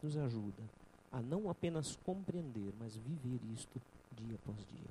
Nos 0.00 0.16
ajuda 0.16 0.62
a 1.10 1.20
não 1.20 1.50
apenas 1.50 1.96
compreender, 2.04 2.72
mas 2.78 2.96
viver 2.96 3.40
isto 3.52 3.80
dia 4.16 4.36
após 4.36 4.58
dia. 4.66 4.90